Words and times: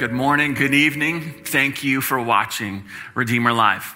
Good 0.00 0.12
morning, 0.12 0.54
good 0.54 0.72
evening. 0.72 1.20
Thank 1.44 1.84
you 1.84 2.00
for 2.00 2.18
watching 2.18 2.84
Redeemer 3.14 3.52
Live. 3.52 3.94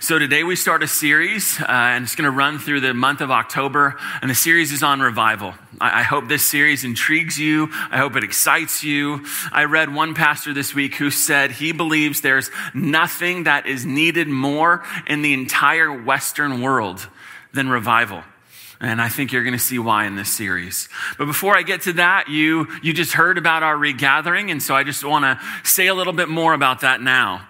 So, 0.00 0.18
today 0.18 0.42
we 0.42 0.56
start 0.56 0.82
a 0.82 0.88
series, 0.88 1.60
uh, 1.60 1.66
and 1.68 2.02
it's 2.02 2.16
going 2.16 2.24
to 2.24 2.36
run 2.36 2.58
through 2.58 2.80
the 2.80 2.92
month 2.92 3.20
of 3.20 3.30
October, 3.30 3.94
and 4.20 4.28
the 4.28 4.34
series 4.34 4.72
is 4.72 4.82
on 4.82 4.98
revival. 4.98 5.54
I, 5.80 6.00
I 6.00 6.02
hope 6.02 6.26
this 6.26 6.44
series 6.44 6.82
intrigues 6.82 7.38
you. 7.38 7.68
I 7.92 7.98
hope 7.98 8.16
it 8.16 8.24
excites 8.24 8.82
you. 8.82 9.24
I 9.52 9.66
read 9.66 9.94
one 9.94 10.14
pastor 10.14 10.52
this 10.52 10.74
week 10.74 10.96
who 10.96 11.12
said 11.12 11.52
he 11.52 11.70
believes 11.70 12.22
there's 12.22 12.50
nothing 12.74 13.44
that 13.44 13.68
is 13.68 13.86
needed 13.86 14.26
more 14.26 14.82
in 15.06 15.22
the 15.22 15.32
entire 15.32 15.92
Western 15.92 16.60
world 16.60 17.08
than 17.54 17.68
revival. 17.68 18.24
And 18.80 19.00
I 19.00 19.08
think 19.08 19.32
you're 19.32 19.42
going 19.42 19.54
to 19.54 19.58
see 19.58 19.78
why 19.78 20.06
in 20.06 20.16
this 20.16 20.30
series. 20.30 20.88
But 21.16 21.26
before 21.26 21.56
I 21.56 21.62
get 21.62 21.82
to 21.82 21.94
that, 21.94 22.28
you, 22.28 22.68
you 22.82 22.92
just 22.92 23.12
heard 23.12 23.38
about 23.38 23.62
our 23.62 23.76
regathering. 23.76 24.50
And 24.50 24.62
so 24.62 24.74
I 24.74 24.84
just 24.84 25.02
want 25.02 25.24
to 25.24 25.40
say 25.64 25.86
a 25.86 25.94
little 25.94 26.12
bit 26.12 26.28
more 26.28 26.52
about 26.52 26.80
that 26.80 27.00
now. 27.00 27.48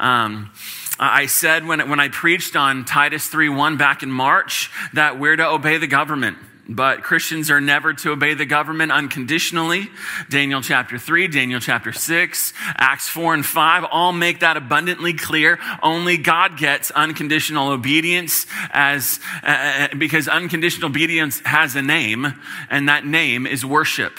Um, 0.00 0.50
I 0.98 1.26
said 1.26 1.66
when, 1.66 1.90
when 1.90 2.00
I 2.00 2.08
preached 2.08 2.56
on 2.56 2.84
Titus 2.84 3.28
3.1 3.28 3.76
back 3.76 4.02
in 4.02 4.10
March 4.10 4.70
that 4.92 5.18
we're 5.18 5.36
to 5.36 5.46
obey 5.46 5.78
the 5.78 5.86
government. 5.86 6.38
But 6.68 7.02
Christians 7.02 7.50
are 7.50 7.60
never 7.60 7.92
to 7.92 8.12
obey 8.12 8.34
the 8.34 8.46
government 8.46 8.92
unconditionally. 8.92 9.88
Daniel 10.28 10.62
chapter 10.62 10.96
3, 10.96 11.26
Daniel 11.26 11.58
chapter 11.58 11.92
6, 11.92 12.52
Acts 12.76 13.08
4 13.08 13.34
and 13.34 13.44
5 13.44 13.84
all 13.90 14.12
make 14.12 14.40
that 14.40 14.56
abundantly 14.56 15.12
clear. 15.12 15.58
Only 15.82 16.16
God 16.16 16.56
gets 16.56 16.92
unconditional 16.92 17.70
obedience 17.70 18.46
as, 18.70 19.18
uh, 19.42 19.88
because 19.98 20.28
unconditional 20.28 20.88
obedience 20.88 21.40
has 21.40 21.74
a 21.74 21.82
name, 21.82 22.32
and 22.70 22.88
that 22.88 23.04
name 23.04 23.44
is 23.44 23.66
worship. 23.66 24.18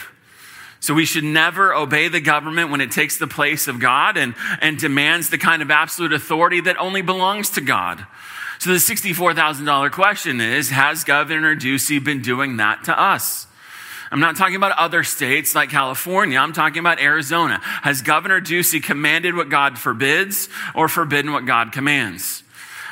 So 0.83 0.93
we 0.93 1.05
should 1.05 1.23
never 1.23 1.73
obey 1.73 2.09
the 2.09 2.19
government 2.19 2.69
when 2.69 2.81
it 2.81 2.91
takes 2.91 3.17
the 3.17 3.25
place 3.25 3.69
of 3.69 3.79
God 3.79 4.17
and, 4.17 4.35
and 4.59 4.77
demands 4.77 5.29
the 5.29 5.37
kind 5.37 5.61
of 5.61 5.71
absolute 5.71 6.11
authority 6.11 6.59
that 6.59 6.77
only 6.77 7.01
belongs 7.01 7.51
to 7.51 7.61
God. 7.61 8.05
So 8.63 8.69
the 8.69 8.77
$64,000 8.77 9.91
question 9.91 10.39
is 10.39 10.69
Has 10.69 11.03
Governor 11.03 11.53
Ducey 11.53 12.01
been 12.01 12.21
doing 12.21 12.55
that 12.57 12.85
to 12.85 12.97
us? 12.97 13.45
I'm 14.09 14.21
not 14.21 14.37
talking 14.37 14.55
about 14.55 14.71
other 14.77 15.03
states 15.03 15.53
like 15.53 15.69
California. 15.69 16.39
I'm 16.39 16.53
talking 16.53 16.79
about 16.79 17.01
Arizona. 17.01 17.59
Has 17.61 18.01
Governor 18.01 18.39
Ducey 18.39 18.81
commanded 18.81 19.35
what 19.35 19.49
God 19.49 19.77
forbids 19.77 20.47
or 20.73 20.87
forbidden 20.87 21.33
what 21.33 21.45
God 21.45 21.73
commands? 21.73 22.41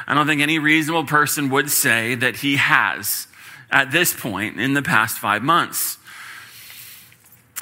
I 0.08 0.14
don't 0.14 0.28
think 0.28 0.42
any 0.42 0.60
reasonable 0.60 1.06
person 1.06 1.50
would 1.52 1.70
say 1.70 2.16
that 2.16 2.36
he 2.36 2.58
has 2.58 3.28
at 3.70 3.92
this 3.92 4.14
point 4.14 4.60
in 4.60 4.74
the 4.74 4.82
past 4.82 5.20
five 5.20 5.42
months. 5.42 5.98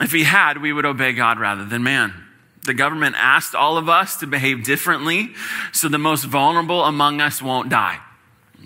If 0.01 0.11
he 0.11 0.23
had, 0.23 0.63
we 0.63 0.73
would 0.73 0.85
obey 0.85 1.13
God 1.13 1.39
rather 1.39 1.63
than 1.63 1.83
man. 1.83 2.25
The 2.63 2.73
government 2.73 3.15
asked 3.17 3.55
all 3.55 3.77
of 3.77 3.89
us 3.89 4.17
to 4.17 4.27
behave 4.27 4.63
differently 4.63 5.33
so 5.71 5.87
the 5.87 5.97
most 5.97 6.25
vulnerable 6.25 6.83
among 6.83 7.21
us 7.21 7.41
won't 7.41 7.69
die. 7.69 7.99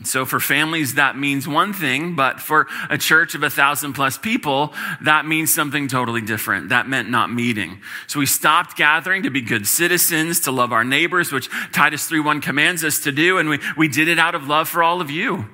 So 0.04 0.26
for 0.26 0.40
families, 0.40 0.96
that 0.96 1.18
means 1.18 1.48
one 1.48 1.72
thing, 1.72 2.16
but 2.16 2.42
for 2.42 2.68
a 2.90 2.98
church 2.98 3.36
of 3.36 3.44
a 3.44 3.50
thousand 3.50 3.94
plus 3.94 4.18
people, 4.18 4.74
that 5.02 5.26
means 5.26 5.54
something 5.54 5.88
totally 5.88 6.20
different. 6.20 6.70
That 6.70 6.90
meant 6.90 7.10
not 7.10 7.32
meeting. 7.32 7.80
So 8.08 8.20
we 8.20 8.26
stopped 8.26 8.76
gathering 8.76 9.24
to 9.24 9.30
be 9.30 9.40
good 9.40 9.66
citizens, 9.66 10.42
to 10.42 10.52
love 10.52 10.74
our 10.74 10.84
neighbors, 10.84 11.32
which 11.32 11.50
Titus 11.72 12.10
3.1 12.10 12.42
commands 12.42 12.84
us 12.84 13.00
to 13.02 13.12
do, 13.12 13.38
and 13.38 13.48
we, 13.48 13.60
we 13.78 13.88
did 13.88 14.08
it 14.08 14.20
out 14.20 14.36
of 14.36 14.48
love 14.48 14.68
for 14.68 14.84
all 14.84 15.00
of 15.00 15.10
you. 15.10 15.46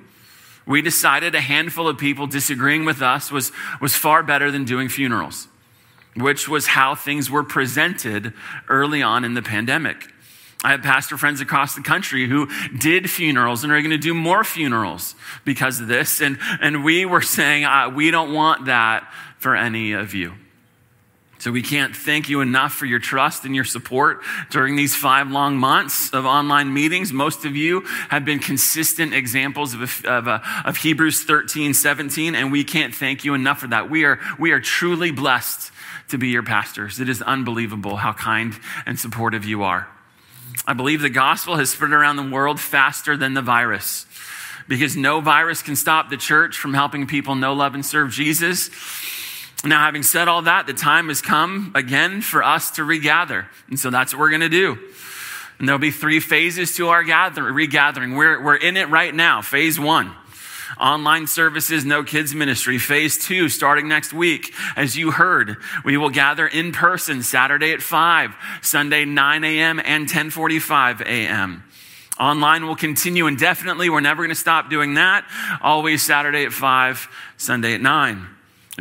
We 0.66 0.82
decided 0.82 1.36
a 1.36 1.42
handful 1.42 1.88
of 1.88 1.98
people 1.98 2.26
disagreeing 2.26 2.86
with 2.86 3.02
us 3.02 3.32
was, 3.32 3.52
was 3.82 3.96
far 3.96 4.24
better 4.24 4.50
than 4.50 4.66
doing 4.66 4.90
funerals 4.90 5.48
which 6.16 6.50
was 6.50 6.68
how 6.68 6.96
things 6.96 7.30
were 7.30 7.44
presented 7.44 8.34
early 8.68 9.02
on 9.02 9.24
in 9.24 9.34
the 9.34 9.42
pandemic. 9.42 10.12
I 10.64 10.72
have 10.72 10.82
pastor 10.82 11.18
friends 11.18 11.40
across 11.40 11.76
the 11.76 11.82
country 11.82 12.28
who 12.28 12.50
did 12.78 13.10
funerals 13.10 13.64
and 13.64 13.72
are 13.72 13.80
going 13.80 13.92
to 13.92 13.98
do 13.98 14.14
more 14.14 14.44
funerals 14.44 15.16
because 15.46 15.80
of 15.80 15.88
this. 15.88 16.20
And, 16.20 16.38
and 16.60 16.84
we 16.84 17.06
were 17.06 17.22
saying, 17.22 17.64
uh, 17.64 17.90
we 17.90 18.12
don't 18.12 18.34
want 18.34 18.66
that 18.66 19.10
for 19.38 19.56
any 19.56 19.94
of 19.94 20.14
you. 20.14 20.34
So 21.40 21.52
we 21.52 21.62
can't 21.62 21.96
thank 21.96 22.28
you 22.28 22.42
enough 22.42 22.74
for 22.74 22.86
your 22.86 23.00
trust 23.00 23.46
and 23.46 23.56
your 23.56 23.64
support 23.64 24.22
during 24.50 24.76
these 24.76 24.94
five 24.94 25.32
long 25.32 25.56
months 25.56 26.14
of 26.14 26.26
online 26.26 26.74
meetings. 26.74 27.14
Most 27.14 27.46
of 27.46 27.56
you 27.56 27.86
have 28.10 28.26
been 28.26 28.40
consistent 28.40 29.14
examples 29.14 29.74
of, 29.74 30.04
of, 30.04 30.28
uh, 30.28 30.40
of 30.66 30.76
Hebrews 30.76 31.24
13, 31.24 31.74
17, 31.74 32.36
and 32.36 32.52
we 32.52 32.66
can't 32.66 32.94
thank 32.94 33.24
you 33.24 33.36
enough 33.36 33.60
for 33.60 33.68
that. 33.68 33.90
We 33.90 34.04
are, 34.04 34.20
we 34.38 34.52
are 34.52 34.60
truly 34.60 35.12
blessed 35.12 35.72
to 36.10 36.18
be 36.18 36.30
your 36.30 36.44
pastors. 36.44 37.00
It 37.00 37.10
is 37.10 37.22
unbelievable 37.22 37.98
how 37.98 38.14
kind 38.14 38.54
and 38.86 39.00
supportive 39.00 39.46
you 39.46 39.64
are. 39.64 39.88
I 40.66 40.74
believe 40.74 41.02
the 41.02 41.10
gospel 41.10 41.56
has 41.58 41.70
spread 41.70 41.92
around 41.92 42.18
the 42.18 42.30
world 42.30 42.60
faster 42.60 43.16
than 43.16 43.34
the 43.34 43.42
virus 43.42 44.06
because 44.68 44.96
no 44.96 45.20
virus 45.20 45.62
can 45.62 45.76
stop 45.76 46.10
the 46.10 46.18
church 46.18 46.58
from 46.58 46.74
helping 46.74 47.08
people 47.08 47.36
know, 47.36 47.54
love, 47.54 47.74
and 47.74 47.86
serve 47.86 48.12
Jesus. 48.12 48.70
Now, 49.64 49.84
having 49.84 50.04
said 50.04 50.28
all 50.28 50.44
that, 50.44 50.68
the 50.68 50.74
time 50.74 51.10
has 51.10 51.22
come 51.22 51.72
again 51.76 52.22
for 52.22 52.44
us 52.44 52.72
to 52.72 52.84
regather. 52.84 53.48
And 53.68 53.80
so 53.80 53.90
that's 53.90 54.14
what 54.14 54.20
we're 54.20 54.30
going 54.30 54.42
to 54.42 54.50
do. 54.50 54.78
And 55.58 55.68
there'll 55.68 55.80
be 55.80 55.92
three 55.92 56.20
phases 56.20 56.76
to 56.78 56.90
our 56.90 57.04
gather, 57.04 57.44
regathering. 57.44 58.16
We're, 58.16 58.42
we're 58.42 58.56
in 58.56 58.78
it 58.78 58.90
right 58.90 59.14
now. 59.14 59.42
Phase 59.42 59.80
one 59.80 60.14
online 60.80 61.28
services, 61.28 61.86
no 61.86 62.04
kids 62.04 62.36
ministry. 62.36 62.78
Phase 62.78 63.18
two, 63.18 63.50
starting 63.50 63.88
next 63.88 64.14
week. 64.14 64.54
As 64.76 64.98
you 64.98 65.12
heard, 65.12 65.58
we 65.86 65.98
will 65.98 66.10
gather 66.10 66.48
in 66.48 66.72
person 66.72 67.24
Saturday 67.24 67.72
at 67.72 67.82
5, 67.82 68.36
Sunday 68.62 69.06
9 69.06 69.44
a.m. 69.44 69.80
and 69.80 70.02
1045 70.04 71.02
a.m. 71.02 71.64
Online 72.20 72.68
will 72.68 72.76
continue 72.76 73.28
indefinitely. 73.28 73.90
We're 73.90 74.02
never 74.02 74.24
going 74.24 74.30
to 74.30 74.36
stop 74.36 74.70
doing 74.70 74.96
that. 74.96 75.26
Always 75.62 76.04
Saturday 76.04 76.44
at 76.44 76.52
5, 76.52 77.08
Sunday 77.38 77.76
at 77.76 77.82
9. 77.82 78.28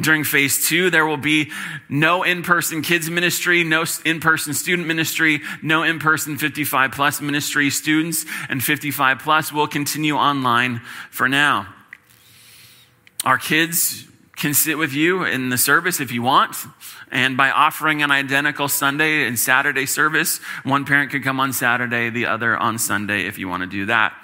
During 0.00 0.24
phase 0.24 0.66
two, 0.66 0.90
there 0.90 1.06
will 1.06 1.16
be 1.16 1.50
no 1.88 2.22
in 2.22 2.42
person 2.42 2.82
kids 2.82 3.10
ministry, 3.10 3.64
no 3.64 3.84
in 4.04 4.20
person 4.20 4.54
student 4.54 4.86
ministry, 4.86 5.40
no 5.62 5.82
in 5.82 5.98
person 5.98 6.38
55 6.38 6.92
plus 6.92 7.20
ministry. 7.20 7.70
Students 7.70 8.24
and 8.48 8.62
55 8.62 9.18
plus 9.20 9.52
will 9.52 9.66
continue 9.66 10.14
online 10.14 10.80
for 11.10 11.28
now. 11.28 11.74
Our 13.24 13.38
kids 13.38 14.04
can 14.36 14.54
sit 14.54 14.78
with 14.78 14.92
you 14.92 15.24
in 15.24 15.48
the 15.48 15.58
service 15.58 16.00
if 16.00 16.12
you 16.12 16.22
want. 16.22 16.56
And 17.10 17.36
by 17.36 17.50
offering 17.50 18.02
an 18.02 18.12
identical 18.12 18.68
Sunday 18.68 19.26
and 19.26 19.38
Saturday 19.38 19.86
service, 19.86 20.38
one 20.62 20.84
parent 20.84 21.10
could 21.10 21.24
come 21.24 21.40
on 21.40 21.52
Saturday, 21.52 22.10
the 22.10 22.26
other 22.26 22.56
on 22.56 22.78
Sunday 22.78 23.26
if 23.26 23.38
you 23.38 23.48
want 23.48 23.62
to 23.62 23.66
do 23.68 23.86
that. 23.86 24.14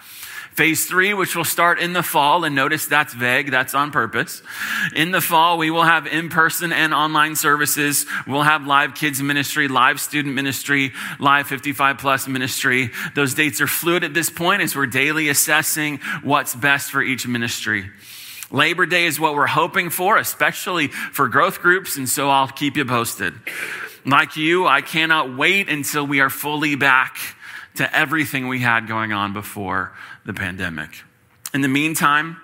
Phase 0.52 0.86
three, 0.86 1.14
which 1.14 1.34
will 1.34 1.44
start 1.44 1.80
in 1.80 1.94
the 1.94 2.02
fall, 2.04 2.44
and 2.44 2.54
notice 2.54 2.86
that's 2.86 3.12
vague, 3.12 3.50
that's 3.50 3.74
on 3.74 3.90
purpose. 3.90 4.40
In 4.94 5.10
the 5.10 5.20
fall, 5.20 5.58
we 5.58 5.68
will 5.72 5.82
have 5.82 6.06
in 6.06 6.28
person 6.28 6.72
and 6.72 6.94
online 6.94 7.34
services. 7.34 8.06
We'll 8.24 8.42
have 8.42 8.64
live 8.64 8.94
kids 8.94 9.20
ministry, 9.20 9.66
live 9.66 9.98
student 9.98 10.36
ministry, 10.36 10.92
live 11.18 11.48
55 11.48 11.98
plus 11.98 12.28
ministry. 12.28 12.92
Those 13.16 13.34
dates 13.34 13.60
are 13.60 13.66
fluid 13.66 14.04
at 14.04 14.14
this 14.14 14.30
point 14.30 14.62
as 14.62 14.76
we're 14.76 14.86
daily 14.86 15.28
assessing 15.28 15.98
what's 16.22 16.54
best 16.54 16.92
for 16.92 17.02
each 17.02 17.26
ministry. 17.26 17.90
Labor 18.54 18.86
Day 18.86 19.06
is 19.06 19.18
what 19.18 19.34
we're 19.34 19.48
hoping 19.48 19.90
for, 19.90 20.16
especially 20.16 20.88
for 20.88 21.26
growth 21.26 21.60
groups, 21.60 21.96
and 21.96 22.08
so 22.08 22.30
I'll 22.30 22.46
keep 22.46 22.76
you 22.76 22.84
posted. 22.84 23.34
Like 24.06 24.36
you, 24.36 24.66
I 24.66 24.80
cannot 24.80 25.36
wait 25.36 25.68
until 25.68 26.06
we 26.06 26.20
are 26.20 26.30
fully 26.30 26.76
back 26.76 27.16
to 27.74 27.96
everything 27.96 28.46
we 28.46 28.60
had 28.60 28.86
going 28.86 29.12
on 29.12 29.32
before 29.32 29.92
the 30.24 30.32
pandemic. 30.32 30.90
In 31.52 31.62
the 31.62 31.68
meantime, 31.68 32.36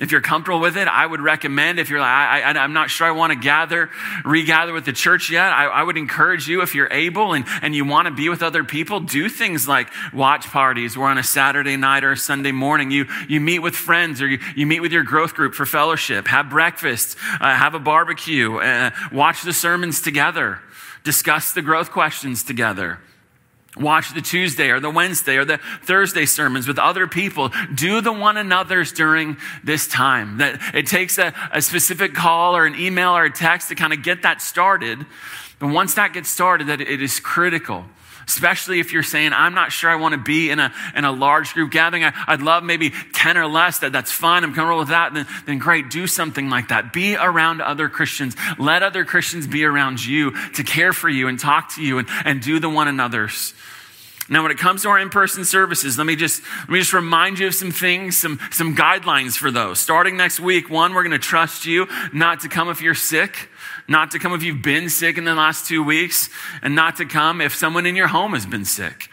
if 0.00 0.12
you're 0.12 0.20
comfortable 0.20 0.60
with 0.60 0.76
it, 0.76 0.86
I 0.86 1.04
would 1.04 1.20
recommend, 1.20 1.80
if 1.80 1.90
you're 1.90 2.00
like, 2.00 2.08
I, 2.08 2.64
am 2.64 2.72
not 2.72 2.88
sure 2.88 3.06
I 3.06 3.10
want 3.10 3.32
to 3.32 3.38
gather, 3.38 3.90
regather 4.24 4.72
with 4.72 4.84
the 4.84 4.92
church 4.92 5.30
yet, 5.30 5.52
I, 5.52 5.66
I 5.66 5.82
would 5.82 5.96
encourage 5.96 6.46
you, 6.46 6.62
if 6.62 6.74
you're 6.74 6.92
able 6.92 7.32
and, 7.32 7.44
and 7.62 7.74
you 7.74 7.84
want 7.84 8.06
to 8.06 8.14
be 8.14 8.28
with 8.28 8.42
other 8.42 8.62
people, 8.62 9.00
do 9.00 9.28
things 9.28 9.66
like 9.66 9.88
watch 10.12 10.46
parties. 10.46 10.96
Where 10.96 11.08
on 11.08 11.18
a 11.18 11.22
Saturday 11.22 11.76
night 11.76 12.04
or 12.04 12.12
a 12.12 12.16
Sunday 12.16 12.52
morning. 12.52 12.90
You, 12.90 13.06
you 13.28 13.40
meet 13.40 13.60
with 13.60 13.74
friends 13.74 14.22
or 14.22 14.28
you, 14.28 14.38
you 14.54 14.66
meet 14.66 14.80
with 14.80 14.92
your 14.92 15.02
growth 15.02 15.34
group 15.34 15.54
for 15.54 15.66
fellowship, 15.66 16.26
have 16.28 16.50
breakfast, 16.50 17.16
uh, 17.40 17.54
have 17.54 17.74
a 17.74 17.78
barbecue, 17.78 18.58
uh, 18.58 18.90
watch 19.12 19.42
the 19.42 19.52
sermons 19.52 20.00
together, 20.00 20.60
discuss 21.04 21.52
the 21.52 21.62
growth 21.62 21.90
questions 21.90 22.42
together. 22.42 22.98
Watch 23.80 24.14
the 24.14 24.20
Tuesday 24.20 24.70
or 24.70 24.80
the 24.80 24.90
Wednesday 24.90 25.36
or 25.36 25.44
the 25.44 25.58
Thursday 25.82 26.26
sermons 26.26 26.66
with 26.66 26.78
other 26.78 27.06
people. 27.06 27.50
Do 27.74 28.00
the 28.00 28.12
one 28.12 28.36
another's 28.36 28.92
during 28.92 29.36
this 29.62 29.86
time. 29.86 30.38
That 30.38 30.60
it 30.74 30.86
takes 30.86 31.18
a, 31.18 31.32
a 31.52 31.62
specific 31.62 32.14
call 32.14 32.56
or 32.56 32.66
an 32.66 32.74
email 32.74 33.16
or 33.16 33.24
a 33.24 33.32
text 33.32 33.68
to 33.68 33.74
kind 33.74 33.92
of 33.92 34.02
get 34.02 34.22
that 34.22 34.42
started. 34.42 35.06
But 35.58 35.68
once 35.68 35.94
that 35.94 36.12
gets 36.12 36.28
started, 36.28 36.68
that 36.68 36.80
it 36.80 37.02
is 37.02 37.20
critical 37.20 37.84
especially 38.28 38.78
if 38.78 38.92
you're 38.92 39.02
saying, 39.02 39.32
I'm 39.32 39.54
not 39.54 39.72
sure 39.72 39.88
I 39.88 39.96
want 39.96 40.12
to 40.12 40.20
be 40.20 40.50
in 40.50 40.60
a, 40.60 40.72
in 40.94 41.04
a 41.04 41.10
large 41.10 41.54
group 41.54 41.70
gathering. 41.70 42.04
I, 42.04 42.12
would 42.28 42.42
love 42.42 42.62
maybe 42.62 42.90
10 42.90 43.38
or 43.38 43.46
less. 43.46 43.78
That, 43.78 43.92
that's 43.92 44.12
fine. 44.12 44.44
I'm 44.44 44.52
comfortable 44.52 44.80
with 44.80 44.88
that. 44.88 45.14
Then, 45.14 45.26
then 45.46 45.58
great. 45.58 45.88
Do 45.88 46.06
something 46.06 46.50
like 46.50 46.68
that. 46.68 46.92
Be 46.92 47.16
around 47.16 47.62
other 47.62 47.88
Christians. 47.88 48.36
Let 48.58 48.82
other 48.82 49.04
Christians 49.06 49.46
be 49.46 49.64
around 49.64 50.04
you 50.04 50.32
to 50.52 50.62
care 50.62 50.92
for 50.92 51.08
you 51.08 51.28
and 51.28 51.40
talk 51.40 51.74
to 51.74 51.82
you 51.82 51.98
and, 51.98 52.08
and 52.24 52.42
do 52.42 52.60
the 52.60 52.68
one 52.68 52.86
another's. 52.86 53.54
Now, 54.30 54.42
when 54.42 54.52
it 54.52 54.58
comes 54.58 54.82
to 54.82 54.90
our 54.90 54.98
in-person 54.98 55.46
services, 55.46 55.96
let 55.96 56.06
me 56.06 56.14
just 56.14 56.42
let 56.60 56.68
me 56.68 56.78
just 56.80 56.92
remind 56.92 57.38
you 57.38 57.46
of 57.46 57.54
some 57.54 57.70
things, 57.70 58.18
some 58.18 58.38
some 58.50 58.76
guidelines 58.76 59.38
for 59.38 59.50
those. 59.50 59.78
Starting 59.78 60.18
next 60.18 60.38
week, 60.38 60.68
one, 60.68 60.92
we're 60.92 61.02
going 61.02 61.12
to 61.12 61.18
trust 61.18 61.64
you 61.64 61.88
not 62.12 62.40
to 62.40 62.50
come 62.50 62.68
if 62.68 62.82
you're 62.82 62.94
sick 62.94 63.48
not 63.88 64.10
to 64.10 64.18
come 64.18 64.32
if 64.34 64.42
you've 64.42 64.62
been 64.62 64.88
sick 64.88 65.18
in 65.18 65.24
the 65.24 65.34
last 65.34 65.66
two 65.66 65.82
weeks, 65.82 66.28
and 66.62 66.74
not 66.74 66.96
to 66.96 67.06
come 67.06 67.40
if 67.40 67.54
someone 67.54 67.86
in 67.86 67.96
your 67.96 68.08
home 68.08 68.34
has 68.34 68.46
been 68.46 68.64
sick. 68.64 69.10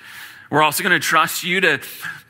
We're 0.51 0.61
also 0.61 0.83
going 0.83 0.93
to 0.93 1.05
trust 1.05 1.43
you 1.43 1.61
to, 1.61 1.79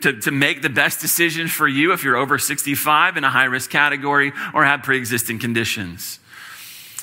to, 0.01 0.19
to 0.21 0.31
make 0.31 0.61
the 0.61 0.69
best 0.69 1.01
decision 1.01 1.47
for 1.47 1.67
you 1.67 1.91
if 1.91 2.03
you're 2.03 2.15
over 2.15 2.37
65 2.37 3.17
in 3.17 3.23
a 3.23 3.29
high 3.29 3.45
risk 3.45 3.69
category 3.69 4.31
or 4.53 4.63
have 4.63 4.83
pre 4.83 4.97
existing 4.97 5.39
conditions. 5.39 6.19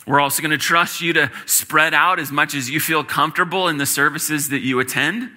We're 0.07 0.21
also 0.21 0.43
going 0.43 0.53
to 0.53 0.59
trust 0.59 1.01
you 1.01 1.13
to 1.13 1.31
spread 1.47 1.95
out 1.95 2.19
as 2.19 2.33
much 2.33 2.55
as 2.55 2.71
you 2.71 2.81
feel 2.81 3.05
comfortable 3.05 3.69
in 3.69 3.77
the 3.77 3.87
services 3.87 4.49
that 4.49 4.61
you 4.61 4.81
attend. 4.81 5.31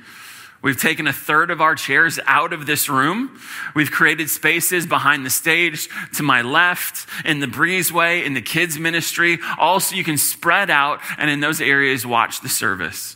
We've 0.65 0.81
taken 0.81 1.05
a 1.05 1.13
third 1.13 1.51
of 1.51 1.61
our 1.61 1.75
chairs 1.75 2.19
out 2.25 2.51
of 2.51 2.65
this 2.65 2.89
room. 2.89 3.39
We've 3.75 3.91
created 3.91 4.31
spaces 4.31 4.87
behind 4.87 5.23
the 5.23 5.29
stage, 5.29 5.87
to 6.15 6.23
my 6.23 6.41
left, 6.41 7.07
in 7.23 7.39
the 7.39 7.45
breezeway, 7.45 8.25
in 8.25 8.33
the 8.33 8.41
kids' 8.41 8.79
ministry, 8.79 9.37
all 9.59 9.79
so 9.79 9.95
you 9.95 10.03
can 10.03 10.17
spread 10.17 10.71
out 10.71 11.01
and 11.19 11.29
in 11.29 11.39
those 11.39 11.61
areas 11.61 12.03
watch 12.03 12.41
the 12.41 12.49
service. 12.49 13.15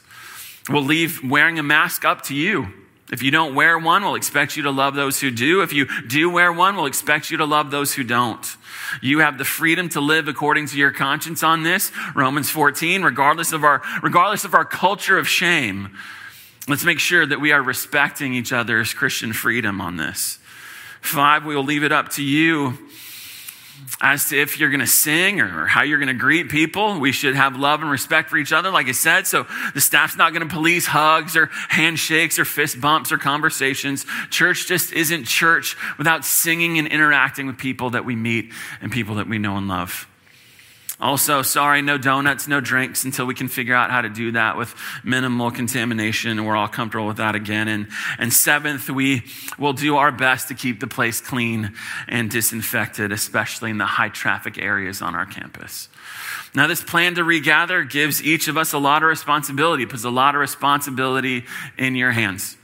We'll 0.69 0.83
leave 0.83 1.27
wearing 1.27 1.57
a 1.57 1.63
mask 1.63 2.05
up 2.05 2.21
to 2.25 2.35
you. 2.35 2.67
If 3.11 3.23
you 3.23 3.31
don't 3.31 3.55
wear 3.55 3.79
one, 3.79 4.03
we'll 4.03 4.13
expect 4.13 4.55
you 4.55 4.61
to 4.61 4.71
love 4.71 4.93
those 4.93 5.19
who 5.19 5.31
do. 5.31 5.63
If 5.63 5.73
you 5.73 5.87
do 6.03 6.29
wear 6.29 6.53
one, 6.53 6.75
we'll 6.75 6.85
expect 6.85 7.31
you 7.31 7.37
to 7.37 7.45
love 7.45 7.71
those 7.71 7.95
who 7.95 8.03
don't. 8.03 8.45
You 9.01 9.21
have 9.21 9.39
the 9.39 9.43
freedom 9.43 9.89
to 9.89 10.01
live 10.01 10.27
according 10.27 10.67
to 10.67 10.77
your 10.77 10.91
conscience 10.91 11.41
on 11.41 11.63
this. 11.63 11.91
Romans 12.13 12.51
14, 12.51 13.01
regardless 13.01 13.53
of 13.53 13.63
our, 13.63 13.81
regardless 14.03 14.45
of 14.45 14.53
our 14.53 14.65
culture 14.65 15.17
of 15.17 15.27
shame, 15.27 15.97
Let's 16.69 16.85
make 16.85 16.99
sure 16.99 17.25
that 17.25 17.41
we 17.41 17.51
are 17.51 17.63
respecting 17.63 18.35
each 18.35 18.53
other's 18.53 18.93
Christian 18.93 19.33
freedom 19.33 19.81
on 19.81 19.97
this. 19.97 20.37
Five, 21.01 21.43
we 21.43 21.55
will 21.55 21.63
leave 21.63 21.83
it 21.83 21.91
up 21.91 22.09
to 22.09 22.23
you 22.23 22.77
as 24.01 24.29
to 24.29 24.39
if 24.39 24.59
you're 24.59 24.69
going 24.69 24.79
to 24.79 24.87
sing 24.87 25.41
or 25.41 25.65
how 25.65 25.81
you're 25.81 25.97
going 25.97 26.09
to 26.09 26.13
greet 26.13 26.49
people. 26.49 26.99
We 26.99 27.11
should 27.11 27.35
have 27.35 27.57
love 27.57 27.81
and 27.81 27.89
respect 27.89 28.29
for 28.29 28.37
each 28.37 28.53
other, 28.53 28.69
like 28.69 28.87
I 28.87 28.91
said. 28.91 29.25
So 29.25 29.47
the 29.73 29.81
staff's 29.81 30.15
not 30.15 30.31
going 30.31 30.47
to 30.47 30.53
police 30.53 30.85
hugs 30.85 31.35
or 31.35 31.47
handshakes 31.69 32.37
or 32.37 32.45
fist 32.45 32.79
bumps 32.79 33.11
or 33.11 33.17
conversations. 33.17 34.05
Church 34.29 34.67
just 34.67 34.93
isn't 34.93 35.25
church 35.25 35.75
without 35.97 36.23
singing 36.23 36.77
and 36.77 36.87
interacting 36.87 37.47
with 37.47 37.57
people 37.57 37.91
that 37.91 38.05
we 38.05 38.15
meet 38.15 38.53
and 38.81 38.91
people 38.91 39.15
that 39.15 39.27
we 39.27 39.39
know 39.39 39.57
and 39.57 39.67
love. 39.67 40.08
Also, 41.01 41.41
sorry, 41.43 41.81
no 41.81 41.97
donuts, 41.97 42.45
no 42.45 42.59
drinks 42.59 43.05
until 43.05 43.25
we 43.25 43.33
can 43.33 43.47
figure 43.47 43.73
out 43.73 43.89
how 43.89 44.01
to 44.01 44.09
do 44.09 44.33
that 44.33 44.57
with 44.57 44.75
minimal 45.01 45.49
contamination. 45.49 46.31
And 46.31 46.45
we're 46.45 46.57
all 46.57 46.67
comfortable 46.67 47.07
with 47.07 47.17
that 47.17 47.35
again. 47.35 47.69
And, 47.69 47.87
and 48.17 48.33
seventh, 48.33 48.89
we 48.89 49.23
will 49.57 49.71
do 49.71 49.95
our 49.95 50.11
best 50.11 50.49
to 50.49 50.55
keep 50.55 50.81
the 50.81 50.87
place 50.87 51.21
clean 51.21 51.71
and 52.09 52.29
disinfected, 52.29 53.13
especially 53.13 53.71
in 53.71 53.77
the 53.77 53.85
high 53.85 54.09
traffic 54.09 54.57
areas 54.57 55.01
on 55.01 55.15
our 55.15 55.25
campus. 55.25 55.87
Now, 56.53 56.67
this 56.67 56.83
plan 56.83 57.15
to 57.15 57.23
regather 57.23 57.83
gives 57.83 58.21
each 58.21 58.49
of 58.49 58.57
us 58.57 58.73
a 58.73 58.77
lot 58.77 59.01
of 59.01 59.07
responsibility, 59.07 59.85
puts 59.85 60.03
a 60.03 60.09
lot 60.09 60.35
of 60.35 60.41
responsibility 60.41 61.45
in 61.77 61.95
your 61.95 62.11
hands. 62.11 62.57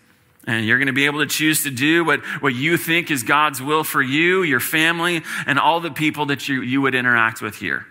And 0.46 0.66
you're 0.66 0.78
going 0.78 0.88
to 0.88 0.94
be 0.94 1.06
able 1.06 1.20
to 1.20 1.26
choose 1.26 1.64
to 1.64 1.72
do 1.72 2.04
what, 2.04 2.20
what 2.42 2.54
you 2.54 2.76
think 2.76 3.12
is 3.12 3.24
God's 3.24 3.62
will 3.62 3.86
for 3.86 4.02
you, 4.02 4.44
your 4.44 4.60
family, 4.60 5.24
and 5.48 5.58
all 5.58 5.80
the 5.80 5.90
people 5.90 6.26
that 6.28 6.50
you, 6.50 6.62
you 6.62 6.82
would 6.82 6.96
interact 6.96 7.42
with 7.42 7.56
here. 7.56 7.86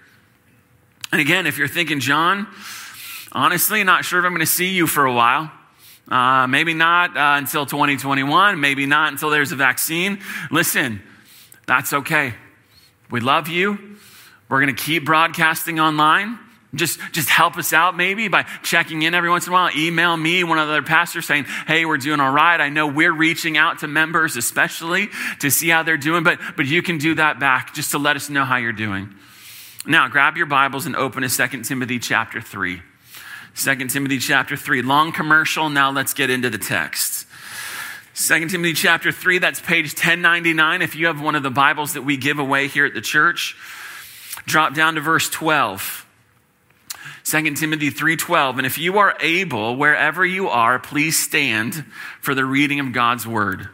And 1.14 1.20
again, 1.20 1.46
if 1.46 1.58
you're 1.58 1.68
thinking, 1.68 2.00
Jon, 2.00 2.48
honestly, 3.30 3.84
not 3.84 4.04
sure 4.04 4.18
if 4.18 4.24
I'm 4.24 4.32
going 4.32 4.40
to 4.40 4.46
see 4.46 4.70
you 4.70 4.88
for 4.88 5.04
a 5.04 5.12
while. 5.12 5.48
Uh, 6.08 6.48
maybe 6.48 6.74
not 6.74 7.16
uh, 7.16 7.38
until 7.38 7.66
2021, 7.66 8.58
maybe 8.58 8.84
not 8.84 9.12
until 9.12 9.30
there's 9.30 9.52
a 9.52 9.54
vaccine. 9.54 10.18
Listen, 10.50 11.00
that's 11.68 11.92
okay. 11.92 12.34
We 13.12 13.20
love 13.20 13.46
you. 13.46 13.96
We're 14.48 14.60
going 14.60 14.74
to 14.74 14.82
keep 14.82 15.04
broadcasting 15.04 15.78
online. 15.78 16.36
Just, 16.74 16.98
just 17.12 17.28
help 17.28 17.56
us 17.58 17.72
out 17.72 17.96
maybe 17.96 18.26
by 18.26 18.42
checking 18.64 19.02
in 19.02 19.14
every 19.14 19.30
once 19.30 19.46
in 19.46 19.52
a 19.52 19.54
while. 19.54 19.70
Email 19.76 20.16
me, 20.16 20.42
one 20.42 20.58
of 20.58 20.66
the 20.66 20.72
other 20.72 20.82
pastors 20.82 21.26
saying, 21.26 21.44
Hey, 21.68 21.84
we're 21.84 21.96
doing 21.96 22.18
all 22.18 22.32
right. 22.32 22.60
I 22.60 22.70
know 22.70 22.88
we're 22.88 23.14
reaching 23.14 23.56
out 23.56 23.78
to 23.78 23.86
members, 23.86 24.36
especially 24.36 25.10
to 25.38 25.48
see 25.48 25.68
how 25.68 25.84
they're 25.84 25.96
doing, 25.96 26.24
but, 26.24 26.40
but 26.56 26.66
you 26.66 26.82
can 26.82 26.98
do 26.98 27.14
that 27.14 27.38
back 27.38 27.72
just 27.72 27.92
to 27.92 27.98
let 27.98 28.16
us 28.16 28.28
know 28.28 28.44
how 28.44 28.56
you're 28.56 28.72
doing. 28.72 29.14
Now, 29.86 30.08
grab 30.08 30.38
your 30.38 30.46
Bibles 30.46 30.86
and 30.86 30.96
open 30.96 31.28
to 31.28 31.28
2 31.28 31.62
Timothy 31.62 31.98
chapter 31.98 32.40
3. 32.40 32.80
2 33.54 33.88
Timothy 33.88 34.18
chapter 34.18 34.56
3. 34.56 34.80
Long 34.80 35.12
commercial. 35.12 35.68
Now 35.68 35.90
let's 35.90 36.14
get 36.14 36.30
into 36.30 36.48
the 36.48 36.56
text. 36.56 37.26
2 38.14 38.48
Timothy 38.48 38.72
chapter 38.72 39.12
3, 39.12 39.38
that's 39.38 39.60
page 39.60 39.92
1099. 39.92 40.80
If 40.80 40.96
you 40.96 41.08
have 41.08 41.20
one 41.20 41.34
of 41.34 41.42
the 41.42 41.50
Bibles 41.50 41.92
that 41.92 42.02
we 42.02 42.16
give 42.16 42.38
away 42.38 42.68
here 42.68 42.86
at 42.86 42.94
the 42.94 43.02
church, 43.02 43.56
drop 44.46 44.72
down 44.72 44.94
to 44.94 45.02
verse 45.02 45.28
12. 45.28 46.06
2 47.24 47.54
Timothy 47.54 47.90
3:12 47.90 48.58
and 48.58 48.66
if 48.66 48.78
you 48.78 48.98
are 48.98 49.16
able 49.20 49.76
wherever 49.76 50.24
you 50.24 50.48
are 50.48 50.78
please 50.78 51.18
stand 51.18 51.84
for 52.20 52.34
the 52.34 52.44
reading 52.44 52.80
of 52.80 52.92
God's 52.92 53.26
word. 53.26 53.68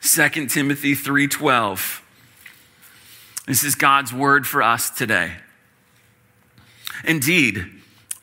2 0.00 0.46
Timothy 0.48 0.94
3:12 0.94 2.01
this 3.46 3.64
is 3.64 3.74
God's 3.74 4.12
word 4.12 4.46
for 4.46 4.62
us 4.62 4.90
today. 4.90 5.32
Indeed, 7.04 7.66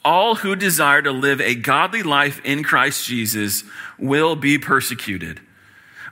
all 0.04 0.36
who 0.36 0.56
desire 0.56 1.02
to 1.02 1.12
live 1.12 1.42
a 1.42 1.56
godly 1.56 2.04
life 2.04 2.42
in 2.46 2.64
Christ 2.64 3.06
Jesus 3.06 3.64
will 3.98 4.36
be 4.36 4.58
persecuted, 4.58 5.42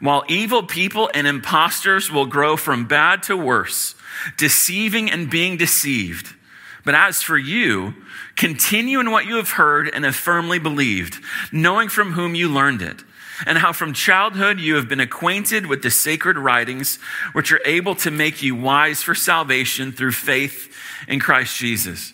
while 0.01 0.25
evil 0.27 0.63
people 0.63 1.09
and 1.13 1.25
impostors 1.25 2.11
will 2.11 2.25
grow 2.25 2.57
from 2.57 2.85
bad 2.85 3.23
to 3.23 3.37
worse, 3.37 3.95
deceiving 4.37 5.09
and 5.09 5.29
being 5.29 5.55
deceived. 5.55 6.35
But 6.83 6.95
as 6.95 7.21
for 7.21 7.37
you, 7.37 7.95
continue 8.35 8.99
in 8.99 9.11
what 9.11 9.25
you 9.25 9.37
have 9.37 9.51
heard 9.51 9.89
and 9.93 10.05
have 10.05 10.15
firmly 10.15 10.59
believed, 10.59 11.21
knowing 11.51 11.89
from 11.89 12.13
whom 12.13 12.35
you 12.35 12.49
learned 12.49 12.81
it 12.81 13.03
and 13.45 13.57
how 13.57 13.73
from 13.73 13.93
childhood 13.93 14.59
you 14.59 14.75
have 14.75 14.87
been 14.87 14.99
acquainted 14.99 15.65
with 15.65 15.83
the 15.83 15.91
sacred 15.91 16.37
writings, 16.37 16.97
which 17.33 17.51
are 17.51 17.61
able 17.65 17.95
to 17.95 18.11
make 18.11 18.41
you 18.41 18.55
wise 18.55 19.03
for 19.03 19.15
salvation 19.15 19.91
through 19.91 20.11
faith 20.11 20.73
in 21.07 21.19
Christ 21.19 21.57
Jesus. 21.57 22.13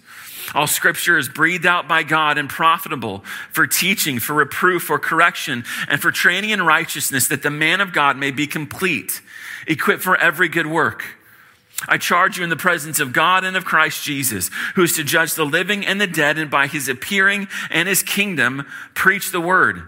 All 0.54 0.68
scripture 0.68 1.18
is 1.18 1.30
breathed 1.30 1.66
out 1.66 1.88
by 1.88 2.04
God 2.04 2.38
and 2.38 2.50
profitable 2.50 3.20
for 3.52 3.66
teaching, 3.66 4.20
for 4.20 4.34
reproof, 4.34 4.84
for 4.84 5.00
correction, 5.00 5.64
and 5.88 6.02
for 6.02 6.12
training 6.12 6.50
in 6.50 6.62
righteousness, 6.62 7.28
that 7.30 7.44
the 7.44 7.50
man 7.50 7.82
of 7.82 7.94
God 7.94 8.18
may 8.18 8.30
be 8.30 8.46
complete, 8.46 9.22
equipped 9.68 10.04
for 10.04 10.18
every 10.18 10.50
good 10.50 10.68
work. 10.68 11.06
I 11.88 11.98
charge 11.98 12.38
you 12.38 12.44
in 12.44 12.50
the 12.50 12.56
presence 12.56 13.00
of 13.00 13.14
God 13.14 13.44
and 13.44 13.58
of 13.58 13.66
Christ 13.66 14.04
Jesus, 14.04 14.50
who 14.76 14.84
is 14.84 14.94
to 14.94 15.04
judge 15.04 15.34
the 15.34 15.46
living 15.46 15.86
and 15.86 16.00
the 16.00 16.08
dead, 16.08 16.38
and 16.38 16.52
by 16.52 16.68
his 16.68 16.88
appearing 16.88 17.48
and 17.70 17.88
his 17.88 18.04
kingdom, 18.04 18.66
preach 18.94 19.32
the 19.32 19.42
word. 19.42 19.88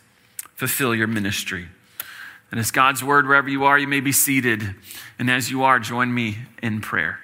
fulfill 0.61 0.93
your 0.93 1.07
ministry. 1.07 1.67
And 2.51 2.59
as 2.59 2.69
God's 2.69 3.03
word, 3.03 3.25
wherever 3.25 3.49
you 3.49 3.63
are, 3.63 3.79
you 3.79 3.87
may 3.87 3.99
be 3.99 4.11
seated. 4.11 4.75
And 5.17 5.27
as 5.27 5.49
you 5.49 5.63
are, 5.63 5.79
join 5.79 6.13
me 6.13 6.37
in 6.61 6.81
prayer. 6.81 7.17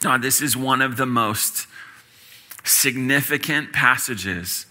God, 0.00 0.22
this 0.22 0.40
is 0.40 0.56
one 0.56 0.80
of 0.80 0.96
the 0.96 1.04
most 1.04 1.66
significant 2.64 3.74
passages 3.74 4.64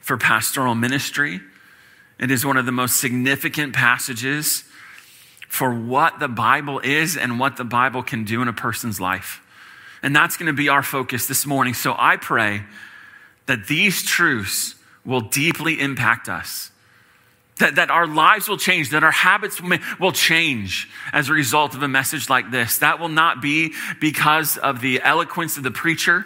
for 0.00 0.16
pastoral 0.16 0.74
ministry. 0.74 1.40
It 2.18 2.32
is 2.32 2.44
one 2.44 2.56
of 2.56 2.66
the 2.66 2.72
most 2.72 2.96
significant 2.96 3.72
passages 3.72 4.64
for 5.46 5.72
what 5.72 6.18
the 6.18 6.26
Bible 6.26 6.80
is 6.80 7.16
and 7.16 7.38
what 7.38 7.56
the 7.56 7.62
Bible 7.62 8.02
can 8.02 8.24
do 8.24 8.42
in 8.42 8.48
a 8.48 8.52
person's 8.52 9.00
life. 9.00 9.42
And 10.02 10.14
that's 10.14 10.36
going 10.36 10.48
to 10.48 10.52
be 10.52 10.68
our 10.68 10.82
focus 10.82 11.28
this 11.28 11.46
morning. 11.46 11.72
So 11.72 11.94
I 11.96 12.16
pray 12.16 12.64
that 13.46 13.66
these 13.66 14.02
truths 14.02 14.74
will 15.04 15.20
deeply 15.20 15.80
impact 15.80 16.28
us. 16.28 16.70
That, 17.58 17.76
that 17.76 17.90
our 17.90 18.06
lives 18.06 18.48
will 18.48 18.56
change, 18.56 18.90
that 18.90 19.04
our 19.04 19.12
habits 19.12 19.60
will 20.00 20.12
change 20.12 20.88
as 21.12 21.28
a 21.28 21.32
result 21.32 21.74
of 21.74 21.82
a 21.82 21.88
message 21.88 22.28
like 22.28 22.50
this. 22.50 22.78
That 22.78 22.98
will 22.98 23.08
not 23.08 23.40
be 23.40 23.72
because 24.00 24.56
of 24.56 24.80
the 24.80 25.00
eloquence 25.02 25.56
of 25.56 25.62
the 25.62 25.70
preacher. 25.70 26.24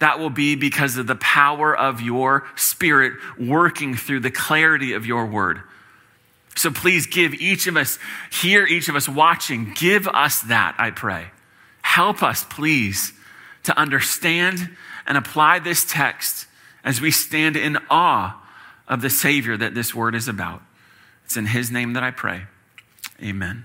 That 0.00 0.18
will 0.18 0.30
be 0.30 0.56
because 0.56 0.96
of 0.98 1.06
the 1.06 1.14
power 1.16 1.74
of 1.76 2.02
your 2.02 2.46
spirit 2.56 3.14
working 3.38 3.94
through 3.94 4.20
the 4.20 4.30
clarity 4.30 4.92
of 4.92 5.06
your 5.06 5.24
word. 5.24 5.62
So 6.56 6.70
please 6.70 7.06
give 7.06 7.32
each 7.34 7.66
of 7.66 7.76
us, 7.76 7.98
here, 8.30 8.66
each 8.66 8.88
of 8.88 8.96
us 8.96 9.08
watching, 9.08 9.72
give 9.74 10.06
us 10.08 10.42
that, 10.42 10.74
I 10.78 10.90
pray. 10.90 11.28
Help 11.80 12.22
us, 12.22 12.44
please, 12.44 13.14
to 13.62 13.78
understand 13.78 14.76
and 15.06 15.16
apply 15.16 15.58
this 15.58 15.84
text 15.84 16.46
as 16.84 17.00
we 17.00 17.10
stand 17.10 17.56
in 17.56 17.78
awe 17.88 18.40
of 18.88 19.02
the 19.02 19.10
Savior 19.10 19.56
that 19.56 19.74
this 19.74 19.94
word 19.94 20.14
is 20.14 20.28
about. 20.28 20.62
It's 21.24 21.36
in 21.36 21.46
His 21.46 21.70
name 21.70 21.92
that 21.92 22.02
I 22.02 22.10
pray. 22.10 22.42
Amen. 23.22 23.64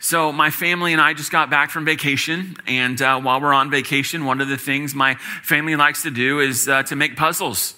So, 0.00 0.30
my 0.30 0.50
family 0.50 0.92
and 0.92 1.02
I 1.02 1.12
just 1.12 1.32
got 1.32 1.50
back 1.50 1.70
from 1.70 1.84
vacation. 1.84 2.56
And 2.68 3.02
uh, 3.02 3.20
while 3.20 3.40
we're 3.40 3.52
on 3.52 3.68
vacation, 3.68 4.24
one 4.24 4.40
of 4.40 4.48
the 4.48 4.56
things 4.56 4.94
my 4.94 5.16
family 5.42 5.74
likes 5.74 6.04
to 6.04 6.10
do 6.10 6.38
is 6.38 6.68
uh, 6.68 6.84
to 6.84 6.96
make 6.96 7.16
puzzles. 7.16 7.74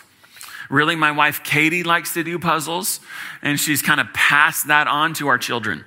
Really, 0.69 0.97
my 0.97 1.11
wife 1.11 1.43
Katie 1.43 1.83
likes 1.83 2.15
to 2.15 2.23
do 2.23 2.39
puzzles, 2.39 3.01
and 3.43 3.59
she's 3.59 3.83
kind 3.83 4.01
of 4.01 4.07
passed 4.13 4.69
that 4.69 4.87
on 4.87 5.15
to 5.15 5.29
our 5.29 5.39
children. 5.39 5.85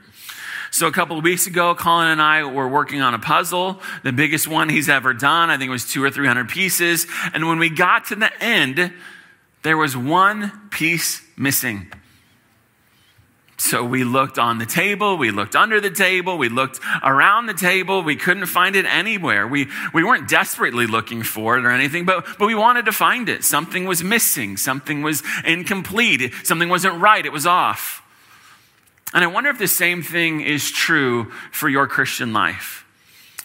So 0.73 0.87
a 0.87 0.91
couple 0.91 1.19
of 1.19 1.23
weeks 1.23 1.45
ago, 1.45 1.75
Colin 1.75 2.07
and 2.07 2.19
I 2.19 2.45
were 2.45 2.67
working 2.67 2.99
on 2.99 3.13
a 3.13 3.19
puzzle, 3.19 3.79
the 4.01 4.11
biggest 4.11 4.47
one 4.47 4.69
he's 4.69 4.89
ever 4.89 5.13
done. 5.13 5.51
I 5.51 5.57
think 5.59 5.69
it 5.69 5.71
was 5.71 5.85
two 5.85 6.03
or 6.03 6.09
300 6.09 6.49
pieces. 6.49 7.05
And 7.31 7.47
when 7.47 7.59
we 7.59 7.69
got 7.69 8.05
to 8.05 8.15
the 8.15 8.31
end, 8.43 8.91
there 9.61 9.77
was 9.77 9.95
one 9.95 10.51
piece 10.71 11.21
missing. 11.37 11.91
So 13.57 13.85
we 13.85 14.03
looked 14.03 14.39
on 14.39 14.57
the 14.57 14.65
table, 14.65 15.15
we 15.15 15.29
looked 15.29 15.55
under 15.55 15.79
the 15.79 15.91
table, 15.91 16.39
we 16.39 16.49
looked 16.49 16.79
around 17.03 17.45
the 17.45 17.53
table, 17.53 18.01
we 18.01 18.15
couldn't 18.15 18.47
find 18.47 18.75
it 18.75 18.87
anywhere. 18.87 19.47
We, 19.47 19.67
we 19.93 20.03
weren't 20.03 20.27
desperately 20.27 20.87
looking 20.87 21.21
for 21.21 21.55
it 21.55 21.65
or 21.65 21.69
anything, 21.69 22.03
but, 22.03 22.25
but 22.39 22.47
we 22.47 22.55
wanted 22.55 22.85
to 22.85 22.91
find 22.91 23.29
it. 23.29 23.43
Something 23.43 23.85
was 23.85 24.03
missing, 24.03 24.57
something 24.57 25.03
was 25.03 25.21
incomplete, 25.45 26.33
something 26.43 26.67
wasn't 26.67 26.99
right, 26.99 27.23
it 27.23 27.31
was 27.31 27.45
off. 27.45 28.02
And 29.13 29.23
I 29.23 29.27
wonder 29.27 29.49
if 29.49 29.59
the 29.59 29.67
same 29.67 30.03
thing 30.03 30.41
is 30.41 30.71
true 30.71 31.31
for 31.51 31.69
your 31.69 31.87
Christian 31.87 32.33
life. 32.33 32.85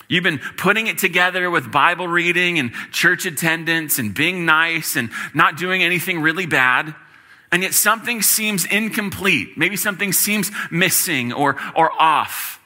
You've 0.08 0.24
been 0.24 0.40
putting 0.56 0.86
it 0.86 0.96
together 0.96 1.50
with 1.50 1.70
Bible 1.70 2.08
reading 2.08 2.58
and 2.58 2.72
church 2.92 3.26
attendance 3.26 3.98
and 3.98 4.14
being 4.14 4.46
nice 4.46 4.96
and 4.96 5.10
not 5.34 5.58
doing 5.58 5.82
anything 5.82 6.20
really 6.20 6.46
bad. 6.46 6.94
And 7.52 7.62
yet 7.62 7.74
something 7.74 8.22
seems 8.22 8.64
incomplete. 8.64 9.56
Maybe 9.56 9.76
something 9.76 10.12
seems 10.12 10.50
missing 10.70 11.32
or, 11.32 11.56
or 11.74 11.90
off. 12.00 12.57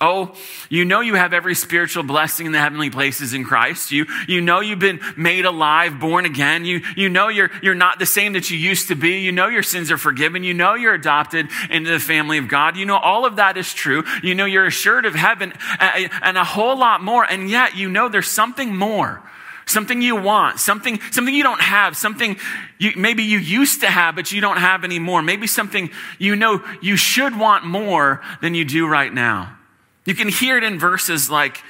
Oh, 0.00 0.34
you 0.68 0.84
know 0.84 1.00
you 1.00 1.14
have 1.14 1.32
every 1.32 1.54
spiritual 1.54 2.02
blessing 2.02 2.46
in 2.46 2.52
the 2.52 2.58
heavenly 2.58 2.90
places 2.90 3.32
in 3.32 3.44
Christ. 3.44 3.92
You, 3.92 4.06
you 4.26 4.40
know 4.40 4.58
you've 4.58 4.80
been 4.80 4.98
made 5.16 5.44
alive, 5.44 6.00
born 6.00 6.24
again. 6.24 6.64
You, 6.64 6.80
you 6.96 7.08
know 7.08 7.28
you're, 7.28 7.50
you're 7.62 7.76
not 7.76 8.00
the 8.00 8.06
same 8.06 8.32
that 8.32 8.50
you 8.50 8.58
used 8.58 8.88
to 8.88 8.96
be. 8.96 9.20
You 9.20 9.30
know 9.30 9.46
your 9.46 9.62
sins 9.62 9.92
are 9.92 9.96
forgiven. 9.96 10.42
You 10.42 10.52
know 10.52 10.74
you're 10.74 10.94
adopted 10.94 11.48
into 11.70 11.90
the 11.90 12.00
family 12.00 12.38
of 12.38 12.48
God. 12.48 12.76
You 12.76 12.86
know 12.86 12.96
all 12.96 13.24
of 13.24 13.36
that 13.36 13.56
is 13.56 13.72
true. 13.72 14.02
You 14.20 14.34
know 14.34 14.46
you're 14.46 14.66
assured 14.66 15.06
of 15.06 15.14
heaven 15.14 15.52
and 15.78 16.36
a 16.36 16.44
whole 16.44 16.76
lot 16.76 17.00
more. 17.00 17.24
And 17.24 17.48
yet 17.48 17.76
you 17.76 17.88
know 17.88 18.08
there's 18.08 18.28
something 18.28 18.74
more. 18.74 19.22
Something 19.64 20.02
you 20.02 20.16
want, 20.16 20.58
something, 20.58 21.00
something 21.12 21.34
you 21.34 21.44
don't 21.44 21.60
have, 21.60 21.96
something 21.96 22.36
you, 22.78 22.92
maybe 22.96 23.22
you 23.22 23.38
used 23.38 23.80
to 23.80 23.86
have, 23.88 24.16
but 24.16 24.32
you 24.32 24.40
don't 24.40 24.58
have 24.58 24.84
anymore. 24.84 25.22
Maybe 25.22 25.46
something 25.46 25.90
you 26.18 26.36
know 26.36 26.62
you 26.82 26.96
should 26.96 27.38
want 27.38 27.64
more 27.64 28.20
than 28.42 28.54
you 28.54 28.64
do 28.64 28.86
right 28.86 29.12
now. 29.14 29.56
You 30.04 30.14
can 30.14 30.28
hear 30.28 30.58
it 30.58 30.64
in 30.64 30.78
verses 30.78 31.30
like, 31.30 31.62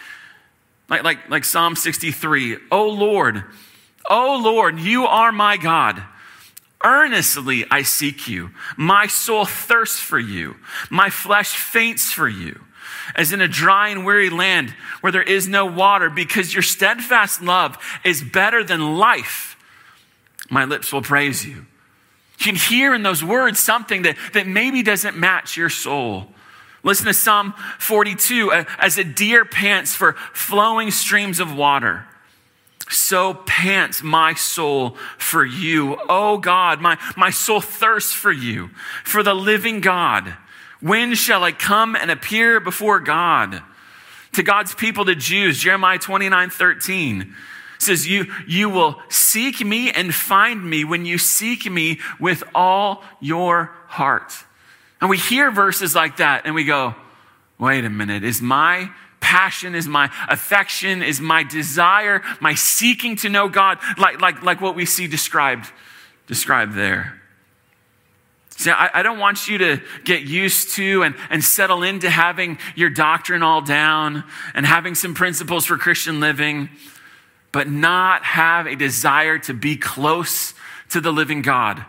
like, 0.88 1.04
like, 1.04 1.28
like 1.30 1.44
Psalm 1.44 1.76
63. 1.76 2.58
Oh 2.70 2.88
Lord, 2.88 3.44
oh 4.08 4.40
Lord, 4.42 4.78
you 4.78 5.06
are 5.06 5.32
my 5.32 5.56
God. 5.56 6.02
Earnestly 6.84 7.64
I 7.70 7.82
seek 7.82 8.28
you. 8.28 8.50
My 8.76 9.06
soul 9.06 9.46
thirsts 9.46 9.98
for 9.98 10.18
you. 10.18 10.56
My 10.90 11.08
flesh 11.08 11.56
faints 11.56 12.12
for 12.12 12.28
you, 12.28 12.60
as 13.14 13.32
in 13.32 13.40
a 13.40 13.48
dry 13.48 13.88
and 13.88 14.04
weary 14.04 14.28
land 14.28 14.74
where 15.00 15.12
there 15.12 15.22
is 15.22 15.48
no 15.48 15.64
water, 15.64 16.10
because 16.10 16.52
your 16.52 16.62
steadfast 16.62 17.40
love 17.40 17.78
is 18.04 18.22
better 18.22 18.62
than 18.62 18.98
life. 18.98 19.56
My 20.50 20.64
lips 20.64 20.92
will 20.92 21.02
praise 21.02 21.46
you. 21.46 21.66
You 22.38 22.44
can 22.52 22.56
hear 22.56 22.94
in 22.94 23.02
those 23.02 23.24
words 23.24 23.58
something 23.58 24.02
that, 24.02 24.16
that 24.34 24.46
maybe 24.46 24.82
doesn't 24.82 25.16
match 25.16 25.56
your 25.56 25.70
soul. 25.70 26.33
Listen 26.84 27.06
to 27.06 27.14
Psalm 27.14 27.54
42 27.78 28.52
uh, 28.52 28.64
as 28.78 28.98
a 28.98 29.04
deer 29.04 29.44
pants 29.44 29.94
for 29.94 30.12
flowing 30.32 30.90
streams 30.90 31.40
of 31.40 31.56
water. 31.56 32.06
So 32.90 33.34
pants 33.34 34.02
my 34.02 34.34
soul 34.34 34.96
for 35.16 35.44
you. 35.44 35.98
Oh 36.08 36.36
God, 36.38 36.80
my, 36.80 36.98
my 37.16 37.30
soul 37.30 37.62
thirsts 37.62 38.12
for 38.12 38.30
you, 38.30 38.68
for 39.02 39.22
the 39.22 39.34
living 39.34 39.80
God. 39.80 40.36
When 40.80 41.14
shall 41.14 41.42
I 41.42 41.52
come 41.52 41.96
and 41.96 42.10
appear 42.10 42.60
before 42.60 43.00
God? 43.00 43.62
To 44.32 44.42
God's 44.42 44.74
people, 44.74 45.04
the 45.04 45.14
Jews, 45.14 45.58
Jeremiah 45.58 45.98
29 45.98 46.50
13 46.50 47.34
says, 47.78 48.06
you, 48.06 48.32
you 48.46 48.68
will 48.68 49.00
seek 49.08 49.64
me 49.64 49.90
and 49.90 50.14
find 50.14 50.68
me 50.68 50.84
when 50.84 51.04
you 51.04 51.18
seek 51.18 51.70
me 51.70 52.00
with 52.18 52.42
all 52.54 53.02
your 53.20 53.72
heart. 53.88 54.32
And 55.04 55.10
we 55.10 55.18
hear 55.18 55.50
verses 55.50 55.94
like 55.94 56.16
that 56.16 56.46
and 56.46 56.54
we 56.54 56.64
go, 56.64 56.94
wait 57.58 57.84
a 57.84 57.90
minute, 57.90 58.24
is 58.24 58.40
my 58.40 58.88
passion, 59.20 59.74
is 59.74 59.86
my 59.86 60.10
affection, 60.30 61.02
is 61.02 61.20
my 61.20 61.42
desire, 61.42 62.22
my 62.40 62.54
seeking 62.54 63.14
to 63.16 63.28
know 63.28 63.46
God, 63.50 63.76
like, 63.98 64.22
like, 64.22 64.42
like 64.42 64.62
what 64.62 64.74
we 64.74 64.86
see 64.86 65.06
described, 65.06 65.70
described 66.26 66.72
there? 66.72 67.20
See, 68.48 68.70
I, 68.70 69.00
I, 69.00 69.02
don't 69.02 69.18
want 69.18 69.46
you 69.46 69.58
to 69.58 69.82
get 70.04 70.22
used 70.22 70.70
to 70.76 71.02
and, 71.02 71.14
and 71.28 71.44
settle 71.44 71.82
into 71.82 72.08
having 72.08 72.56
your 72.74 72.88
doctrine 72.88 73.42
all 73.42 73.60
down 73.60 74.24
and 74.54 74.64
having 74.64 74.94
some 74.94 75.12
principles 75.12 75.66
for 75.66 75.76
Christian 75.76 76.18
living, 76.18 76.70
but 77.52 77.68
not 77.68 78.24
have 78.24 78.66
a 78.66 78.74
desire 78.74 79.38
to 79.40 79.52
be 79.52 79.76
close 79.76 80.54
to 80.88 81.02
the 81.02 81.12
living 81.12 81.42
God. 81.42 81.84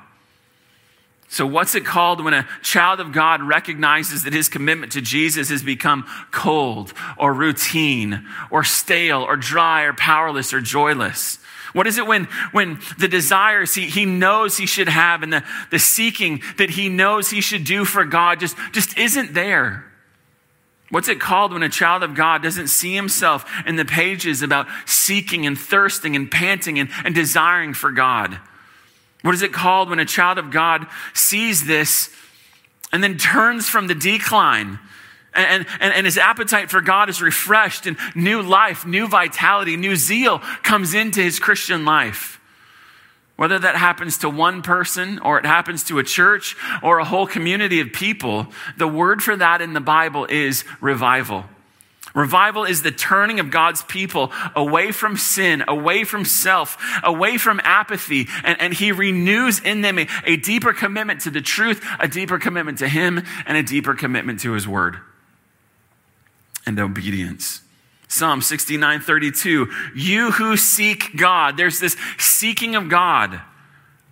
So, 1.35 1.45
what's 1.45 1.75
it 1.75 1.83
called 1.83 2.23
when 2.23 2.33
a 2.33 2.47
child 2.61 3.01
of 3.01 3.11
God 3.11 3.41
recognizes 3.41 4.23
that 4.23 4.31
his 4.31 4.47
commitment 4.47 4.93
to 4.93 5.01
Jesus 5.01 5.49
has 5.49 5.61
become 5.61 6.05
cold 6.31 6.93
or 7.17 7.33
routine 7.33 8.25
or 8.49 8.63
stale 8.63 9.21
or 9.21 9.35
dry 9.35 9.81
or 9.81 9.91
powerless 9.91 10.53
or 10.53 10.61
joyless? 10.61 11.37
What 11.73 11.87
is 11.87 11.97
it 11.97 12.07
when, 12.07 12.29
when 12.53 12.79
the 12.97 13.09
desires 13.09 13.75
he, 13.75 13.87
he 13.87 14.05
knows 14.05 14.55
he 14.55 14.65
should 14.65 14.87
have 14.87 15.23
and 15.23 15.33
the, 15.33 15.43
the 15.71 15.77
seeking 15.77 16.41
that 16.57 16.69
he 16.69 16.87
knows 16.87 17.31
he 17.31 17.41
should 17.41 17.65
do 17.65 17.83
for 17.83 18.05
God 18.05 18.39
just, 18.39 18.55
just 18.71 18.97
isn't 18.97 19.33
there? 19.33 19.83
What's 20.89 21.09
it 21.09 21.19
called 21.19 21.51
when 21.51 21.63
a 21.63 21.69
child 21.69 22.01
of 22.01 22.15
God 22.15 22.43
doesn't 22.43 22.67
see 22.67 22.95
himself 22.95 23.43
in 23.65 23.75
the 23.75 23.83
pages 23.83 24.41
about 24.41 24.67
seeking 24.85 25.45
and 25.45 25.59
thirsting 25.59 26.15
and 26.15 26.31
panting 26.31 26.79
and, 26.79 26.89
and 27.03 27.13
desiring 27.13 27.73
for 27.73 27.91
God? 27.91 28.39
What 29.25 29.33
is 29.33 29.41
it 29.41 29.51
called 29.51 29.89
when 29.89 29.97
a 29.97 30.05
child 30.05 30.37
of 30.37 30.51
God 30.51 30.85
sees 31.15 31.65
this 31.65 32.11
and 32.91 33.03
then 33.03 33.17
turns 33.17 33.67
from 33.67 33.87
the 33.87 33.95
decline? 33.95 34.77
And, 35.33 35.65
and, 35.79 35.93
and, 35.93 36.05
his 36.05 36.19
appetite 36.19 36.69
for 36.69 36.79
God 36.79 37.09
is 37.09 37.23
refreshed, 37.23 37.87
and 37.87 37.97
new 38.13 38.43
life, 38.43 38.85
new 38.85 39.07
vitality, 39.07 39.77
new 39.77 39.95
zeal 39.95 40.39
comes 40.61 40.93
into 40.93 41.23
his 41.23 41.39
Christian 41.39 41.85
life. 41.85 42.39
Whether 43.35 43.57
that 43.57 43.75
happens 43.75 44.19
to 44.19 44.29
one 44.29 44.61
person 44.61 45.17
or 45.17 45.39
it 45.39 45.45
happens 45.47 45.83
to 45.85 45.97
a 45.97 46.03
church 46.03 46.55
or 46.83 46.99
a 46.99 47.05
whole 47.05 47.25
community 47.25 47.79
of 47.79 47.93
people, 47.93 48.45
the 48.77 48.87
word 48.87 49.23
for 49.23 49.35
that 49.35 49.59
in 49.59 49.73
the 49.73 49.81
Bible 49.81 50.25
is 50.25 50.65
revival. 50.81 51.45
Revival 52.15 52.63
is 52.63 52.81
the 52.81 52.91
turning 52.91 53.39
of 53.39 53.51
God's 53.51 53.83
people 53.83 54.31
away 54.55 54.91
from 54.91 55.17
sin, 55.17 55.63
away 55.67 56.03
from 56.05 56.25
self, 56.25 56.77
away 57.03 57.37
from 57.37 57.61
apathy, 57.63 58.27
and, 58.43 58.59
and 58.59 58.73
He 58.73 58.91
renews 58.91 59.59
in 59.59 59.81
them 59.81 59.99
a, 59.99 60.07
a 60.23 60.37
deeper 60.37 60.73
commitment 60.73 61.21
to 61.21 61.29
the 61.29 61.41
truth, 61.41 61.85
a 61.99 62.07
deeper 62.07 62.39
commitment 62.39 62.79
to 62.79 62.87
Him, 62.87 63.21
and 63.45 63.57
a 63.57 63.63
deeper 63.63 63.93
commitment 63.93 64.39
to 64.39 64.53
His 64.53 64.67
Word 64.67 64.97
and 66.65 66.79
obedience. 66.79 67.61
Psalm 68.07 68.41
69 68.41 69.01
32, 69.01 69.67
you 69.95 70.31
who 70.31 70.55
seek 70.57 71.17
God, 71.17 71.57
there's 71.57 71.79
this 71.79 71.97
seeking 72.17 72.75
of 72.75 72.87
God, 72.87 73.41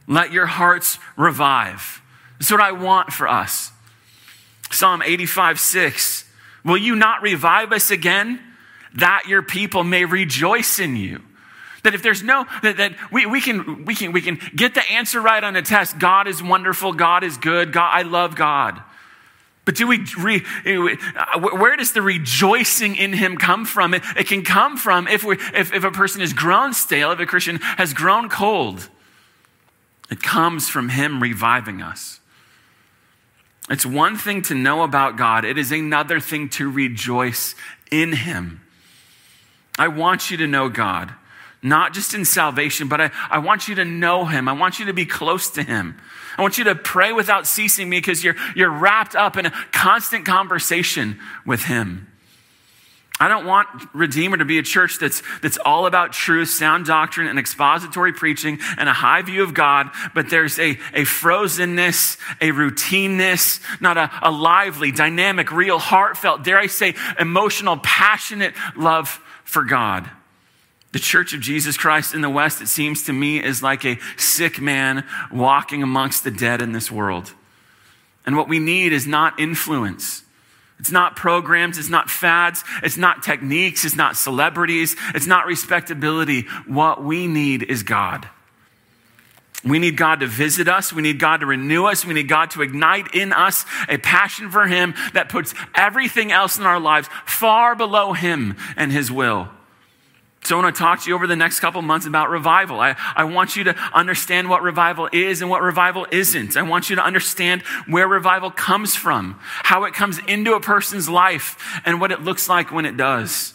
let 0.07 0.31
your 0.31 0.45
hearts 0.45 0.99
revive. 1.15 2.01
That's 2.37 2.51
what 2.51 2.59
I 2.59 2.73
want 2.73 3.13
for 3.13 3.27
us. 3.27 3.71
Psalm 4.71 5.01
85 5.01 5.59
6, 5.59 6.22
Will 6.63 6.77
you 6.77 6.95
not 6.95 7.21
revive 7.21 7.71
us 7.71 7.91
again? 7.91 8.39
that 8.95 9.23
your 9.27 9.41
people 9.41 9.83
may 9.83 10.05
rejoice 10.05 10.79
in 10.79 10.95
you. 10.95 11.21
That 11.83 11.93
if 11.93 12.01
there's 12.01 12.23
no, 12.23 12.45
that, 12.61 12.77
that 12.77 12.93
we, 13.11 13.25
we, 13.25 13.41
can, 13.41 13.85
we, 13.85 13.95
can, 13.95 14.11
we 14.13 14.21
can 14.21 14.39
get 14.55 14.73
the 14.73 14.89
answer 14.91 15.19
right 15.19 15.43
on 15.43 15.55
a 15.55 15.61
test. 15.61 15.99
God 15.99 16.27
is 16.27 16.41
wonderful. 16.41 16.93
God 16.93 17.23
is 17.23 17.37
good. 17.37 17.73
God, 17.73 17.91
I 17.93 18.03
love 18.03 18.35
God. 18.35 18.81
But 19.65 19.75
do 19.75 19.87
we, 19.87 20.05
re, 20.17 20.43
where 21.39 21.75
does 21.75 21.93
the 21.93 22.01
rejoicing 22.01 22.95
in 22.95 23.13
him 23.13 23.37
come 23.37 23.65
from? 23.65 23.93
It, 23.93 24.03
it 24.17 24.27
can 24.27 24.43
come 24.43 24.77
from 24.77 25.07
if, 25.07 25.23
we, 25.23 25.37
if, 25.53 25.73
if 25.73 25.83
a 25.83 25.91
person 25.91 26.21
has 26.21 26.33
grown 26.33 26.73
stale, 26.73 27.11
if 27.11 27.19
a 27.19 27.25
Christian 27.25 27.57
has 27.61 27.93
grown 27.93 28.29
cold. 28.29 28.89
It 30.09 30.21
comes 30.21 30.69
from 30.69 30.89
him 30.89 31.21
reviving 31.21 31.81
us. 31.81 32.19
It's 33.69 33.85
one 33.85 34.17
thing 34.17 34.41
to 34.43 34.55
know 34.55 34.83
about 34.83 35.17
God, 35.17 35.45
it 35.45 35.57
is 35.57 35.71
another 35.71 36.19
thing 36.19 36.49
to 36.49 36.69
rejoice 36.69 37.55
in 37.91 38.13
him. 38.13 38.61
I 39.77 39.87
want 39.87 40.29
you 40.29 40.37
to 40.37 40.47
know 40.47 40.69
God 40.69 41.13
not 41.63 41.93
just 41.93 42.13
in 42.13 42.25
salvation, 42.25 42.89
but 42.89 42.99
I, 42.99 43.11
I 43.29 43.39
want 43.39 43.69
you 43.69 43.75
to 43.75 43.85
know 43.85 44.25
him. 44.25 44.49
I 44.49 44.51
want 44.51 44.79
you 44.79 44.85
to 44.87 44.93
be 44.93 45.05
close 45.05 45.49
to 45.51 45.63
him. 45.63 45.97
I 46.37 46.41
want 46.41 46.57
you 46.57 46.65
to 46.65 46.75
pray 46.75 47.13
without 47.13 47.47
ceasing 47.47 47.89
because 47.89 48.23
you're, 48.23 48.35
you're 48.55 48.69
wrapped 48.69 49.15
up 49.15 49.37
in 49.37 49.45
a 49.45 49.53
constant 49.71 50.25
conversation 50.25 51.19
with 51.45 51.63
him. 51.63 52.07
I 53.19 53.27
don't 53.27 53.45
want 53.45 53.69
Redeemer 53.93 54.37
to 54.37 54.45
be 54.45 54.57
a 54.57 54.63
church 54.63 54.97
that's, 54.99 55.21
that's 55.41 55.57
all 55.57 55.85
about 55.85 56.13
truth, 56.13 56.49
sound 56.49 56.85
doctrine, 56.85 57.27
and 57.27 57.37
expository 57.37 58.11
preaching 58.11 58.59
and 58.77 58.89
a 58.89 58.93
high 58.93 59.21
view 59.21 59.43
of 59.43 59.53
God, 59.53 59.91
but 60.15 60.29
there's 60.29 60.57
a, 60.59 60.71
a 60.71 61.03
frozenness, 61.03 62.17
a 62.41 62.49
routineness, 62.51 63.61
not 63.79 63.97
a, 63.97 64.09
a 64.23 64.31
lively, 64.31 64.91
dynamic, 64.91 65.51
real, 65.51 65.77
heartfelt, 65.77 66.43
dare 66.43 66.57
I 66.57 66.67
say, 66.67 66.95
emotional, 67.19 67.77
passionate 67.77 68.55
love 68.75 69.21
for 69.43 69.63
God. 69.63 70.09
The 70.91 70.99
church 70.99 71.33
of 71.33 71.39
Jesus 71.39 71.77
Christ 71.77 72.13
in 72.13 72.21
the 72.21 72.29
West, 72.29 72.61
it 72.61 72.67
seems 72.67 73.03
to 73.03 73.13
me, 73.13 73.43
is 73.43 73.63
like 73.63 73.85
a 73.85 73.99
sick 74.17 74.59
man 74.59 75.05
walking 75.31 75.81
amongst 75.81 76.23
the 76.23 76.31
dead 76.31 76.61
in 76.61 76.71
this 76.71 76.91
world. 76.91 77.33
And 78.25 78.35
what 78.37 78.47
we 78.47 78.59
need 78.59 78.91
is 78.91 79.05
not 79.05 79.39
influence. 79.39 80.22
It's 80.83 80.91
not 80.91 81.15
programs, 81.15 81.77
it's 81.77 81.87
not 81.87 82.09
fads, 82.09 82.65
it's 82.83 82.97
not 82.97 83.23
techniques, 83.23 83.85
it's 83.85 83.95
not 83.95 84.17
celebrities, 84.17 84.97
it's 85.15 85.25
not 85.25 85.45
respectability. 85.45 86.41
What 86.67 87.01
we 87.01 87.25
need 87.25 87.63
is 87.63 87.83
God. 87.83 88.27
We 89.63 89.79
need 89.79 89.95
God 89.95 90.19
to 90.19 90.27
visit 90.27 90.67
us. 90.67 90.91
We 90.91 91.01
need 91.01 91.19
God 91.19 91.37
to 91.37 91.45
renew 91.45 91.85
us. 91.85 92.05
We 92.05 92.13
need 92.13 92.27
God 92.27 92.51
to 92.51 92.61
ignite 92.61 93.15
in 93.15 93.31
us 93.31 93.65
a 93.87 93.97
passion 93.97 94.51
for 94.51 94.67
Him 94.67 94.93
that 95.13 95.29
puts 95.29 95.53
everything 95.73 96.33
else 96.33 96.57
in 96.57 96.65
our 96.65 96.81
lives 96.81 97.07
far 97.23 97.77
below 97.77 98.11
Him 98.11 98.57
and 98.75 98.91
His 98.91 99.09
will. 99.09 99.47
So 100.43 100.57
I 100.57 100.63
want 100.63 100.75
to 100.75 100.79
talk 100.79 101.01
to 101.03 101.09
you 101.09 101.15
over 101.15 101.25
the 101.25 101.35
next 101.35 101.59
couple 101.61 101.81
months 101.81 102.05
about 102.05 102.29
revival. 102.29 102.79
I, 102.79 102.95
I 103.15 103.23
want 103.23 103.55
you 103.55 103.63
to 103.65 103.75
understand 103.93 104.49
what 104.49 104.61
revival 104.61 105.09
is 105.11 105.41
and 105.41 105.49
what 105.49 105.61
revival 105.61 106.05
isn't. 106.11 106.57
I 106.57 106.63
want 106.63 106.89
you 106.89 106.97
to 106.97 107.03
understand 107.03 107.61
where 107.87 108.07
revival 108.07 108.51
comes 108.51 108.95
from, 108.95 109.39
how 109.39 109.85
it 109.85 109.93
comes 109.93 110.19
into 110.27 110.53
a 110.53 110.59
person's 110.59 111.07
life, 111.07 111.81
and 111.85 112.01
what 112.01 112.11
it 112.11 112.21
looks 112.21 112.49
like 112.49 112.71
when 112.71 112.85
it 112.85 112.97
does. 112.97 113.53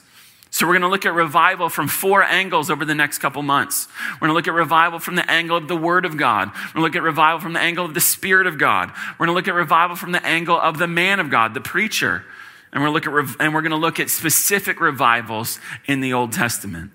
So 0.50 0.66
we're 0.66 0.72
going 0.72 0.82
to 0.82 0.88
look 0.88 1.04
at 1.04 1.12
revival 1.12 1.68
from 1.68 1.88
four 1.88 2.22
angles 2.22 2.70
over 2.70 2.86
the 2.86 2.94
next 2.94 3.18
couple 3.18 3.42
months. 3.42 3.86
We're 4.14 4.28
going 4.28 4.30
to 4.30 4.34
look 4.34 4.48
at 4.48 4.54
revival 4.54 4.98
from 4.98 5.14
the 5.14 5.30
angle 5.30 5.58
of 5.58 5.68
the 5.68 5.76
Word 5.76 6.06
of 6.06 6.16
God. 6.16 6.48
We're 6.48 6.54
going 6.54 6.74
to 6.74 6.80
look 6.80 6.96
at 6.96 7.02
revival 7.02 7.40
from 7.40 7.52
the 7.52 7.60
angle 7.60 7.84
of 7.84 7.92
the 7.92 8.00
Spirit 8.00 8.46
of 8.46 8.56
God. 8.56 8.90
We're 9.18 9.26
going 9.26 9.34
to 9.34 9.38
look 9.38 9.48
at 9.48 9.54
revival 9.54 9.94
from 9.94 10.12
the 10.12 10.24
angle 10.24 10.58
of 10.58 10.78
the 10.78 10.86
man 10.86 11.20
of 11.20 11.28
God, 11.28 11.52
the 11.52 11.60
preacher. 11.60 12.24
And 12.72 12.82
we're, 12.82 12.90
look 12.90 13.06
at, 13.06 13.40
and 13.40 13.54
we're 13.54 13.62
going 13.62 13.70
to 13.70 13.76
look 13.76 13.98
at 13.98 14.10
specific 14.10 14.80
revivals 14.80 15.58
in 15.86 16.00
the 16.00 16.12
Old 16.12 16.32
Testament. 16.32 16.90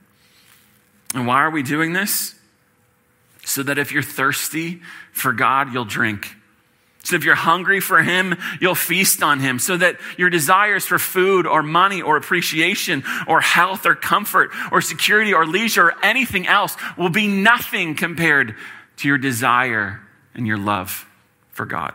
And 1.13 1.27
why 1.27 1.41
are 1.41 1.51
we 1.51 1.63
doing 1.63 1.93
this? 1.93 2.35
So 3.45 3.63
that 3.63 3.77
if 3.77 3.91
you're 3.91 4.03
thirsty 4.03 4.81
for 5.11 5.33
God, 5.33 5.73
you'll 5.73 5.85
drink. 5.85 6.35
So 7.03 7.17
if 7.17 7.25
you're 7.25 7.35
hungry 7.35 7.81
for 7.81 8.01
Him, 8.01 8.35
you'll 8.61 8.75
feast 8.75 9.21
on 9.21 9.39
Him. 9.39 9.59
So 9.59 9.75
that 9.77 9.97
your 10.17 10.29
desires 10.29 10.85
for 10.85 10.97
food 10.97 11.45
or 11.45 11.61
money 11.61 12.01
or 12.01 12.15
appreciation 12.15 13.03
or 13.27 13.41
health 13.41 13.85
or 13.85 13.95
comfort 13.95 14.51
or 14.71 14.79
security 14.79 15.33
or 15.33 15.45
leisure 15.45 15.87
or 15.87 15.93
anything 16.01 16.47
else 16.47 16.77
will 16.97 17.09
be 17.09 17.27
nothing 17.27 17.95
compared 17.95 18.55
to 18.97 19.07
your 19.07 19.17
desire 19.17 20.01
and 20.33 20.47
your 20.47 20.57
love 20.57 21.05
for 21.49 21.65
God. 21.65 21.93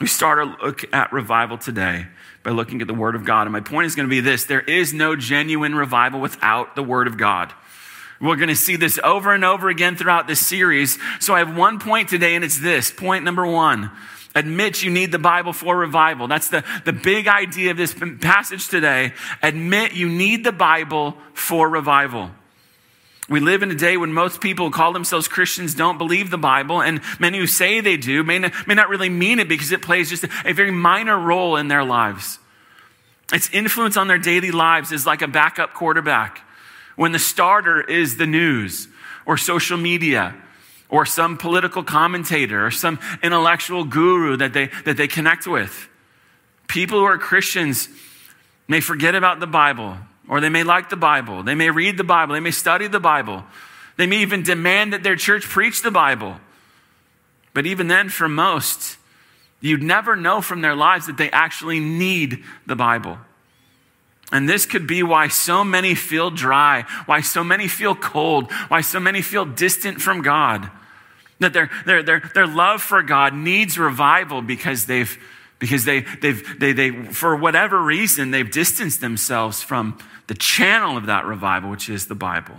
We 0.00 0.06
start 0.06 0.38
our 0.38 0.66
look 0.66 0.84
at 0.92 1.12
revival 1.12 1.56
today 1.56 2.06
by 2.44 2.50
looking 2.50 2.80
at 2.80 2.86
the 2.86 2.94
Word 2.94 3.16
of 3.16 3.24
God. 3.24 3.42
And 3.42 3.52
my 3.52 3.60
point 3.60 3.86
is 3.86 3.96
going 3.96 4.06
to 4.06 4.10
be 4.10 4.20
this 4.20 4.44
there 4.44 4.60
is 4.60 4.94
no 4.94 5.16
genuine 5.16 5.74
revival 5.74 6.20
without 6.20 6.76
the 6.76 6.82
Word 6.82 7.08
of 7.08 7.16
God. 7.16 7.52
We're 8.20 8.36
going 8.36 8.48
to 8.48 8.56
see 8.56 8.76
this 8.76 9.00
over 9.02 9.34
and 9.34 9.44
over 9.44 9.68
again 9.68 9.96
throughout 9.96 10.28
this 10.28 10.46
series. 10.46 10.98
So 11.18 11.34
I 11.34 11.40
have 11.40 11.56
one 11.56 11.80
point 11.80 12.08
today, 12.08 12.36
and 12.36 12.44
it's 12.44 12.58
this 12.58 12.92
point 12.92 13.24
number 13.24 13.44
one. 13.44 13.90
Admit 14.36 14.82
you 14.82 14.90
need 14.90 15.12
the 15.12 15.18
Bible 15.18 15.52
for 15.52 15.76
revival. 15.76 16.28
That's 16.28 16.48
the, 16.48 16.64
the 16.84 16.92
big 16.92 17.28
idea 17.28 17.70
of 17.70 17.76
this 17.76 17.94
passage 18.20 18.68
today. 18.68 19.12
Admit 19.42 19.94
you 19.94 20.08
need 20.08 20.44
the 20.44 20.52
Bible 20.52 21.16
for 21.34 21.68
revival. 21.68 22.30
We 23.28 23.40
live 23.40 23.62
in 23.62 23.70
a 23.70 23.74
day 23.74 23.96
when 23.96 24.12
most 24.12 24.40
people 24.40 24.66
who 24.66 24.72
call 24.72 24.92
themselves 24.92 25.28
Christians 25.28 25.74
don't 25.74 25.96
believe 25.96 26.30
the 26.30 26.38
Bible, 26.38 26.82
and 26.82 27.00
many 27.18 27.38
who 27.38 27.46
say 27.46 27.80
they 27.80 27.96
do 27.96 28.22
may 28.22 28.38
not, 28.38 28.52
may 28.66 28.74
not 28.74 28.90
really 28.90 29.08
mean 29.08 29.38
it 29.38 29.48
because 29.48 29.72
it 29.72 29.80
plays 29.80 30.10
just 30.10 30.24
a, 30.24 30.52
very 30.52 30.70
minor 30.70 31.18
role 31.18 31.56
in 31.56 31.68
their 31.68 31.84
lives. 31.84 32.38
Its 33.32 33.48
influence 33.50 33.96
on 33.96 34.08
their 34.08 34.18
daily 34.18 34.50
lives 34.50 34.92
is 34.92 35.06
like 35.06 35.22
a 35.22 35.28
backup 35.28 35.72
quarterback 35.72 36.42
when 36.96 37.12
the 37.12 37.18
starter 37.18 37.80
is 37.80 38.18
the 38.18 38.26
news 38.26 38.88
or 39.24 39.38
social 39.38 39.78
media 39.78 40.34
or 40.90 41.06
some 41.06 41.38
political 41.38 41.82
commentator 41.82 42.66
or 42.66 42.70
some 42.70 42.98
intellectual 43.22 43.84
guru 43.84 44.36
that 44.36 44.52
they, 44.52 44.66
that 44.84 44.98
they 44.98 45.08
connect 45.08 45.46
with. 45.46 45.88
People 46.68 46.98
who 46.98 47.04
are 47.04 47.16
Christians 47.16 47.88
may 48.68 48.80
forget 48.80 49.14
about 49.14 49.40
the 49.40 49.46
Bible 49.46 49.96
or 50.28 50.40
they 50.40 50.48
may 50.48 50.62
like 50.62 50.90
the 50.90 50.96
Bible. 50.96 51.42
They 51.42 51.54
may 51.54 51.70
read 51.70 51.96
the 51.96 52.04
Bible. 52.04 52.34
They 52.34 52.40
may 52.40 52.50
study 52.50 52.88
the 52.88 53.00
Bible. 53.00 53.44
They 53.96 54.06
may 54.06 54.18
even 54.18 54.42
demand 54.42 54.92
that 54.92 55.02
their 55.02 55.16
church 55.16 55.44
preach 55.44 55.82
the 55.82 55.90
Bible. 55.90 56.36
But 57.52 57.66
even 57.66 57.88
then, 57.88 58.08
for 58.08 58.28
most, 58.28 58.96
you'd 59.60 59.82
never 59.82 60.16
know 60.16 60.40
from 60.40 60.60
their 60.60 60.74
lives 60.74 61.06
that 61.06 61.16
they 61.16 61.30
actually 61.30 61.78
need 61.80 62.42
the 62.66 62.76
Bible. 62.76 63.18
And 64.32 64.48
this 64.48 64.66
could 64.66 64.86
be 64.86 65.02
why 65.02 65.28
so 65.28 65.62
many 65.62 65.94
feel 65.94 66.30
dry, 66.30 66.84
why 67.06 67.20
so 67.20 67.44
many 67.44 67.68
feel 67.68 67.94
cold, 67.94 68.50
why 68.68 68.80
so 68.80 68.98
many 68.98 69.22
feel 69.22 69.44
distant 69.44 70.00
from 70.00 70.22
God. 70.22 70.70
That 71.38 71.52
their, 71.52 71.70
their, 71.84 72.02
their, 72.02 72.20
their 72.34 72.46
love 72.46 72.82
for 72.82 73.02
God 73.02 73.34
needs 73.34 73.78
revival 73.78 74.42
because 74.42 74.86
they've 74.86 75.16
because 75.58 75.84
they, 75.84 76.00
they've, 76.00 76.58
they, 76.58 76.72
they, 76.72 76.90
for 76.90 77.36
whatever 77.36 77.80
reason, 77.80 78.30
they've 78.30 78.50
distanced 78.50 79.00
themselves 79.00 79.62
from 79.62 79.98
the 80.26 80.34
channel 80.34 80.96
of 80.96 81.06
that 81.06 81.24
revival, 81.24 81.70
which 81.70 81.88
is 81.88 82.06
the 82.06 82.14
Bible. 82.14 82.56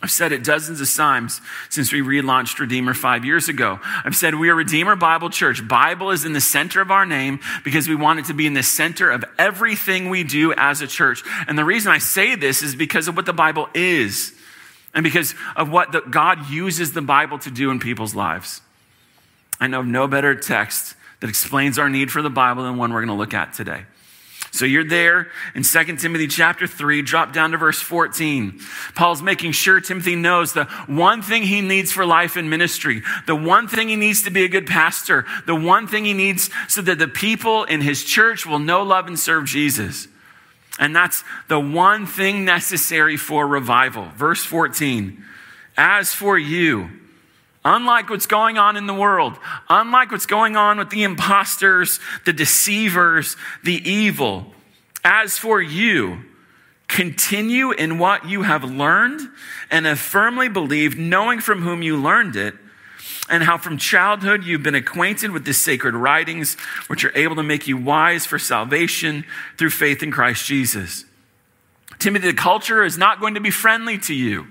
I've 0.00 0.12
said 0.12 0.30
it 0.30 0.44
dozens 0.44 0.80
of 0.80 0.94
times 0.94 1.40
since 1.70 1.92
we 1.92 2.02
relaunched 2.02 2.60
Redeemer 2.60 2.94
five 2.94 3.24
years 3.24 3.48
ago. 3.48 3.80
I've 4.04 4.14
said 4.14 4.36
we 4.36 4.48
are 4.48 4.54
Redeemer 4.54 4.94
Bible 4.94 5.28
Church. 5.28 5.66
Bible 5.66 6.12
is 6.12 6.24
in 6.24 6.34
the 6.34 6.40
center 6.40 6.80
of 6.80 6.92
our 6.92 7.04
name 7.04 7.40
because 7.64 7.88
we 7.88 7.96
want 7.96 8.20
it 8.20 8.26
to 8.26 8.34
be 8.34 8.46
in 8.46 8.54
the 8.54 8.62
center 8.62 9.10
of 9.10 9.24
everything 9.38 10.08
we 10.08 10.22
do 10.22 10.52
as 10.56 10.80
a 10.82 10.86
church. 10.86 11.24
And 11.48 11.58
the 11.58 11.64
reason 11.64 11.90
I 11.90 11.98
say 11.98 12.36
this 12.36 12.62
is 12.62 12.76
because 12.76 13.08
of 13.08 13.16
what 13.16 13.26
the 13.26 13.32
Bible 13.32 13.68
is 13.74 14.34
and 14.94 15.02
because 15.02 15.34
of 15.56 15.68
what 15.68 15.90
the, 15.90 16.00
God 16.02 16.48
uses 16.48 16.92
the 16.92 17.02
Bible 17.02 17.40
to 17.40 17.50
do 17.50 17.72
in 17.72 17.80
people's 17.80 18.14
lives. 18.14 18.60
I 19.58 19.66
know 19.66 19.80
of 19.80 19.86
no 19.86 20.06
better 20.06 20.36
text 20.36 20.94
that 21.20 21.28
explains 21.28 21.78
our 21.78 21.88
need 21.88 22.10
for 22.10 22.22
the 22.22 22.30
Bible 22.30 22.64
than 22.64 22.76
one 22.76 22.92
we're 22.92 23.04
going 23.04 23.08
to 23.08 23.14
look 23.14 23.34
at 23.34 23.52
today. 23.52 23.84
So 24.50 24.64
you're 24.64 24.84
there 24.84 25.28
in 25.54 25.62
2 25.62 25.96
Timothy 25.96 26.26
chapter 26.26 26.66
3, 26.66 27.02
drop 27.02 27.32
down 27.32 27.50
to 27.50 27.58
verse 27.58 27.80
14. 27.80 28.60
Paul's 28.94 29.22
making 29.22 29.52
sure 29.52 29.80
Timothy 29.80 30.16
knows 30.16 30.52
the 30.52 30.64
one 30.86 31.22
thing 31.22 31.42
he 31.42 31.60
needs 31.60 31.92
for 31.92 32.06
life 32.06 32.36
and 32.36 32.48
ministry, 32.48 33.02
the 33.26 33.36
one 33.36 33.68
thing 33.68 33.88
he 33.88 33.96
needs 33.96 34.22
to 34.22 34.30
be 34.30 34.44
a 34.44 34.48
good 34.48 34.66
pastor, 34.66 35.26
the 35.46 35.54
one 35.54 35.86
thing 35.86 36.04
he 36.04 36.14
needs 36.14 36.50
so 36.66 36.80
that 36.82 36.98
the 36.98 37.08
people 37.08 37.64
in 37.64 37.82
his 37.82 38.04
church 38.04 38.46
will 38.46 38.58
know, 38.58 38.82
love, 38.82 39.06
and 39.06 39.18
serve 39.18 39.44
Jesus. 39.44 40.08
And 40.78 40.94
that's 40.96 41.24
the 41.48 41.60
one 41.60 42.06
thing 42.06 42.44
necessary 42.44 43.16
for 43.16 43.46
revival. 43.46 44.08
Verse 44.16 44.44
14. 44.44 45.22
As 45.76 46.14
for 46.14 46.38
you, 46.38 46.90
Unlike 47.70 48.08
what's 48.08 48.24
going 48.24 48.56
on 48.56 48.78
in 48.78 48.86
the 48.86 48.94
world, 48.94 49.38
unlike 49.68 50.10
what's 50.10 50.24
going 50.24 50.56
on 50.56 50.78
with 50.78 50.88
the 50.88 51.04
imposters, 51.04 52.00
the 52.24 52.32
deceivers, 52.32 53.36
the 53.62 53.86
evil, 53.86 54.54
as 55.04 55.36
for 55.36 55.60
you, 55.60 56.24
continue 56.86 57.70
in 57.70 57.98
what 57.98 58.26
you 58.26 58.40
have 58.40 58.64
learned 58.64 59.20
and 59.70 59.84
have 59.84 59.98
firmly 59.98 60.48
believed, 60.48 60.98
knowing 60.98 61.40
from 61.40 61.60
whom 61.60 61.82
you 61.82 61.98
learned 61.98 62.36
it, 62.36 62.54
and 63.28 63.42
how 63.42 63.58
from 63.58 63.76
childhood 63.76 64.44
you've 64.44 64.62
been 64.62 64.74
acquainted 64.74 65.30
with 65.30 65.44
the 65.44 65.52
sacred 65.52 65.94
writings, 65.94 66.54
which 66.86 67.04
are 67.04 67.14
able 67.14 67.36
to 67.36 67.42
make 67.42 67.66
you 67.66 67.76
wise 67.76 68.24
for 68.24 68.38
salvation 68.38 69.26
through 69.58 69.68
faith 69.68 70.02
in 70.02 70.10
Christ 70.10 70.46
Jesus. 70.46 71.04
Timothy, 71.98 72.28
the 72.28 72.32
culture 72.32 72.82
is 72.82 72.96
not 72.96 73.20
going 73.20 73.34
to 73.34 73.40
be 73.40 73.50
friendly 73.50 73.98
to 73.98 74.14
you. 74.14 74.46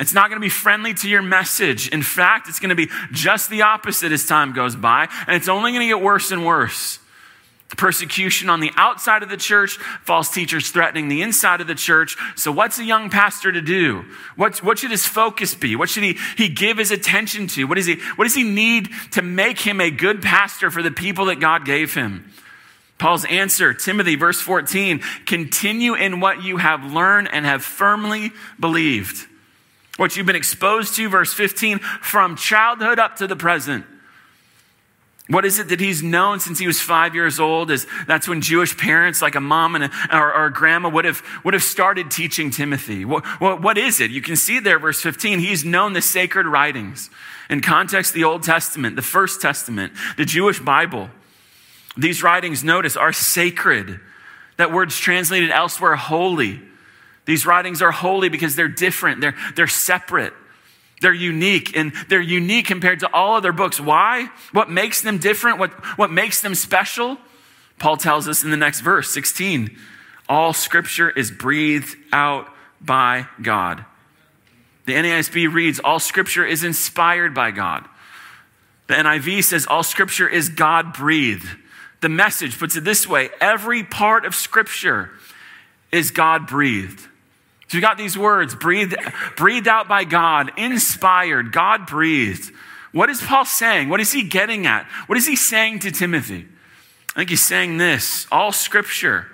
It's 0.00 0.14
not 0.14 0.30
going 0.30 0.40
to 0.40 0.44
be 0.44 0.48
friendly 0.48 0.94
to 0.94 1.08
your 1.08 1.20
message. 1.20 1.88
In 1.88 2.02
fact, 2.02 2.48
it's 2.48 2.58
going 2.58 2.70
to 2.70 2.74
be 2.74 2.88
just 3.12 3.50
the 3.50 3.62
opposite 3.62 4.12
as 4.12 4.26
time 4.26 4.54
goes 4.54 4.74
by, 4.74 5.08
and 5.26 5.36
it's 5.36 5.48
only 5.48 5.72
going 5.72 5.82
to 5.82 5.94
get 5.94 6.02
worse 6.02 6.30
and 6.30 6.44
worse. 6.46 6.98
Persecution 7.76 8.48
on 8.48 8.58
the 8.58 8.72
outside 8.76 9.22
of 9.22 9.28
the 9.28 9.36
church, 9.36 9.76
false 10.02 10.30
teachers 10.30 10.70
threatening 10.70 11.08
the 11.08 11.22
inside 11.22 11.60
of 11.60 11.68
the 11.68 11.74
church. 11.74 12.16
So, 12.34 12.50
what's 12.50 12.80
a 12.80 12.84
young 12.84 13.10
pastor 13.10 13.52
to 13.52 13.60
do? 13.60 14.04
What's, 14.34 14.60
what 14.60 14.78
should 14.78 14.90
his 14.90 15.06
focus 15.06 15.54
be? 15.54 15.76
What 15.76 15.88
should 15.88 16.02
he, 16.02 16.18
he 16.36 16.48
give 16.48 16.78
his 16.78 16.90
attention 16.90 17.46
to? 17.48 17.64
What, 17.64 17.78
is 17.78 17.86
he, 17.86 18.00
what 18.16 18.24
does 18.24 18.34
he 18.34 18.42
need 18.42 18.88
to 19.12 19.22
make 19.22 19.60
him 19.60 19.80
a 19.80 19.90
good 19.90 20.20
pastor 20.20 20.70
for 20.70 20.82
the 20.82 20.90
people 20.90 21.26
that 21.26 21.38
God 21.38 21.64
gave 21.64 21.94
him? 21.94 22.32
Paul's 22.98 23.24
answer, 23.26 23.72
Timothy, 23.72 24.16
verse 24.16 24.40
14, 24.40 25.00
continue 25.26 25.94
in 25.94 26.20
what 26.20 26.42
you 26.42 26.56
have 26.56 26.92
learned 26.92 27.28
and 27.32 27.46
have 27.46 27.62
firmly 27.62 28.32
believed. 28.58 29.28
What 30.00 30.16
you've 30.16 30.24
been 30.24 30.34
exposed 30.34 30.96
to, 30.96 31.10
verse 31.10 31.34
15, 31.34 31.78
from 31.78 32.34
childhood 32.34 32.98
up 32.98 33.16
to 33.16 33.26
the 33.26 33.36
present. 33.36 33.84
What 35.28 35.44
is 35.44 35.58
it 35.58 35.68
that 35.68 35.78
he's 35.78 36.02
known 36.02 36.40
since 36.40 36.58
he 36.58 36.66
was 36.66 36.80
five 36.80 37.14
years 37.14 37.38
old? 37.38 37.70
Is 37.70 37.86
that's 38.06 38.26
when 38.26 38.40
Jewish 38.40 38.78
parents, 38.78 39.20
like 39.20 39.34
a 39.34 39.42
mom 39.42 39.74
and 39.74 39.84
a, 39.84 39.90
or, 40.10 40.34
or, 40.34 40.46
a 40.46 40.52
grandma, 40.54 40.88
would 40.88 41.04
have 41.04 41.22
would 41.44 41.52
have 41.52 41.62
started 41.62 42.10
teaching 42.10 42.50
Timothy. 42.50 43.04
What, 43.04 43.26
what, 43.42 43.60
what 43.60 43.76
is 43.76 44.00
it? 44.00 44.10
You 44.10 44.22
can 44.22 44.36
see 44.36 44.58
there, 44.58 44.78
verse 44.78 45.02
15. 45.02 45.38
He's 45.38 45.66
known 45.66 45.92
the 45.92 46.00
sacred 46.00 46.46
writings 46.46 47.10
in 47.50 47.60
context, 47.60 48.14
the 48.14 48.24
Old 48.24 48.42
Testament, 48.42 48.96
the 48.96 49.02
First 49.02 49.42
Testament, 49.42 49.92
the 50.16 50.24
Jewish 50.24 50.60
Bible. 50.60 51.10
These 51.98 52.22
writings, 52.22 52.64
notice, 52.64 52.96
are 52.96 53.12
sacred. 53.12 54.00
That 54.56 54.72
word's 54.72 54.98
translated 54.98 55.50
elsewhere, 55.50 55.96
holy. 55.96 56.69
These 57.24 57.46
writings 57.46 57.82
are 57.82 57.90
holy 57.90 58.28
because 58.28 58.56
they're 58.56 58.68
different, 58.68 59.20
they're, 59.20 59.36
they're 59.54 59.66
separate, 59.66 60.32
they're 61.00 61.12
unique, 61.12 61.76
and 61.76 61.92
they're 62.08 62.20
unique 62.20 62.66
compared 62.66 63.00
to 63.00 63.12
all 63.12 63.36
other 63.36 63.52
books. 63.52 63.80
Why? 63.80 64.30
What 64.52 64.70
makes 64.70 65.00
them 65.02 65.18
different? 65.18 65.58
What, 65.58 65.70
what 65.98 66.10
makes 66.10 66.40
them 66.40 66.54
special? 66.54 67.18
Paul 67.78 67.96
tells 67.96 68.28
us 68.28 68.44
in 68.44 68.50
the 68.50 68.56
next 68.56 68.80
verse, 68.80 69.10
16 69.10 69.76
all 70.28 70.52
scripture 70.52 71.10
is 71.10 71.32
breathed 71.32 71.96
out 72.12 72.48
by 72.80 73.26
God. 73.42 73.84
The 74.86 74.92
NASB 74.92 75.52
reads, 75.52 75.80
All 75.80 75.98
scripture 75.98 76.46
is 76.46 76.62
inspired 76.62 77.34
by 77.34 77.50
God. 77.50 77.84
The 78.86 78.94
NIV 78.94 79.42
says, 79.42 79.66
All 79.66 79.82
scripture 79.82 80.28
is 80.28 80.48
God 80.48 80.92
breathed. 80.92 81.48
The 82.00 82.08
message 82.08 82.58
puts 82.58 82.76
it 82.76 82.84
this 82.84 83.06
way 83.06 83.30
every 83.40 83.84
part 83.84 84.24
of 84.24 84.34
Scripture 84.34 85.10
is 85.92 86.10
God 86.10 86.46
breathed. 86.46 87.06
So 87.70 87.76
you 87.76 87.82
got 87.82 87.96
these 87.96 88.18
words 88.18 88.56
breathed, 88.56 88.96
breathed 89.36 89.68
out 89.68 89.86
by 89.86 90.02
God, 90.02 90.50
inspired, 90.56 91.52
God 91.52 91.86
breathed. 91.86 92.52
What 92.90 93.08
is 93.10 93.22
Paul 93.22 93.44
saying? 93.44 93.88
What 93.88 94.00
is 94.00 94.10
he 94.10 94.24
getting 94.24 94.66
at? 94.66 94.86
What 95.06 95.16
is 95.16 95.24
he 95.24 95.36
saying 95.36 95.78
to 95.80 95.92
Timothy? 95.92 96.48
I 97.10 97.20
think 97.20 97.30
he's 97.30 97.46
saying 97.46 97.78
this 97.78 98.26
all 98.32 98.50
Scripture. 98.50 99.28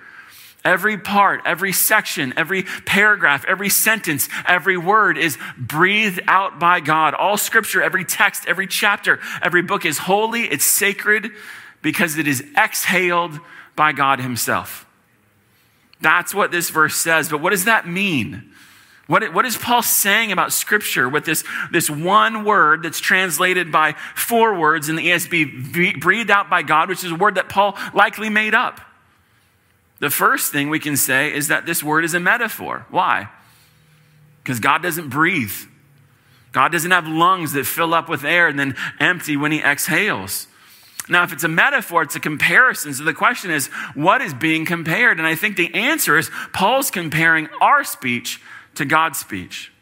Every 0.67 0.99
part, 0.99 1.43
every 1.47 1.73
section, 1.73 2.35
every 2.37 2.65
paragraph, 2.65 3.47
every 3.47 3.71
sentence, 3.71 4.29
every 4.47 4.77
word 4.77 5.17
is 5.17 5.39
breathed 5.57 6.21
out 6.27 6.59
by 6.59 6.81
God. 6.81 7.15
All 7.15 7.37
scripture, 7.37 7.81
every 7.81 8.05
text, 8.05 8.47
every 8.49 8.67
chapter, 8.67 9.21
every 9.41 9.63
book 9.63 9.87
is 9.87 9.97
holy, 9.97 10.43
it's 10.43 10.65
sacred, 10.65 11.31
because 11.83 12.19
it 12.19 12.27
is 12.27 12.45
exhaled 12.57 13.39
by 13.77 13.93
God 13.93 14.21
Himself. 14.21 14.86
That's 16.01 16.35
what 16.35 16.51
this 16.51 16.71
verse 16.71 16.97
says. 16.97 17.29
But 17.29 17.41
what 17.41 17.51
does 17.51 17.65
that 17.65 17.89
mean? 17.89 18.53
What, 19.07 19.33
what 19.33 19.47
is 19.47 19.57
Paul 19.57 19.83
saying 19.83 20.33
about 20.33 20.53
Scripture 20.53 21.09
with 21.09 21.25
this, 21.25 21.45
this 21.71 21.89
one 21.89 22.45
word 22.45 22.83
that's 22.83 22.99
translated 22.99 23.71
by 23.71 23.95
four 24.15 24.59
words 24.59 24.89
in 24.89 24.97
the 24.97 25.09
ESV, 25.09 26.01
breathed 26.01 26.31
out 26.31 26.51
by 26.51 26.63
God, 26.63 26.89
which 26.89 27.05
is 27.05 27.13
a 27.13 27.15
word 27.15 27.37
that 27.37 27.49
Paul 27.49 27.79
likely 27.95 28.29
made 28.29 28.55
up? 28.55 28.81
The 30.01 30.11
first 30.11 30.53
thing 30.53 30.69
we 30.69 30.81
can 30.81 30.97
say 30.97 31.33
is 31.33 31.49
that 31.49 31.67
this 31.67 31.83
word 31.83 32.05
is 32.05 32.15
a 32.15 32.21
metaphor. 32.21 32.85
Why? 32.91 33.29
Because 34.43 34.61
God 34.61 34.83
doesn't 34.83 35.09
breathe. 35.09 35.55
God 36.53 36.73
doesn't 36.73 36.91
have 36.91 37.07
lungs 37.07 37.53
that 37.53 37.65
fill 37.65 37.95
up 37.95 38.09
with 38.09 38.25
air 38.25 38.49
and 38.49 38.59
then 38.59 38.77
empty 38.99 39.37
when 39.37 39.53
he 39.53 39.61
exhales. 39.61 40.49
Now, 41.09 41.23
if 41.23 41.33
it's 41.33 41.45
a 41.45 41.49
metaphor, 41.49 42.03
it's 42.03 42.17
a 42.17 42.21
comparison. 42.21 42.93
So 42.93 43.05
the 43.05 43.15
question 43.15 43.51
is, 43.51 43.69
what 43.95 44.21
is 44.21 44.35
being 44.35 44.67
compared? 44.67 45.19
And 45.19 45.27
I 45.27 45.37
think 45.37 45.57
the 45.57 45.73
answer 45.75 46.19
is 46.19 46.31
Paul's 46.53 46.91
comparing 46.91 47.49
our 47.61 47.85
speech 47.85 48.41
to 48.75 48.85
God's 48.85 49.19
speech. 49.19 49.73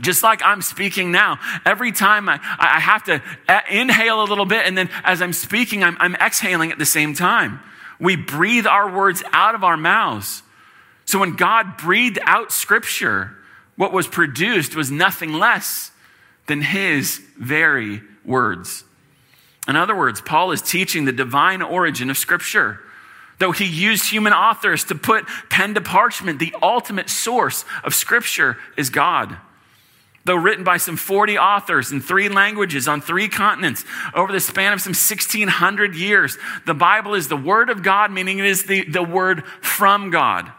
Just 0.00 0.22
like 0.22 0.42
I'm 0.44 0.62
speaking 0.62 1.12
now, 1.12 1.38
every 1.64 1.92
time 1.92 2.28
I, 2.28 2.40
I 2.58 2.80
have 2.80 3.04
to 3.04 3.22
inhale 3.70 4.22
a 4.22 4.26
little 4.26 4.44
bit, 4.44 4.66
and 4.66 4.76
then 4.76 4.90
as 5.04 5.22
I'm 5.22 5.32
speaking, 5.32 5.84
I'm, 5.84 5.96
I'm 6.00 6.16
exhaling 6.16 6.72
at 6.72 6.78
the 6.78 6.86
same 6.86 7.14
time. 7.14 7.60
We 8.00 8.16
breathe 8.16 8.66
our 8.66 8.90
words 8.92 9.22
out 9.32 9.54
of 9.54 9.62
our 9.62 9.76
mouths. 9.76 10.42
So 11.04 11.18
when 11.18 11.36
God 11.36 11.76
breathed 11.76 12.18
out 12.22 12.50
scripture, 12.50 13.36
what 13.76 13.92
was 13.92 14.08
produced 14.08 14.74
was 14.74 14.90
nothing 14.90 15.32
less 15.32 15.92
than 16.46 16.62
his 16.62 17.20
very 17.38 18.02
words. 18.24 18.84
In 19.66 19.76
other 19.76 19.96
words, 19.96 20.20
Paul 20.20 20.52
is 20.52 20.60
teaching 20.60 21.04
the 21.04 21.12
divine 21.12 21.62
origin 21.62 22.10
of 22.10 22.18
Scripture. 22.18 22.80
Though 23.38 23.52
he 23.52 23.64
used 23.64 24.10
human 24.10 24.32
authors 24.32 24.84
to 24.84 24.94
put 24.94 25.26
pen 25.48 25.74
to 25.74 25.80
parchment, 25.80 26.38
the 26.38 26.54
ultimate 26.62 27.10
source 27.10 27.64
of 27.82 27.94
Scripture 27.94 28.58
is 28.76 28.90
God. 28.90 29.36
Though 30.24 30.36
written 30.36 30.64
by 30.64 30.78
some 30.78 30.96
40 30.96 31.36
authors 31.38 31.92
in 31.92 32.00
three 32.00 32.28
languages 32.28 32.88
on 32.88 33.00
three 33.00 33.28
continents 33.28 33.84
over 34.14 34.32
the 34.32 34.40
span 34.40 34.72
of 34.72 34.80
some 34.80 34.94
1600 34.94 35.94
years, 35.94 36.38
the 36.64 36.74
Bible 36.74 37.14
is 37.14 37.28
the 37.28 37.36
Word 37.36 37.68
of 37.68 37.82
God, 37.82 38.10
meaning 38.10 38.38
it 38.38 38.46
is 38.46 38.64
the, 38.64 38.84
the 38.84 39.02
Word 39.02 39.44
from 39.60 40.10
God, 40.10 40.50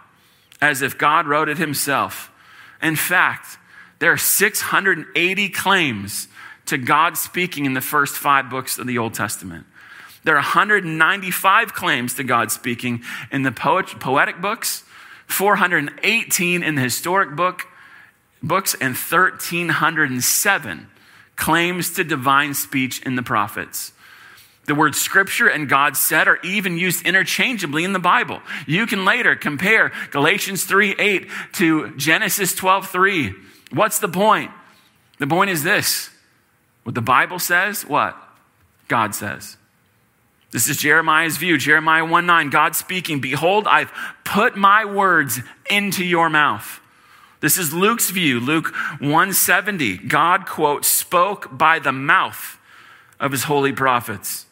as 0.62 0.82
if 0.84 0.98
God 0.98 1.26
wrote 1.26 1.50
it 1.50 1.58
himself. 1.58 2.32
In 2.82 2.96
fact, 2.96 3.58
there 3.98 4.12
are 4.12 4.18
680 4.18 5.50
claims 5.50 6.28
to 6.66 6.78
God 6.78 7.18
speaking 7.18 7.66
in 7.66 7.74
the 7.74 7.82
first 7.82 8.16
five 8.16 8.50
books 8.50 8.78
of 8.78 8.88
the 8.88 8.98
Old 8.98 9.14
Testament. 9.14 9.66
There 10.24 10.34
are 10.34 10.38
195 10.38 11.74
claims 11.74 12.16
to 12.16 12.24
God 12.24 12.52
speaking 12.52 13.04
in 13.32 13.44
the 13.44 13.52
poet, 13.52 13.86
poetic 14.00 14.42
books, 14.42 14.84
418 15.28 16.64
in 16.64 16.76
the 16.76 16.82
historic 16.82 17.36
book, 17.36 17.68
books, 18.42 18.74
and 18.76 18.96
1,307 18.96 20.88
claims 21.36 21.94
to 21.94 22.04
divine 22.04 22.54
speech 22.54 23.02
in 23.04 23.16
the 23.16 23.24
prophets. 23.24 23.92
The 24.66 24.74
word 24.74 24.96
scripture 24.96 25.48
and 25.48 25.70
God 25.70 25.96
said 25.96 26.28
are 26.28 26.40
even 26.44 26.78
used 26.78 27.06
interchangeably 27.06 27.84
in 27.84 27.94
the 27.94 28.00
Bible. 28.00 28.42
You 28.66 28.88
can 28.88 29.06
later 29.06 29.36
compare 29.36 29.92
Galatians 30.10 30.64
3 30.64 30.96
8 30.98 31.30
to 31.54 31.96
Genesis 31.98 32.56
12 32.56 32.90
3. 32.90 33.36
What's 33.72 34.00
the 34.00 34.08
point? 34.08 34.52
The 35.20 35.28
point 35.28 35.52
is 35.52 35.62
this 35.62 36.10
what 36.86 36.94
the 36.94 37.02
Bible 37.02 37.40
says, 37.40 37.84
what? 37.84 38.16
God 38.88 39.16
says. 39.16 39.58
This 40.52 40.70
is 40.70 40.78
Jeremiah's 40.78 41.36
view. 41.36 41.58
Jeremiah 41.58 42.06
1 42.06 42.26
9, 42.26 42.50
God 42.52 42.76
speaking, 42.76 43.20
Behold, 43.20 43.68
I've 43.68 43.92
put 44.24 44.56
my 44.56 44.86
words 44.86 45.42
into 45.70 46.06
your 46.06 46.30
mouth. 46.30 46.80
This 47.42 47.58
is 47.58 47.74
Luke's 47.74 48.12
view. 48.12 48.40
Luke 48.40 48.74
170, 49.00 49.98
God, 49.98 50.46
quote, 50.46 50.86
spoke 50.86 51.58
by 51.58 51.80
the 51.80 51.92
mouth 51.92 52.60
of 53.20 53.32
his 53.32 53.44
holy 53.44 53.74
prophets. 53.74 54.46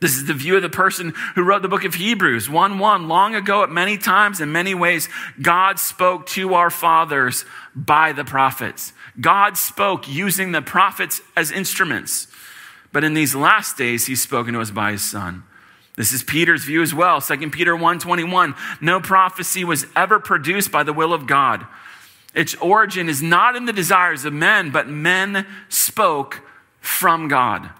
This 0.00 0.16
is 0.16 0.26
the 0.26 0.34
view 0.34 0.56
of 0.56 0.62
the 0.62 0.68
person 0.68 1.14
who 1.34 1.42
wrote 1.42 1.62
the 1.62 1.68
book 1.68 1.84
of 1.84 1.94
Hebrews 1.94 2.50
1 2.50 2.78
1. 2.78 3.08
Long 3.08 3.34
ago, 3.36 3.62
at 3.62 3.70
many 3.70 3.96
times, 3.96 4.40
in 4.40 4.50
many 4.52 4.74
ways, 4.74 5.08
God 5.40 5.78
spoke 5.78 6.26
to 6.30 6.54
our 6.54 6.70
fathers 6.70 7.44
by 7.74 8.12
the 8.12 8.24
prophets. 8.24 8.92
God 9.20 9.56
spoke 9.56 10.08
using 10.08 10.52
the 10.52 10.62
prophets 10.62 11.20
as 11.36 11.50
instruments. 11.50 12.28
But 12.92 13.04
in 13.04 13.14
these 13.14 13.34
last 13.34 13.76
days, 13.76 14.06
he's 14.06 14.22
spoken 14.22 14.54
to 14.54 14.60
us 14.60 14.70
by 14.70 14.92
his 14.92 15.02
son. 15.02 15.44
This 15.96 16.12
is 16.12 16.22
Peter's 16.22 16.64
view 16.64 16.82
as 16.82 16.94
well. 16.94 17.20
2 17.20 17.50
Peter 17.50 17.74
1:21. 17.74 18.54
No 18.80 19.00
prophecy 19.00 19.64
was 19.64 19.86
ever 19.96 20.18
produced 20.18 20.70
by 20.70 20.82
the 20.82 20.92
will 20.92 21.12
of 21.12 21.26
God. 21.26 21.66
Its 22.34 22.54
origin 22.56 23.08
is 23.08 23.22
not 23.22 23.56
in 23.56 23.64
the 23.64 23.72
desires 23.72 24.26
of 24.26 24.32
men, 24.32 24.70
but 24.70 24.88
men 24.88 25.46
spoke 25.70 26.42
from 26.80 27.28
God. 27.28 27.70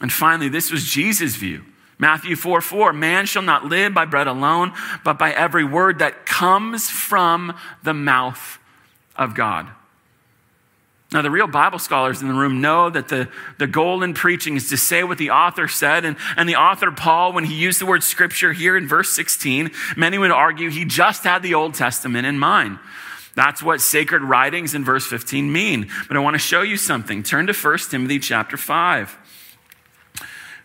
And 0.00 0.12
finally, 0.12 0.48
this 0.48 0.70
was 0.70 0.84
Jesus' 0.84 1.34
view. 1.34 1.64
Matthew 1.98 2.36
4 2.36 2.60
4, 2.60 2.92
man 2.92 3.26
shall 3.26 3.42
not 3.42 3.64
live 3.64 3.94
by 3.94 4.04
bread 4.04 4.26
alone, 4.26 4.72
but 5.02 5.18
by 5.18 5.32
every 5.32 5.64
word 5.64 5.98
that 5.98 6.26
comes 6.26 6.90
from 6.90 7.56
the 7.82 7.94
mouth 7.94 8.58
of 9.16 9.34
God. 9.34 9.66
Now, 11.16 11.22
the 11.22 11.30
real 11.30 11.46
Bible 11.46 11.78
scholars 11.78 12.20
in 12.20 12.28
the 12.28 12.34
room 12.34 12.60
know 12.60 12.90
that 12.90 13.08
the, 13.08 13.26
the 13.56 13.66
goal 13.66 14.02
in 14.02 14.12
preaching 14.12 14.54
is 14.54 14.68
to 14.68 14.76
say 14.76 15.02
what 15.02 15.16
the 15.16 15.30
author 15.30 15.66
said. 15.66 16.04
And, 16.04 16.14
and 16.36 16.46
the 16.46 16.56
author, 16.56 16.90
Paul, 16.90 17.32
when 17.32 17.44
he 17.44 17.54
used 17.54 17.80
the 17.80 17.86
word 17.86 18.02
scripture 18.02 18.52
here 18.52 18.76
in 18.76 18.86
verse 18.86 19.08
16, 19.08 19.70
many 19.96 20.18
would 20.18 20.30
argue 20.30 20.68
he 20.68 20.84
just 20.84 21.24
had 21.24 21.42
the 21.42 21.54
Old 21.54 21.72
Testament 21.72 22.26
in 22.26 22.38
mind. 22.38 22.78
That's 23.34 23.62
what 23.62 23.80
sacred 23.80 24.20
writings 24.20 24.74
in 24.74 24.84
verse 24.84 25.06
15 25.06 25.50
mean. 25.50 25.88
But 26.06 26.18
I 26.18 26.20
want 26.20 26.34
to 26.34 26.38
show 26.38 26.60
you 26.60 26.76
something. 26.76 27.22
Turn 27.22 27.46
to 27.46 27.54
1 27.54 27.78
Timothy 27.90 28.18
chapter 28.18 28.58
5. 28.58 29.16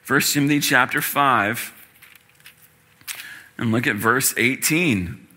1 0.05 0.19
Timothy 0.19 0.59
chapter 0.59 0.99
5 0.99 1.73
and 3.57 3.71
look 3.71 3.87
at 3.87 3.95
verse 3.95 4.33
18. 4.35 5.27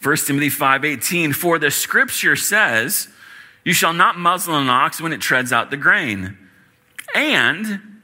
1 0.00 0.16
Timothy 0.18 0.50
5:18 0.50 1.34
for 1.34 1.58
the 1.58 1.72
scripture 1.72 2.36
says 2.36 3.08
you 3.68 3.74
shall 3.74 3.92
not 3.92 4.16
muzzle 4.16 4.54
an 4.54 4.70
ox 4.70 4.98
when 4.98 5.12
it 5.12 5.20
treads 5.20 5.52
out 5.52 5.70
the 5.70 5.76
grain 5.76 6.38
and 7.14 8.00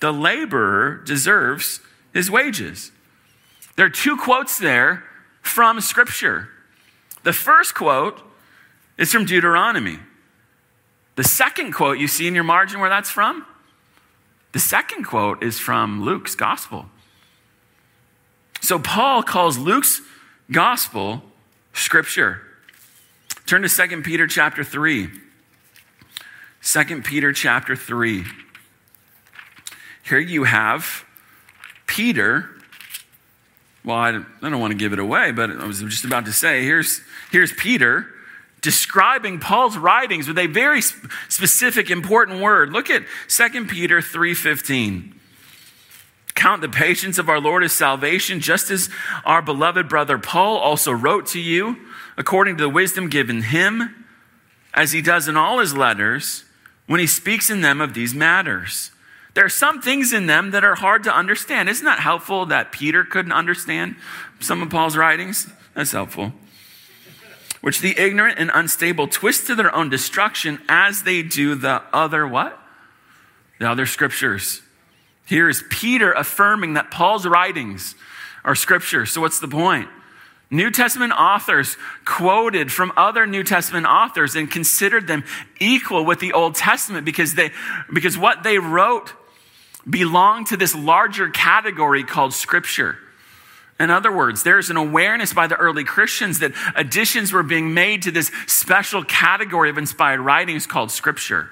the 0.00 0.12
laborer 0.12 0.96
deserves 1.04 1.78
his 2.12 2.28
wages. 2.28 2.90
There 3.76 3.86
are 3.86 3.90
two 3.90 4.16
quotes 4.16 4.58
there 4.58 5.04
from 5.40 5.80
scripture. 5.80 6.48
The 7.22 7.32
first 7.32 7.76
quote 7.76 8.22
is 8.98 9.12
from 9.12 9.24
Deuteronomy. 9.24 10.00
The 11.14 11.22
second 11.22 11.74
quote 11.74 11.98
you 11.98 12.08
see 12.08 12.26
in 12.26 12.34
your 12.34 12.42
margin 12.42 12.80
where 12.80 12.90
that's 12.90 13.08
from? 13.08 13.46
The 14.50 14.58
second 14.58 15.04
quote 15.04 15.44
is 15.44 15.60
from 15.60 16.02
Luke's 16.02 16.34
gospel. 16.34 16.86
So 18.60 18.80
Paul 18.80 19.22
calls 19.22 19.58
Luke's 19.58 20.00
gospel 20.50 21.22
scripture. 21.72 22.42
Turn 23.52 23.60
to 23.60 23.68
2 23.68 24.00
Peter 24.00 24.26
chapter 24.26 24.64
3. 24.64 25.10
2 26.62 27.02
Peter 27.02 27.34
chapter 27.34 27.76
3. 27.76 28.24
Here 30.04 30.18
you 30.18 30.44
have 30.44 31.04
Peter. 31.86 32.48
Well, 33.84 33.98
I 33.98 34.12
don't 34.12 34.58
want 34.58 34.70
to 34.70 34.78
give 34.78 34.94
it 34.94 34.98
away, 34.98 35.32
but 35.32 35.50
I 35.50 35.66
was 35.66 35.82
just 35.82 36.06
about 36.06 36.24
to 36.24 36.32
say 36.32 36.64
here's, 36.64 37.02
here's 37.30 37.52
Peter 37.52 38.06
describing 38.62 39.38
Paul's 39.38 39.76
writings 39.76 40.28
with 40.28 40.38
a 40.38 40.46
very 40.46 40.80
specific 40.80 41.90
important 41.90 42.40
word. 42.40 42.72
Look 42.72 42.88
at 42.88 43.02
2 43.28 43.66
Peter 43.66 44.00
3:15. 44.00 45.12
Count 46.34 46.62
the 46.62 46.70
patience 46.70 47.18
of 47.18 47.28
our 47.28 47.38
Lord 47.38 47.62
as 47.62 47.72
salvation, 47.72 48.40
just 48.40 48.70
as 48.70 48.88
our 49.26 49.42
beloved 49.42 49.90
brother 49.90 50.16
Paul 50.16 50.56
also 50.56 50.90
wrote 50.90 51.26
to 51.26 51.38
you, 51.38 51.76
according 52.16 52.56
to 52.56 52.62
the 52.62 52.68
wisdom 52.68 53.08
given 53.08 53.42
him, 53.42 54.06
as 54.74 54.92
he 54.92 55.02
does 55.02 55.28
in 55.28 55.36
all 55.36 55.58
his 55.58 55.74
letters, 55.76 56.44
when 56.86 57.00
he 57.00 57.06
speaks 57.06 57.50
in 57.50 57.60
them 57.60 57.80
of 57.80 57.94
these 57.94 58.14
matters. 58.14 58.90
There 59.34 59.44
are 59.44 59.50
some 59.50 59.80
things 59.80 60.12
in 60.12 60.26
them 60.26 60.50
that 60.50 60.64
are 60.64 60.74
hard 60.74 61.04
to 61.04 61.14
understand. 61.14 61.68
Isn't 61.68 61.84
that 61.84 62.00
helpful 62.00 62.46
that 62.46 62.72
Peter 62.72 63.04
couldn't 63.04 63.32
understand 63.32 63.96
some 64.40 64.62
of 64.62 64.70
Paul's 64.70 64.96
writings? 64.96 65.48
That's 65.74 65.92
helpful. 65.92 66.32
Which 67.62 67.80
the 67.80 67.98
ignorant 67.98 68.38
and 68.38 68.50
unstable 68.52 69.08
twist 69.08 69.46
to 69.46 69.54
their 69.54 69.74
own 69.74 69.88
destruction 69.88 70.60
as 70.68 71.04
they 71.04 71.22
do 71.22 71.54
the 71.54 71.82
other 71.92 72.26
what? 72.26 72.58
The 73.58 73.70
other 73.70 73.86
scriptures. 73.86 74.60
Here 75.24 75.48
is 75.48 75.64
Peter 75.70 76.12
affirming 76.12 76.74
that 76.74 76.90
Paul's 76.90 77.26
writings 77.26 77.94
are 78.44 78.54
scripture. 78.54 79.06
So, 79.06 79.20
what's 79.20 79.38
the 79.38 79.48
point? 79.48 79.88
New 80.52 80.70
Testament 80.70 81.12
authors 81.12 81.78
quoted 82.04 82.70
from 82.70 82.92
other 82.94 83.26
New 83.26 83.42
Testament 83.42 83.86
authors 83.86 84.36
and 84.36 84.50
considered 84.50 85.06
them 85.06 85.24
equal 85.58 86.04
with 86.04 86.20
the 86.20 86.34
Old 86.34 86.54
Testament 86.54 87.06
because, 87.06 87.34
they, 87.34 87.50
because 87.92 88.18
what 88.18 88.42
they 88.42 88.58
wrote 88.58 89.14
belonged 89.88 90.48
to 90.48 90.56
this 90.58 90.74
larger 90.74 91.30
category 91.30 92.04
called 92.04 92.34
Scripture. 92.34 92.98
In 93.80 93.90
other 93.90 94.12
words, 94.12 94.42
there's 94.42 94.68
an 94.68 94.76
awareness 94.76 95.32
by 95.32 95.46
the 95.46 95.56
early 95.56 95.84
Christians 95.84 96.38
that 96.40 96.52
additions 96.76 97.32
were 97.32 97.42
being 97.42 97.72
made 97.72 98.02
to 98.02 98.10
this 98.10 98.30
special 98.46 99.02
category 99.02 99.70
of 99.70 99.78
inspired 99.78 100.20
writings 100.20 100.66
called 100.66 100.90
Scripture. 100.90 101.48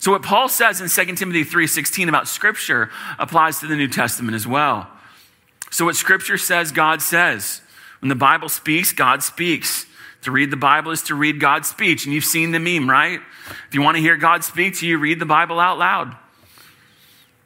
So 0.00 0.10
what 0.10 0.22
Paul 0.22 0.48
says 0.48 0.80
in 0.80 0.88
2 0.88 1.16
Timothy 1.16 1.44
3:16 1.44 2.08
about 2.08 2.28
scripture 2.28 2.90
applies 3.18 3.60
to 3.60 3.66
the 3.66 3.76
New 3.76 3.88
Testament 3.88 4.34
as 4.34 4.46
well. 4.46 4.90
So 5.70 5.86
what 5.86 5.96
scripture 5.96 6.36
says, 6.36 6.72
God 6.72 7.00
says. 7.00 7.62
When 8.04 8.10
the 8.10 8.16
Bible 8.16 8.50
speaks, 8.50 8.92
God 8.92 9.22
speaks. 9.22 9.86
To 10.24 10.30
read 10.30 10.50
the 10.50 10.58
Bible 10.58 10.90
is 10.90 11.00
to 11.04 11.14
read 11.14 11.40
God's 11.40 11.68
speech. 11.68 12.04
And 12.04 12.12
you've 12.12 12.26
seen 12.26 12.50
the 12.50 12.58
meme, 12.58 12.86
right? 12.86 13.18
If 13.66 13.74
you 13.74 13.80
want 13.80 13.96
to 13.96 14.02
hear 14.02 14.18
God 14.18 14.44
speak 14.44 14.76
to 14.80 14.86
you, 14.86 14.98
read 14.98 15.20
the 15.20 15.24
Bible 15.24 15.58
out 15.58 15.78
loud. 15.78 16.14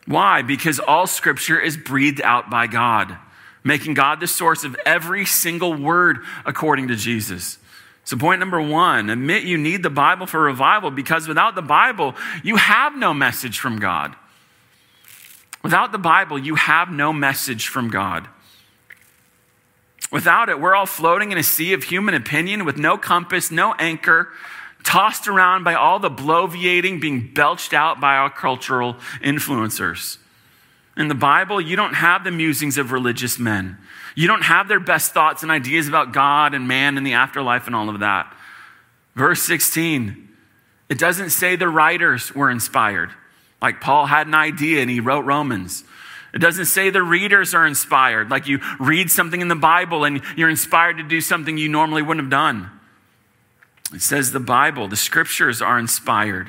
Why? 0.05 0.43
Because 0.43 0.81
all 0.81 1.07
scripture 1.07 1.61
is 1.61 1.77
breathed 1.77 2.21
out 2.23 2.51
by 2.51 2.67
God, 2.67 3.17
making 3.63 3.95
God 3.95 4.19
the 4.19 4.27
source 4.27 4.65
of 4.65 4.75
every 4.85 5.25
single 5.25 5.75
word 5.75 6.25
according 6.45 6.89
to 6.89 6.97
Jesus. 6.97 7.59
So, 8.03 8.17
point 8.17 8.41
number 8.41 8.61
one 8.61 9.11
admit 9.11 9.45
you 9.45 9.59
need 9.59 9.85
the 9.85 9.91
Bible 9.91 10.27
for 10.27 10.41
revival 10.41 10.91
because 10.91 11.29
without 11.29 11.55
the 11.55 11.63
Bible, 11.63 12.17
you 12.43 12.57
have 12.57 12.97
no 12.97 13.15
message 13.15 13.61
from 13.61 13.79
God. 13.79 14.17
Without 15.63 15.93
the 15.93 15.99
Bible, 15.99 16.37
you 16.37 16.57
have 16.57 16.91
no 16.91 17.13
message 17.13 17.69
from 17.69 17.91
God. 17.91 18.27
Without 20.11 20.49
it, 20.49 20.61
we're 20.61 20.75
all 20.75 20.87
floating 20.87 21.33
in 21.33 21.39
a 21.39 21.43
sea 21.43 21.73
of 21.73 21.85
human 21.85 22.15
opinion 22.15 22.65
with 22.65 22.79
no 22.79 22.97
compass, 22.97 23.51
no 23.51 23.75
anchor, 23.75 24.29
tossed 24.85 25.29
around 25.29 25.65
by 25.65 25.75
all 25.75 25.99
the 25.99 26.11
bloviating 26.11 27.01
being 27.01 27.33
belched 27.35 27.75
out 27.75 28.01
by 28.01 28.17
our 28.17 28.31
cultural 28.31 28.95
influencers. 29.23 30.19
In 30.97 31.09
the 31.09 31.15
Bible, 31.15 31.61
you 31.61 31.77
don't 31.77 31.95
have 31.95 32.25
the 32.25 32.31
musings 32.31 32.79
of 32.79 32.91
religious 32.91 33.39
men. 33.39 33.77
You 34.15 34.27
don't 34.27 34.43
have 34.43 34.67
their 34.67 34.81
best 34.81 35.13
thoughts 35.13 35.43
and 35.43 35.53
ideas 35.53 35.87
about 35.87 36.13
God 36.13 36.55
and 36.55 36.67
man 36.67 36.97
and 36.97 37.07
the 37.07 37.13
afterlife 37.13 37.67
and 37.67 37.77
all 37.77 37.89
of 37.89 38.01
that. 38.01 38.35
Verse 39.15 39.43
16, 39.43 40.29
it 40.89 40.99
doesn't 40.99 41.31
say 41.31 41.55
the 41.55 41.69
writers 41.69 42.35
were 42.35 42.51
inspired. 42.51 43.11
Like 43.61 43.81
Paul 43.81 44.07
had 44.07 44.27
an 44.27 44.35
idea 44.35 44.81
and 44.81 44.91
he 44.91 45.01
wrote 45.01 45.25
Romans. 45.25 45.85
It 46.39 46.41
doesn't 46.41 46.67
say 46.67 46.91
the 46.91 47.03
readers 47.03 47.53
are 47.53 47.67
inspired, 47.67 48.31
like 48.31 48.47
you 48.47 48.61
read 48.79 49.11
something 49.11 49.41
in 49.41 49.49
the 49.49 49.57
Bible 49.57 50.05
and 50.05 50.23
you're 50.37 50.49
inspired 50.49 50.99
to 50.99 51.03
do 51.03 51.21
something 51.21 51.59
you 51.59 51.69
normally 51.69 52.01
wouldn't 52.01 52.23
have 52.23 52.31
done. 52.31 52.71
It 53.93 54.03
says 54.03 54.31
the 54.31 54.39
Bible, 54.39 54.87
the 54.87 54.95
scriptures 54.95 55.61
are 55.61 55.81
inspired. 55.81 56.47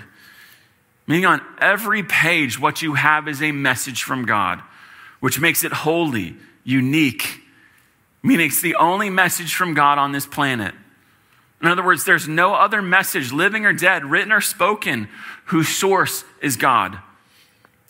Meaning 1.07 1.25
on 1.25 1.41
every 1.59 2.03
page, 2.03 2.59
what 2.59 2.83
you 2.83 2.93
have 2.93 3.27
is 3.27 3.41
a 3.41 3.51
message 3.51 4.03
from 4.03 4.27
God, 4.27 4.61
which 5.21 5.39
makes 5.39 5.63
it 5.63 5.73
holy, 5.73 6.37
unique, 6.63 7.41
meaning 8.21 8.45
it's 8.45 8.61
the 8.61 8.75
only 8.75 9.09
message 9.09 9.55
from 9.55 9.73
God 9.73 9.97
on 9.97 10.11
this 10.11 10.27
planet. 10.27 10.75
In 11.63 11.67
other 11.67 11.83
words, 11.83 12.05
there's 12.05 12.27
no 12.27 12.53
other 12.53 12.83
message, 12.83 13.31
living 13.31 13.65
or 13.65 13.73
dead, 13.73 14.05
written 14.05 14.31
or 14.31 14.39
spoken, 14.39 15.09
whose 15.45 15.67
source 15.67 16.25
is 16.43 16.57
God. 16.57 16.99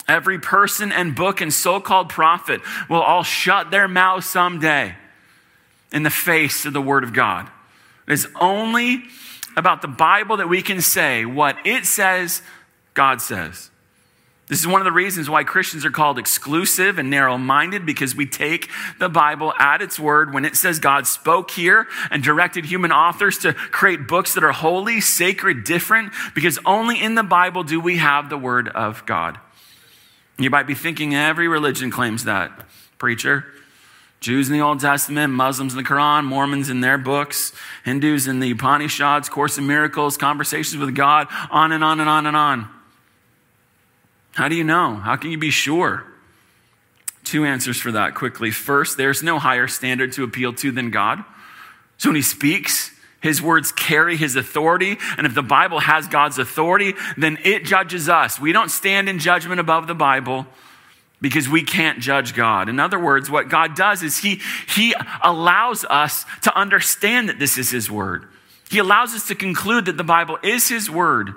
Every 0.08 0.38
person 0.38 0.92
and 0.92 1.14
book 1.14 1.40
and 1.40 1.52
so 1.52 1.80
called 1.80 2.08
prophet 2.08 2.60
will 2.88 3.00
all 3.00 3.22
shut 3.22 3.70
their 3.70 3.88
mouth 3.88 4.24
someday 4.24 4.96
in 5.92 6.02
the 6.02 6.10
face 6.10 6.64
of 6.66 6.72
the 6.72 6.82
Word 6.82 7.04
of 7.04 7.12
God. 7.12 7.48
It 8.06 8.12
is 8.12 8.26
only 8.40 9.04
about 9.56 9.82
the 9.82 9.88
Bible 9.88 10.36
that 10.38 10.48
we 10.48 10.62
can 10.62 10.80
say 10.80 11.24
what 11.24 11.56
it 11.64 11.86
says, 11.86 12.42
God 12.94 13.20
says. 13.20 13.70
This 14.50 14.58
is 14.58 14.66
one 14.66 14.80
of 14.80 14.84
the 14.84 14.90
reasons 14.90 15.30
why 15.30 15.44
Christians 15.44 15.84
are 15.84 15.92
called 15.92 16.18
exclusive 16.18 16.98
and 16.98 17.08
narrow 17.08 17.38
minded 17.38 17.86
because 17.86 18.16
we 18.16 18.26
take 18.26 18.68
the 18.98 19.08
Bible 19.08 19.52
at 19.60 19.80
its 19.80 19.98
word 20.00 20.34
when 20.34 20.44
it 20.44 20.56
says 20.56 20.80
God 20.80 21.06
spoke 21.06 21.52
here 21.52 21.86
and 22.10 22.20
directed 22.20 22.64
human 22.64 22.90
authors 22.90 23.38
to 23.38 23.54
create 23.54 24.08
books 24.08 24.34
that 24.34 24.42
are 24.42 24.50
holy, 24.50 25.00
sacred, 25.00 25.62
different, 25.62 26.12
because 26.34 26.58
only 26.66 27.00
in 27.00 27.14
the 27.14 27.22
Bible 27.22 27.62
do 27.62 27.78
we 27.78 27.98
have 27.98 28.28
the 28.28 28.36
word 28.36 28.68
of 28.70 29.06
God. 29.06 29.38
You 30.40 30.48
might 30.48 30.66
be 30.66 30.74
thinking 30.74 31.14
every 31.14 31.48
religion 31.48 31.90
claims 31.90 32.24
that. 32.24 32.50
Preacher, 32.98 33.44
Jews 34.20 34.48
in 34.48 34.54
the 34.54 34.62
Old 34.62 34.80
Testament, 34.80 35.32
Muslims 35.34 35.74
in 35.74 35.76
the 35.76 35.88
Quran, 35.88 36.24
Mormons 36.24 36.70
in 36.70 36.80
their 36.80 36.98
books, 36.98 37.52
Hindus 37.84 38.26
in 38.26 38.40
the 38.40 38.50
Upanishads, 38.50 39.28
Course 39.28 39.58
in 39.58 39.66
Miracles, 39.66 40.16
Conversations 40.16 40.78
with 40.78 40.94
God, 40.94 41.28
on 41.50 41.72
and 41.72 41.84
on 41.84 42.00
and 42.00 42.08
on 42.08 42.26
and 42.26 42.36
on. 42.36 42.68
How 44.32 44.48
do 44.48 44.54
you 44.54 44.64
know? 44.64 44.94
How 44.94 45.16
can 45.16 45.30
you 45.30 45.38
be 45.38 45.50
sure? 45.50 46.04
Two 47.24 47.44
answers 47.44 47.78
for 47.78 47.92
that 47.92 48.14
quickly. 48.14 48.50
First, 48.50 48.96
there's 48.96 49.22
no 49.22 49.38
higher 49.38 49.68
standard 49.68 50.12
to 50.12 50.24
appeal 50.24 50.54
to 50.54 50.72
than 50.72 50.90
God. 50.90 51.22
So 51.98 52.08
when 52.08 52.16
he 52.16 52.22
speaks, 52.22 52.89
his 53.20 53.42
words 53.42 53.72
carry 53.72 54.16
his 54.16 54.36
authority. 54.36 54.96
And 55.16 55.26
if 55.26 55.34
the 55.34 55.42
Bible 55.42 55.80
has 55.80 56.08
God's 56.08 56.38
authority, 56.38 56.94
then 57.16 57.38
it 57.44 57.64
judges 57.64 58.08
us. 58.08 58.40
We 58.40 58.52
don't 58.52 58.70
stand 58.70 59.08
in 59.08 59.18
judgment 59.18 59.60
above 59.60 59.86
the 59.86 59.94
Bible 59.94 60.46
because 61.20 61.48
we 61.48 61.62
can't 61.62 62.00
judge 62.00 62.34
God. 62.34 62.68
In 62.68 62.80
other 62.80 62.98
words, 62.98 63.30
what 63.30 63.50
God 63.50 63.76
does 63.76 64.02
is 64.02 64.18
he, 64.18 64.40
he 64.66 64.94
allows 65.22 65.84
us 65.84 66.24
to 66.42 66.56
understand 66.56 67.28
that 67.28 67.38
this 67.38 67.58
is 67.58 67.70
his 67.70 67.90
word. 67.90 68.26
He 68.70 68.78
allows 68.78 69.14
us 69.14 69.26
to 69.26 69.34
conclude 69.34 69.86
that 69.86 69.96
the 69.96 70.04
Bible 70.04 70.38
is 70.44 70.68
His 70.68 70.88
Word 70.88 71.34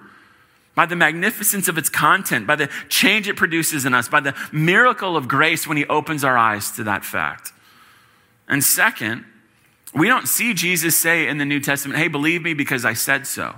by 0.76 0.86
the 0.86 0.96
magnificence 0.96 1.68
of 1.68 1.80
its 1.80 1.90
content, 1.90 2.46
by 2.46 2.56
the 2.56 2.70
change 2.90 3.28
it 3.28 3.36
produces 3.36 3.86
in 3.86 3.94
us, 3.96 4.08
by 4.08 4.20
the 4.20 4.36
miracle 4.52 5.18
of 5.18 5.28
grace 5.28 5.66
when 5.66 5.76
He 5.76 5.86
opens 5.88 6.24
our 6.24 6.38
eyes 6.38 6.72
to 6.74 6.84
that 6.84 7.04
fact. 7.04 7.52
And 8.48 8.64
second, 8.64 9.26
we 9.96 10.08
don't 10.08 10.28
see 10.28 10.54
Jesus 10.54 10.98
say 10.98 11.28
in 11.28 11.38
the 11.38 11.46
New 11.46 11.60
Testament, 11.60 12.00
hey, 12.00 12.08
believe 12.08 12.42
me 12.42 12.54
because 12.54 12.86
I 12.86 12.94
said 12.94 13.28
so. 13.28 13.56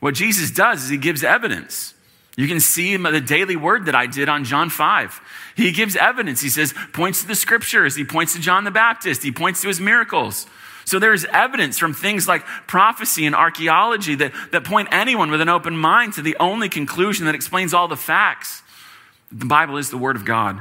What 0.00 0.14
Jesus 0.14 0.50
does 0.50 0.84
is 0.84 0.88
He 0.90 0.96
gives 0.96 1.22
evidence. 1.22 1.94
You 2.36 2.46
can 2.46 2.60
see 2.60 2.96
the 2.96 3.20
daily 3.20 3.56
word 3.56 3.86
that 3.86 3.94
I 3.94 4.06
did 4.06 4.28
on 4.28 4.44
John 4.44 4.68
5. 4.68 5.20
He 5.56 5.72
gives 5.72 5.96
evidence. 5.96 6.42
He 6.42 6.50
says, 6.50 6.74
points 6.92 7.22
to 7.22 7.28
the 7.28 7.34
scriptures. 7.34 7.96
He 7.96 8.04
points 8.04 8.34
to 8.34 8.40
John 8.40 8.64
the 8.64 8.70
Baptist. 8.70 9.22
He 9.22 9.32
points 9.32 9.62
to 9.62 9.68
his 9.68 9.80
miracles. 9.80 10.46
So 10.84 10.98
there's 10.98 11.24
evidence 11.24 11.78
from 11.78 11.94
things 11.94 12.28
like 12.28 12.44
prophecy 12.66 13.24
and 13.24 13.34
archaeology 13.34 14.14
that, 14.16 14.32
that 14.52 14.64
point 14.64 14.88
anyone 14.92 15.30
with 15.30 15.40
an 15.40 15.48
open 15.48 15.76
mind 15.76 16.12
to 16.14 16.22
the 16.22 16.36
only 16.38 16.68
conclusion 16.68 17.24
that 17.24 17.34
explains 17.34 17.72
all 17.72 17.88
the 17.88 17.96
facts. 17.96 18.62
The 19.32 19.46
Bible 19.46 19.78
is 19.78 19.88
the 19.90 19.98
Word 19.98 20.14
of 20.14 20.24
God. 20.26 20.60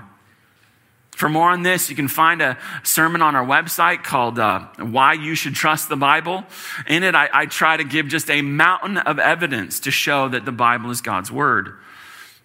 For 1.16 1.30
more 1.30 1.50
on 1.50 1.64
this, 1.64 1.90
you 1.90 1.96
can 1.96 2.10
find 2.10 2.42
a 2.42 2.58
sermon 2.84 3.22
on 3.22 3.36
our 3.36 3.46
website 3.46 4.04
called 4.04 4.38
uh, 4.38 4.68
Why 4.80 5.14
You 5.14 5.34
Should 5.34 5.56
Trust 5.56 5.88
the 5.88 5.96
Bible. 5.96 6.44
In 6.88 7.04
it, 7.04 7.16
I, 7.16 7.30
I 7.32 7.46
try 7.46 7.78
to 7.78 7.86
give 7.86 8.10
just 8.10 8.30
a 8.30 8.42
mountain 8.42 8.98
of 8.98 9.18
evidence 9.18 9.80
to 9.82 9.92
show 9.92 10.28
that 10.28 10.44
the 10.44 10.52
Bible 10.52 10.92
is 10.92 11.00
God's 11.00 11.32
Word. 11.32 11.74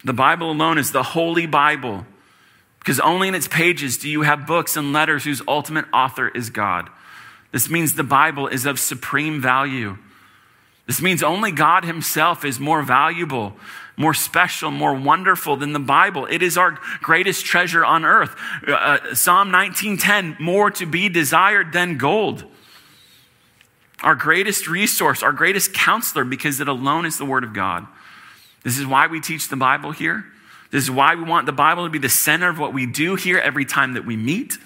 The 0.04 0.12
Bible 0.12 0.52
alone 0.52 0.78
is 0.78 0.92
the 0.92 1.02
Holy 1.02 1.46
Bible 1.46 2.06
because 2.78 3.00
only 3.00 3.26
in 3.28 3.34
its 3.34 3.48
pages 3.48 3.98
do 3.98 4.08
you 4.08 4.22
have 4.22 4.46
books 4.46 4.76
and 4.76 4.92
letters 4.92 5.24
whose 5.24 5.42
ultimate 5.46 5.84
author 5.92 6.28
is 6.28 6.48
God. 6.48 6.88
This 7.52 7.68
means 7.68 7.94
the 7.94 8.04
Bible 8.04 8.46
is 8.46 8.66
of 8.66 8.78
supreme 8.78 9.40
value. 9.40 9.98
This 10.86 11.02
means 11.02 11.22
only 11.22 11.52
God 11.52 11.84
Himself 11.84 12.44
is 12.44 12.58
more 12.58 12.82
valuable, 12.82 13.56
more 14.00 14.14
special, 14.14 14.70
more 14.70 14.94
wonderful 14.94 15.56
than 15.56 15.74
the 15.74 15.78
Bible. 15.78 16.24
It 16.24 16.42
is 16.42 16.56
our 16.56 16.78
greatest 17.02 17.44
treasure 17.44 17.84
on 17.84 18.06
earth. 18.06 18.34
Uh, 18.66 18.72
uh 18.72 19.14
Psalm 19.14 19.50
19:10, 19.50 20.40
more 20.40 20.70
to 20.70 20.86
be 20.86 21.10
desired 21.10 21.74
than 21.74 21.98
gold. 21.98 22.44
Our 24.02 24.14
greatest 24.14 24.66
resource, 24.66 25.22
our 25.22 25.32
greatest 25.32 25.74
counselor, 25.74 26.24
because 26.24 26.60
it 26.60 26.68
alone 26.68 27.04
is 27.04 27.18
the 27.18 27.26
Word 27.26 27.44
of 27.44 27.52
God. 27.52 27.86
This 28.64 28.78
is 28.78 28.86
why 28.86 29.06
we 29.06 29.20
teach 29.20 29.48
the 29.48 29.56
Bible 29.56 29.92
here. 29.92 30.24
This 30.70 30.84
is 30.84 30.90
why 30.90 31.14
we 31.14 31.22
want 31.22 31.44
the 31.44 31.52
Bible 31.52 31.84
to 31.84 31.90
be 31.90 31.98
the 31.98 32.08
center 32.08 32.48
of 32.48 32.58
what 32.58 32.72
we 32.72 32.86
do 32.86 33.16
here 33.16 33.38
every 33.38 33.66
time 33.66 33.92
that 33.94 34.06
we 34.06 34.16
meet. 34.16 34.56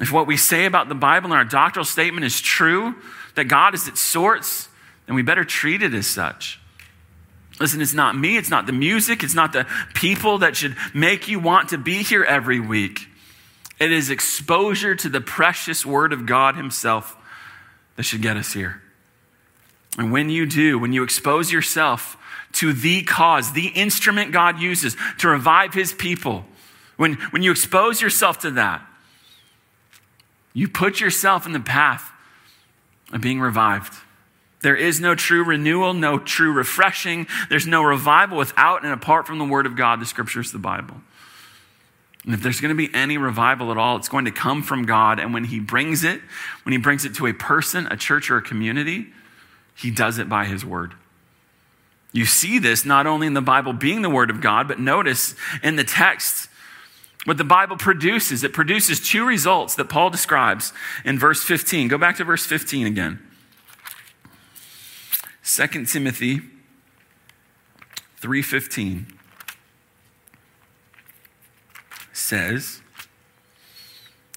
If 0.00 0.10
what 0.10 0.26
we 0.26 0.36
say 0.36 0.64
about 0.64 0.88
the 0.88 0.96
Bible 0.96 1.26
and 1.26 1.38
our 1.38 1.44
doctrinal 1.44 1.84
statement 1.84 2.26
is 2.26 2.40
true, 2.40 2.96
that 3.36 3.44
God 3.44 3.72
is 3.74 3.86
its 3.86 4.00
source, 4.00 4.68
then 5.06 5.14
we 5.14 5.22
better 5.22 5.44
treat 5.44 5.82
it 5.82 5.94
as 5.94 6.08
such. 6.08 6.59
Listen, 7.60 7.82
it's 7.82 7.92
not 7.92 8.16
me, 8.16 8.38
it's 8.38 8.48
not 8.48 8.64
the 8.64 8.72
music, 8.72 9.22
it's 9.22 9.34
not 9.34 9.52
the 9.52 9.66
people 9.92 10.38
that 10.38 10.56
should 10.56 10.76
make 10.94 11.28
you 11.28 11.38
want 11.38 11.68
to 11.68 11.78
be 11.78 12.02
here 12.02 12.24
every 12.24 12.58
week. 12.58 13.06
It 13.78 13.92
is 13.92 14.08
exposure 14.08 14.94
to 14.94 15.08
the 15.10 15.20
precious 15.20 15.84
Word 15.84 16.14
of 16.14 16.24
God 16.24 16.56
Himself 16.56 17.16
that 17.96 18.04
should 18.04 18.22
get 18.22 18.38
us 18.38 18.54
here. 18.54 18.80
And 19.98 20.10
when 20.10 20.30
you 20.30 20.46
do, 20.46 20.78
when 20.78 20.94
you 20.94 21.02
expose 21.02 21.52
yourself 21.52 22.16
to 22.52 22.72
the 22.72 23.02
cause, 23.02 23.52
the 23.52 23.68
instrument 23.68 24.32
God 24.32 24.58
uses 24.58 24.96
to 25.18 25.28
revive 25.28 25.74
His 25.74 25.92
people, 25.92 26.46
when, 26.96 27.14
when 27.30 27.42
you 27.42 27.50
expose 27.50 28.00
yourself 28.00 28.38
to 28.40 28.50
that, 28.52 28.82
you 30.54 30.66
put 30.66 30.98
yourself 30.98 31.44
in 31.44 31.52
the 31.52 31.60
path 31.60 32.10
of 33.12 33.20
being 33.20 33.40
revived. 33.40 33.94
There 34.62 34.76
is 34.76 35.00
no 35.00 35.14
true 35.14 35.42
renewal, 35.42 35.94
no 35.94 36.18
true 36.18 36.52
refreshing. 36.52 37.26
There's 37.48 37.66
no 37.66 37.82
revival 37.82 38.36
without 38.36 38.84
and 38.84 38.92
apart 38.92 39.26
from 39.26 39.38
the 39.38 39.44
Word 39.44 39.66
of 39.66 39.76
God, 39.76 40.00
the 40.00 40.06
Scriptures, 40.06 40.52
the 40.52 40.58
Bible. 40.58 40.96
And 42.24 42.34
if 42.34 42.42
there's 42.42 42.60
going 42.60 42.76
to 42.76 42.76
be 42.76 42.94
any 42.94 43.16
revival 43.16 43.70
at 43.70 43.78
all, 43.78 43.96
it's 43.96 44.10
going 44.10 44.26
to 44.26 44.30
come 44.30 44.62
from 44.62 44.84
God. 44.84 45.18
And 45.18 45.32
when 45.32 45.44
He 45.44 45.58
brings 45.58 46.04
it, 46.04 46.20
when 46.64 46.72
He 46.72 46.78
brings 46.78 47.06
it 47.06 47.14
to 47.14 47.26
a 47.26 47.32
person, 47.32 47.86
a 47.86 47.96
church, 47.96 48.30
or 48.30 48.36
a 48.36 48.42
community, 48.42 49.06
He 49.74 49.90
does 49.90 50.18
it 50.18 50.28
by 50.28 50.44
His 50.44 50.64
Word. 50.64 50.94
You 52.12 52.26
see 52.26 52.58
this 52.58 52.84
not 52.84 53.06
only 53.06 53.26
in 53.26 53.34
the 53.34 53.40
Bible 53.40 53.72
being 53.72 54.02
the 54.02 54.10
Word 54.10 54.28
of 54.28 54.42
God, 54.42 54.68
but 54.68 54.78
notice 54.78 55.34
in 55.62 55.76
the 55.76 55.84
text 55.84 56.48
what 57.24 57.38
the 57.38 57.44
Bible 57.44 57.76
produces. 57.76 58.44
It 58.44 58.52
produces 58.52 59.00
two 59.00 59.24
results 59.24 59.74
that 59.76 59.88
Paul 59.88 60.10
describes 60.10 60.74
in 61.04 61.18
verse 61.18 61.42
15. 61.42 61.88
Go 61.88 61.96
back 61.96 62.16
to 62.16 62.24
verse 62.24 62.44
15 62.44 62.86
again. 62.86 63.20
2 65.52 65.84
Timothy 65.84 66.40
3:15 68.20 69.06
says, 72.12 72.80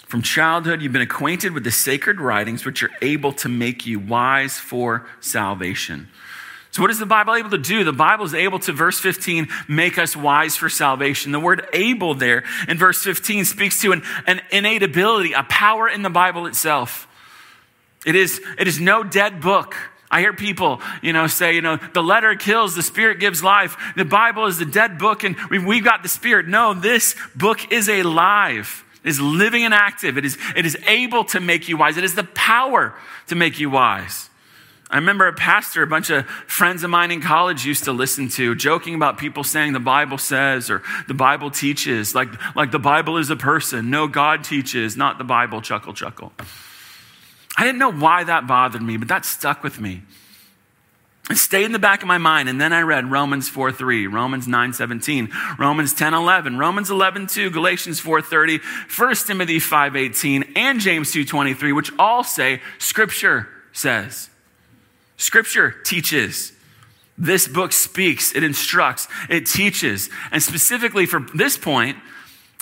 From 0.07 0.23
childhood 0.23 0.81
you've 0.81 0.91
been 0.91 1.03
acquainted 1.03 1.53
with 1.53 1.63
the 1.65 1.71
sacred 1.71 2.19
writings 2.19 2.65
which 2.65 2.81
are 2.81 2.89
able 3.03 3.31
to 3.33 3.47
make 3.47 3.85
you 3.85 3.99
wise 3.99 4.57
for 4.57 5.05
salvation. 5.19 6.07
So, 6.71 6.81
what 6.81 6.89
is 6.89 6.97
the 6.97 7.05
Bible 7.05 7.35
able 7.35 7.51
to 7.51 7.59
do? 7.59 7.83
The 7.83 7.93
Bible 7.93 8.25
is 8.25 8.33
able 8.33 8.57
to, 8.59 8.73
verse 8.73 8.99
15, 8.99 9.47
make 9.67 9.99
us 9.99 10.15
wise 10.15 10.57
for 10.57 10.67
salvation. 10.67 11.31
The 11.31 11.39
word 11.39 11.67
able 11.73 12.15
there 12.15 12.43
in 12.67 12.79
verse 12.79 13.03
15 13.03 13.45
speaks 13.45 13.79
to 13.81 13.91
an, 13.91 14.01
an 14.25 14.41
innate 14.51 14.81
ability, 14.81 15.33
a 15.33 15.43
power 15.43 15.87
in 15.87 16.01
the 16.01 16.09
Bible 16.09 16.47
itself. 16.47 17.07
It 18.03 18.15
is, 18.15 18.41
it 18.57 18.67
is 18.67 18.79
no 18.79 19.03
dead 19.03 19.41
book. 19.41 19.75
I 20.13 20.19
hear 20.19 20.31
people, 20.31 20.79
you 21.01 21.11
know, 21.11 21.25
say, 21.25 21.55
you 21.55 21.61
know, 21.61 21.79
the 21.95 22.03
letter 22.03 22.35
kills, 22.35 22.75
the 22.75 22.83
spirit 22.83 23.19
gives 23.19 23.43
life. 23.43 23.75
The 23.95 24.05
Bible 24.05 24.45
is 24.45 24.59
the 24.59 24.65
dead 24.65 24.99
book 24.99 25.23
and 25.23 25.35
we've, 25.49 25.65
we've 25.65 25.83
got 25.83 26.03
the 26.03 26.07
spirit. 26.07 26.47
No, 26.47 26.75
this 26.75 27.15
book 27.35 27.73
is 27.73 27.89
alive. 27.89 28.85
It 29.03 29.09
is 29.09 29.19
living 29.19 29.65
and 29.65 29.73
active. 29.73 30.19
It 30.19 30.23
is, 30.23 30.37
it 30.55 30.67
is 30.67 30.77
able 30.85 31.23
to 31.25 31.39
make 31.39 31.67
you 31.67 31.77
wise. 31.77 31.97
It 31.97 32.03
is 32.03 32.13
the 32.13 32.25
power 32.25 32.93
to 33.25 33.33
make 33.33 33.59
you 33.59 33.71
wise. 33.71 34.29
I 34.91 34.97
remember 34.97 35.27
a 35.27 35.33
pastor, 35.33 35.81
a 35.81 35.87
bunch 35.87 36.11
of 36.11 36.27
friends 36.27 36.83
of 36.83 36.91
mine 36.91 37.09
in 37.09 37.19
college 37.19 37.65
used 37.65 37.85
to 37.85 37.91
listen 37.91 38.29
to, 38.29 38.53
joking 38.53 38.93
about 38.93 39.17
people 39.17 39.43
saying 39.43 39.73
the 39.73 39.79
Bible 39.79 40.19
says 40.19 40.69
or 40.69 40.83
the 41.07 41.15
Bible 41.15 41.49
teaches, 41.49 42.13
like, 42.13 42.29
like 42.55 42.69
the 42.69 42.77
Bible 42.77 43.17
is 43.17 43.31
a 43.31 43.35
person. 43.35 43.89
No, 43.89 44.07
God 44.07 44.43
teaches, 44.43 44.95
not 44.95 45.17
the 45.17 45.23
Bible, 45.23 45.59
chuckle, 45.59 45.95
chuckle. 45.95 46.33
I 47.55 47.63
didn't 47.65 47.79
know 47.79 47.91
why 47.91 48.23
that 48.23 48.47
bothered 48.47 48.81
me, 48.81 48.97
but 48.97 49.07
that 49.09 49.25
stuck 49.25 49.63
with 49.63 49.79
me. 49.79 50.01
It 51.29 51.37
stayed 51.37 51.63
in 51.63 51.71
the 51.71 51.79
back 51.79 52.01
of 52.01 52.07
my 52.07 52.17
mind. 52.17 52.49
And 52.49 52.59
then 52.59 52.73
I 52.73 52.81
read 52.81 53.09
Romans 53.09 53.47
4 53.47 53.71
3, 53.71 54.07
Romans 54.07 54.47
9 54.47 54.73
17, 54.73 55.31
Romans 55.57 55.93
10 55.93 56.13
11, 56.13 56.57
Romans 56.57 56.89
11 56.91 57.27
2, 57.27 57.49
Galatians 57.49 57.99
4 57.99 58.21
30, 58.21 58.59
1 58.97 59.15
Timothy 59.15 59.59
5 59.59 59.95
18, 59.95 60.53
and 60.55 60.79
James 60.79 61.11
2 61.11 61.23
23, 61.23 61.71
which 61.71 61.91
all 61.97 62.23
say 62.23 62.61
Scripture 62.77 63.47
says. 63.71 64.29
Scripture 65.15 65.71
teaches. 65.71 66.51
This 67.17 67.47
book 67.47 67.71
speaks, 67.71 68.35
it 68.35 68.43
instructs, 68.43 69.07
it 69.29 69.45
teaches. 69.45 70.09
And 70.31 70.41
specifically 70.41 71.05
for 71.05 71.19
this 71.35 71.57
point, 71.57 71.97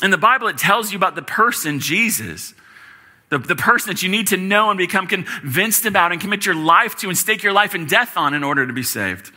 in 0.04 0.12
the 0.12 0.18
Bible, 0.18 0.48
it 0.48 0.58
tells 0.58 0.92
you 0.92 0.98
about 0.98 1.16
the 1.16 1.22
person, 1.22 1.80
Jesus. 1.80 2.54
The, 3.32 3.38
the 3.38 3.56
person 3.56 3.90
that 3.90 4.04
you 4.04 4.10
need 4.10 4.28
to 4.28 4.38
know 4.38 4.70
and 4.70 4.78
become 4.78 5.08
convinced 5.08 5.86
about 5.86 6.12
and 6.12 6.20
commit 6.20 6.46
your 6.46 6.54
life 6.54 6.98
to 6.98 7.08
and 7.08 7.18
stake 7.18 7.44
your 7.44 7.54
life 7.54 7.74
and 7.74 7.88
death 7.88 8.18
on 8.18 8.34
in 8.34 8.44
order 8.44 8.68
to 8.68 8.74
be 8.74 8.84
saved. 8.84 9.32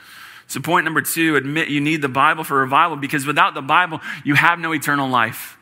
So, 0.49 0.61
point 0.61 0.85
number 0.85 1.01
two 1.01 1.37
admit 1.37 1.69
you 1.69 1.81
need 1.81 2.03
the 2.03 2.09
Bible 2.09 2.43
for 2.43 2.59
revival 2.59 2.97
because 2.97 3.25
without 3.25 3.55
the 3.55 3.63
Bible, 3.63 4.01
you 4.25 4.35
have 4.35 4.59
no 4.59 4.75
eternal 4.75 5.09
life. 5.09 5.57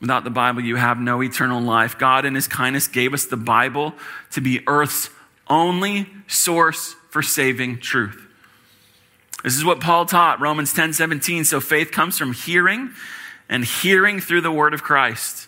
Without 0.00 0.24
the 0.24 0.30
Bible, 0.30 0.60
you 0.60 0.74
have 0.74 0.98
no 0.98 1.22
eternal 1.22 1.62
life. 1.62 1.96
God, 1.98 2.24
in 2.24 2.34
His 2.34 2.48
kindness, 2.48 2.88
gave 2.88 3.14
us 3.14 3.24
the 3.26 3.36
Bible 3.36 3.94
to 4.32 4.40
be 4.40 4.60
Earth's 4.66 5.08
only 5.48 6.08
source 6.26 6.96
for 7.10 7.22
saving 7.22 7.78
truth. 7.78 8.26
This 9.44 9.56
is 9.56 9.64
what 9.64 9.80
Paul 9.80 10.04
taught, 10.04 10.40
Romans 10.40 10.72
10 10.72 10.92
17. 10.92 11.44
So 11.44 11.60
faith 11.60 11.92
comes 11.92 12.18
from 12.18 12.32
hearing, 12.32 12.90
and 13.48 13.64
hearing 13.64 14.20
through 14.20 14.40
the 14.40 14.50
word 14.50 14.74
of 14.74 14.82
Christ. 14.82 15.45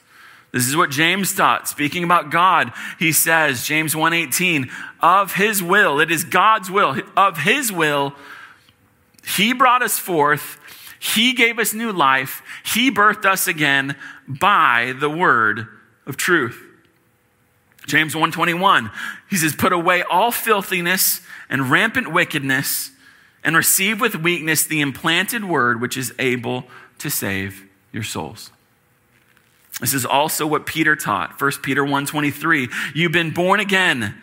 This 0.53 0.67
is 0.67 0.77
what 0.77 0.91
James 0.91 1.35
taught. 1.35 1.69
Speaking 1.69 2.05
about 2.05 2.31
God, 2.31 2.73
he 2.99 3.13
says, 3.13 3.67
James 3.67 3.95
1:18, 3.95 4.71
of 5.01 5.35
his 5.35 5.63
will, 5.63 6.01
it 6.01 6.11
is 6.11 6.25
God's 6.25 6.71
will, 6.71 7.01
of 7.17 7.39
his 7.39 7.71
will, 7.71 8.15
he 9.37 9.53
brought 9.53 9.83
us 9.83 9.99
forth, 9.99 10.59
he 10.99 11.35
gave 11.35 11.59
us 11.59 11.75
new 11.75 11.93
life, 11.93 12.43
he 12.65 12.91
birthed 12.91 13.27
us 13.27 13.47
again 13.47 13.95
by 14.27 14.95
the 14.99 15.11
word 15.11 15.69
of 16.07 16.17
truth. 16.17 16.65
James 17.87 18.15
121, 18.15 18.91
he 19.31 19.37
says, 19.37 19.55
put 19.57 19.73
away 19.73 20.03
all 20.03 20.31
filthiness 20.31 21.23
and 21.49 21.71
rampant 21.71 22.13
wickedness 22.13 22.91
and 23.43 23.57
receive 23.57 24.01
with 24.01 24.17
weakness 24.17 24.65
the 24.65 24.81
implanted 24.81 25.45
word 25.45 25.81
which 25.81 25.97
is 25.97 26.13
able 26.19 26.65
to 26.99 27.09
save 27.09 27.65
your 27.93 28.03
souls. 28.03 28.51
This 29.81 29.95
is 29.95 30.05
also 30.05 30.47
what 30.47 30.67
Peter 30.67 30.97
taught. 30.97 31.41
1 31.41 31.63
Peter 31.63 31.85
1:23. 31.85 32.69
You've 32.95 33.13
been 33.13 33.31
born 33.31 33.61
again, 33.61 34.15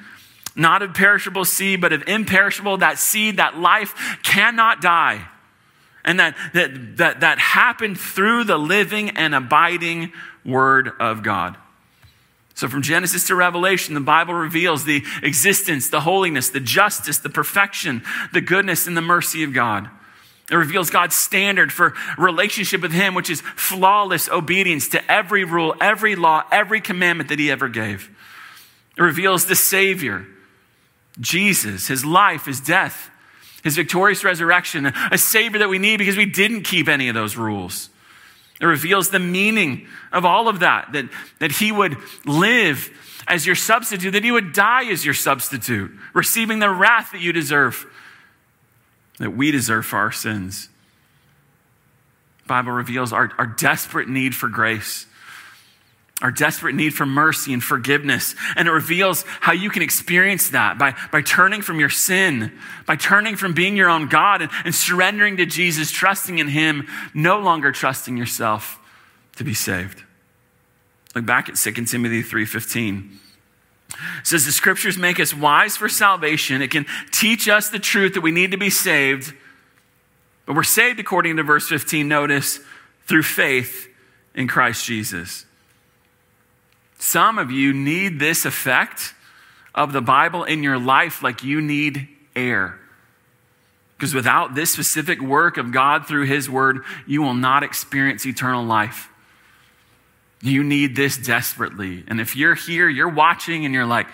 not 0.55 0.81
of 0.81 0.93
perishable 0.93 1.45
seed, 1.45 1.81
but 1.81 1.93
of 1.93 2.07
imperishable. 2.07 2.77
That 2.77 2.99
seed, 2.99 3.37
that 3.37 3.57
life 3.57 4.19
cannot 4.23 4.81
die. 4.81 5.27
And 6.03 6.19
that, 6.19 6.35
that, 6.53 6.97
that, 6.97 7.19
that 7.21 7.39
happened 7.39 7.99
through 7.99 8.43
the 8.43 8.59
living 8.59 9.11
and 9.11 9.33
abiding 9.33 10.13
word 10.45 10.91
of 10.99 11.23
God. 11.23 11.57
So, 12.53 12.69
from 12.69 12.83
Genesis 12.83 13.27
to 13.27 13.35
Revelation, 13.35 13.95
the 13.95 14.01
Bible 14.01 14.33
reveals 14.33 14.85
the 14.85 15.03
existence, 15.23 15.89
the 15.89 16.01
holiness, 16.01 16.49
the 16.49 16.61
justice, 16.61 17.17
the 17.17 17.29
perfection, 17.29 18.01
the 18.31 18.39
goodness, 18.39 18.87
and 18.87 18.95
the 18.95 19.01
mercy 19.01 19.43
of 19.43 19.51
God. 19.51 19.89
It 20.49 20.55
reveals 20.55 20.91
God's 20.91 21.15
standard 21.15 21.73
for 21.73 21.95
relationship 22.17 22.81
with 22.81 22.91
Him, 22.91 23.15
which 23.15 23.29
is 23.29 23.41
flawless 23.41 24.29
obedience 24.29 24.87
to 24.89 25.11
every 25.11 25.43
rule, 25.43 25.75
every 25.81 26.15
law, 26.15 26.43
every 26.51 26.81
commandment 26.81 27.29
that 27.29 27.39
He 27.39 27.49
ever 27.49 27.67
gave. 27.67 28.11
It 28.95 29.01
reveals 29.01 29.45
the 29.45 29.55
Savior, 29.55 30.25
Jesus, 31.19 31.87
His 31.87 32.05
life, 32.05 32.45
His 32.45 32.61
death, 32.61 33.09
His 33.63 33.75
victorious 33.75 34.23
resurrection, 34.23 34.85
a 35.11 35.17
Savior 35.17 35.59
that 35.59 35.69
we 35.69 35.79
need 35.79 35.97
because 35.97 36.17
we 36.17 36.27
didn't 36.27 36.61
keep 36.61 36.87
any 36.87 37.09
of 37.09 37.15
those 37.15 37.35
rules. 37.35 37.89
It 38.61 38.65
reveals 38.65 39.09
the 39.09 39.19
meaning 39.19 39.87
of 40.11 40.25
all 40.25 40.47
of 40.47 40.59
that, 40.59 40.91
that, 40.93 41.09
that 41.39 41.53
He 41.53 41.71
would 41.71 41.97
live 42.25 42.91
as 43.27 43.47
your 43.47 43.55
substitute, 43.55 44.11
that 44.11 44.23
He 44.23 44.31
would 44.31 44.53
die 44.53 44.85
as 44.91 45.03
your 45.03 45.15
substitute, 45.15 45.91
receiving 46.13 46.59
the 46.59 46.69
wrath 46.69 47.11
that 47.13 47.21
you 47.21 47.33
deserve 47.33 47.87
that 49.19 49.31
we 49.31 49.51
deserve 49.51 49.85
for 49.85 49.97
our 49.97 50.11
sins. 50.11 50.69
The 52.43 52.49
Bible 52.49 52.71
reveals 52.71 53.13
our, 53.13 53.31
our 53.37 53.47
desperate 53.47 54.07
need 54.07 54.35
for 54.35 54.49
grace, 54.49 55.07
our 56.21 56.31
desperate 56.31 56.75
need 56.75 56.93
for 56.93 57.05
mercy 57.05 57.53
and 57.53 57.63
forgiveness. 57.63 58.35
And 58.55 58.67
it 58.67 58.71
reveals 58.71 59.23
how 59.27 59.53
you 59.53 59.69
can 59.69 59.81
experience 59.81 60.49
that 60.49 60.77
by, 60.77 60.95
by 61.11 61.21
turning 61.21 61.61
from 61.61 61.79
your 61.79 61.89
sin, 61.89 62.51
by 62.85 62.95
turning 62.95 63.35
from 63.35 63.53
being 63.53 63.75
your 63.75 63.89
own 63.89 64.07
God 64.07 64.41
and, 64.41 64.51
and 64.63 64.73
surrendering 64.73 65.37
to 65.37 65.45
Jesus, 65.45 65.91
trusting 65.91 66.39
in 66.39 66.47
Him, 66.47 66.87
no 67.13 67.39
longer 67.39 67.71
trusting 67.71 68.15
yourself 68.15 68.79
to 69.37 69.43
be 69.43 69.53
saved. 69.53 70.03
Look 71.15 71.25
back 71.25 71.49
at 71.49 71.55
2 71.55 71.71
Timothy 71.85 72.21
3:15. 72.21 73.19
It 74.19 74.27
says 74.27 74.45
the 74.45 74.51
scriptures 74.51 74.97
make 74.97 75.19
us 75.19 75.33
wise 75.33 75.77
for 75.77 75.89
salvation. 75.89 76.61
It 76.61 76.71
can 76.71 76.85
teach 77.11 77.47
us 77.47 77.69
the 77.69 77.79
truth 77.79 78.13
that 78.13 78.21
we 78.21 78.31
need 78.31 78.51
to 78.51 78.57
be 78.57 78.69
saved. 78.69 79.33
But 80.45 80.55
we're 80.55 80.63
saved 80.63 80.99
according 80.99 81.37
to 81.37 81.43
verse 81.43 81.67
15, 81.67 82.07
notice, 82.07 82.59
through 83.07 83.23
faith 83.23 83.87
in 84.33 84.47
Christ 84.47 84.85
Jesus. 84.85 85.45
Some 86.99 87.37
of 87.37 87.51
you 87.51 87.73
need 87.73 88.19
this 88.19 88.45
effect 88.45 89.13
of 89.73 89.91
the 89.91 90.01
Bible 90.01 90.43
in 90.43 90.63
your 90.63 90.79
life 90.79 91.21
like 91.21 91.43
you 91.43 91.61
need 91.61 92.07
air. 92.35 92.79
Because 93.97 94.13
without 94.13 94.55
this 94.55 94.71
specific 94.71 95.21
work 95.21 95.57
of 95.57 95.71
God 95.71 96.07
through 96.07 96.25
His 96.25 96.49
Word, 96.49 96.83
you 97.07 97.21
will 97.21 97.33
not 97.33 97.63
experience 97.63 98.25
eternal 98.25 98.63
life. 98.63 99.09
You 100.41 100.63
need 100.63 100.95
this 100.95 101.17
desperately. 101.17 102.03
And 102.07 102.19
if 102.21 102.35
you're 102.35 102.55
here, 102.55 102.87
you're 102.87 103.09
watching, 103.09 103.65
and 103.65 103.73
you're 103.73 103.85
like, 103.85 104.07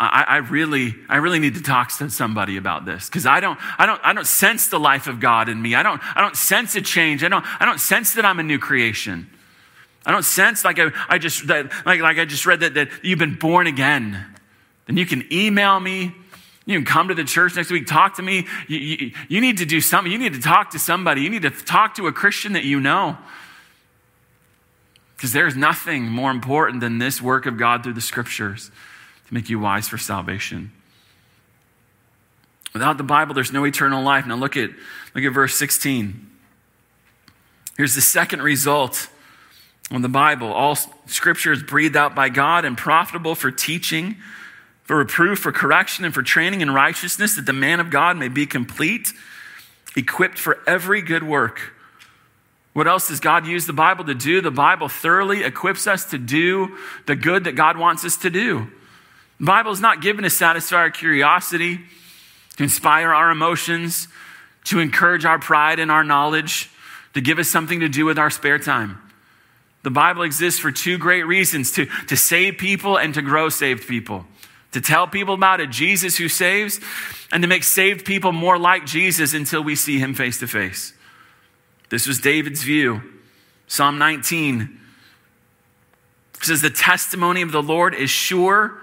I, 0.00 0.24
I 0.26 0.36
really, 0.38 0.94
I 1.10 1.16
really 1.16 1.40
need 1.40 1.56
to 1.56 1.62
talk 1.62 1.92
to 1.98 2.08
somebody 2.08 2.56
about 2.56 2.86
this 2.86 3.06
because 3.06 3.26
I 3.26 3.40
don't, 3.40 3.58
I 3.78 3.84
don't, 3.84 4.00
I 4.02 4.14
don't 4.14 4.26
sense 4.26 4.68
the 4.68 4.80
life 4.80 5.06
of 5.08 5.20
God 5.20 5.50
in 5.50 5.60
me. 5.60 5.74
I 5.74 5.82
don't, 5.82 6.00
I 6.16 6.22
don't 6.22 6.36
sense 6.36 6.74
a 6.74 6.80
change. 6.80 7.22
I 7.22 7.28
don't, 7.28 7.44
I 7.60 7.66
don't 7.66 7.78
sense 7.78 8.14
that 8.14 8.24
I'm 8.24 8.38
a 8.38 8.42
new 8.42 8.58
creation. 8.58 9.28
I 10.06 10.12
don't 10.12 10.24
sense 10.24 10.64
like 10.64 10.78
I, 10.78 10.90
I 11.08 11.18
just 11.18 11.46
that, 11.48 11.70
like, 11.84 12.00
like 12.00 12.18
I 12.18 12.24
just 12.24 12.46
read 12.46 12.60
that, 12.60 12.74
that 12.74 12.88
you've 13.02 13.18
been 13.18 13.34
born 13.34 13.66
again. 13.66 14.24
Then 14.86 14.96
you 14.96 15.04
can 15.04 15.30
email 15.30 15.78
me. 15.78 16.14
You 16.64 16.78
can 16.78 16.86
come 16.86 17.08
to 17.08 17.14
the 17.14 17.24
church 17.24 17.56
next 17.56 17.70
week, 17.70 17.86
talk 17.86 18.16
to 18.16 18.22
me. 18.22 18.46
You, 18.68 18.78
you, 18.78 19.12
you 19.28 19.40
need 19.42 19.58
to 19.58 19.66
do 19.66 19.82
something. 19.82 20.10
You 20.10 20.18
need 20.18 20.34
to 20.34 20.40
talk 20.40 20.70
to 20.70 20.78
somebody. 20.78 21.20
You 21.20 21.28
need 21.28 21.42
to 21.42 21.50
talk 21.50 21.96
to 21.96 22.06
a 22.06 22.12
Christian 22.12 22.54
that 22.54 22.64
you 22.64 22.80
know. 22.80 23.18
Because 25.20 25.34
there's 25.34 25.54
nothing 25.54 26.04
more 26.04 26.30
important 26.30 26.80
than 26.80 26.96
this 26.96 27.20
work 27.20 27.44
of 27.44 27.58
God 27.58 27.84
through 27.84 27.92
the 27.92 28.00
scriptures 28.00 28.70
to 29.28 29.34
make 29.34 29.50
you 29.50 29.58
wise 29.58 29.86
for 29.86 29.98
salvation. 29.98 30.72
Without 32.72 32.96
the 32.96 33.04
Bible, 33.04 33.34
there's 33.34 33.52
no 33.52 33.66
eternal 33.66 34.02
life. 34.02 34.26
Now 34.26 34.36
look 34.36 34.56
at, 34.56 34.70
look 35.14 35.22
at 35.22 35.34
verse 35.34 35.54
16. 35.56 36.26
Here's 37.76 37.94
the 37.94 38.00
second 38.00 38.40
result 38.40 39.10
of 39.90 40.00
the 40.00 40.08
Bible. 40.08 40.50
All 40.50 40.74
scripture 41.04 41.52
is 41.52 41.62
breathed 41.62 41.96
out 41.96 42.14
by 42.14 42.30
God 42.30 42.64
and 42.64 42.78
profitable 42.78 43.34
for 43.34 43.50
teaching, 43.50 44.16
for 44.84 44.96
reproof, 44.96 45.40
for 45.40 45.52
correction, 45.52 46.06
and 46.06 46.14
for 46.14 46.22
training 46.22 46.62
in 46.62 46.70
righteousness, 46.70 47.36
that 47.36 47.44
the 47.44 47.52
man 47.52 47.78
of 47.78 47.90
God 47.90 48.16
may 48.16 48.28
be 48.28 48.46
complete, 48.46 49.12
equipped 49.94 50.38
for 50.38 50.60
every 50.66 51.02
good 51.02 51.24
work. 51.24 51.74
What 52.72 52.86
else 52.86 53.08
does 53.08 53.20
God 53.20 53.46
use 53.46 53.66
the 53.66 53.72
Bible 53.72 54.04
to 54.04 54.14
do? 54.14 54.40
The 54.40 54.50
Bible 54.50 54.88
thoroughly 54.88 55.42
equips 55.42 55.86
us 55.86 56.04
to 56.06 56.18
do 56.18 56.76
the 57.06 57.16
good 57.16 57.44
that 57.44 57.56
God 57.56 57.76
wants 57.76 58.04
us 58.04 58.16
to 58.18 58.30
do. 58.30 58.70
The 59.40 59.46
Bible 59.46 59.72
is 59.72 59.80
not 59.80 60.02
given 60.02 60.22
to 60.22 60.30
satisfy 60.30 60.76
our 60.76 60.90
curiosity, 60.90 61.80
to 62.56 62.62
inspire 62.62 63.12
our 63.12 63.30
emotions, 63.30 64.06
to 64.64 64.78
encourage 64.78 65.24
our 65.24 65.38
pride 65.38 65.78
and 65.78 65.90
our 65.90 66.04
knowledge, 66.04 66.70
to 67.14 67.20
give 67.20 67.38
us 67.38 67.48
something 67.48 67.80
to 67.80 67.88
do 67.88 68.04
with 68.04 68.18
our 68.18 68.30
spare 68.30 68.58
time. 68.58 68.98
The 69.82 69.90
Bible 69.90 70.22
exists 70.22 70.60
for 70.60 70.70
two 70.70 70.98
great 70.98 71.26
reasons 71.26 71.72
to, 71.72 71.86
to 72.06 72.16
save 72.16 72.58
people 72.58 72.98
and 72.98 73.14
to 73.14 73.22
grow 73.22 73.48
saved 73.48 73.88
people. 73.88 74.26
To 74.72 74.80
tell 74.80 75.08
people 75.08 75.34
about 75.34 75.60
a 75.60 75.66
Jesus 75.66 76.18
who 76.18 76.28
saves 76.28 76.78
and 77.32 77.42
to 77.42 77.48
make 77.48 77.64
saved 77.64 78.04
people 78.04 78.30
more 78.30 78.58
like 78.58 78.86
Jesus 78.86 79.34
until 79.34 79.64
we 79.64 79.74
see 79.74 79.98
him 79.98 80.14
face 80.14 80.38
to 80.40 80.46
face. 80.46 80.92
This 81.90 82.06
was 82.06 82.18
David's 82.18 82.62
view. 82.62 83.02
Psalm 83.66 83.98
19 83.98 84.80
says, 86.40 86.62
The 86.62 86.70
testimony 86.70 87.42
of 87.42 87.52
the 87.52 87.62
Lord 87.62 87.94
is 87.94 88.10
sure, 88.10 88.78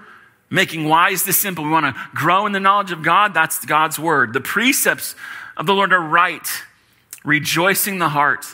making 0.50 0.88
wise 0.88 1.24
the 1.24 1.32
simple. 1.32 1.64
We 1.64 1.70
want 1.70 1.94
to 1.94 2.00
grow 2.14 2.46
in 2.46 2.52
the 2.52 2.60
knowledge 2.60 2.92
of 2.92 3.02
God. 3.02 3.34
That's 3.34 3.64
God's 3.64 3.98
word. 3.98 4.32
The 4.32 4.40
precepts 4.40 5.14
of 5.56 5.66
the 5.66 5.74
Lord 5.74 5.92
are 5.92 6.00
right, 6.00 6.46
rejoicing 7.24 7.98
the 7.98 8.10
heart. 8.10 8.44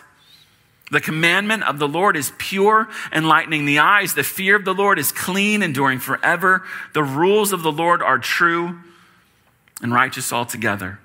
The 0.91 1.01
commandment 1.01 1.65
of 1.65 1.79
the 1.79 1.89
Lord 1.89 2.17
is 2.17 2.33
pure, 2.39 2.89
enlightening 3.13 3.65
the 3.65 3.81
eyes. 3.81 4.15
The 4.15 4.23
fear 4.23 4.55
of 4.55 4.65
the 4.65 4.75
Lord 4.75 4.99
is 4.99 5.11
clean, 5.11 5.63
enduring 5.63 5.99
forever. 5.99 6.63
The 6.93 7.03
rules 7.03 7.53
of 7.53 7.63
the 7.63 7.73
Lord 7.73 8.03
are 8.03 8.19
true 8.19 8.79
and 9.83 9.93
righteous 9.93 10.33
altogether. 10.33 11.01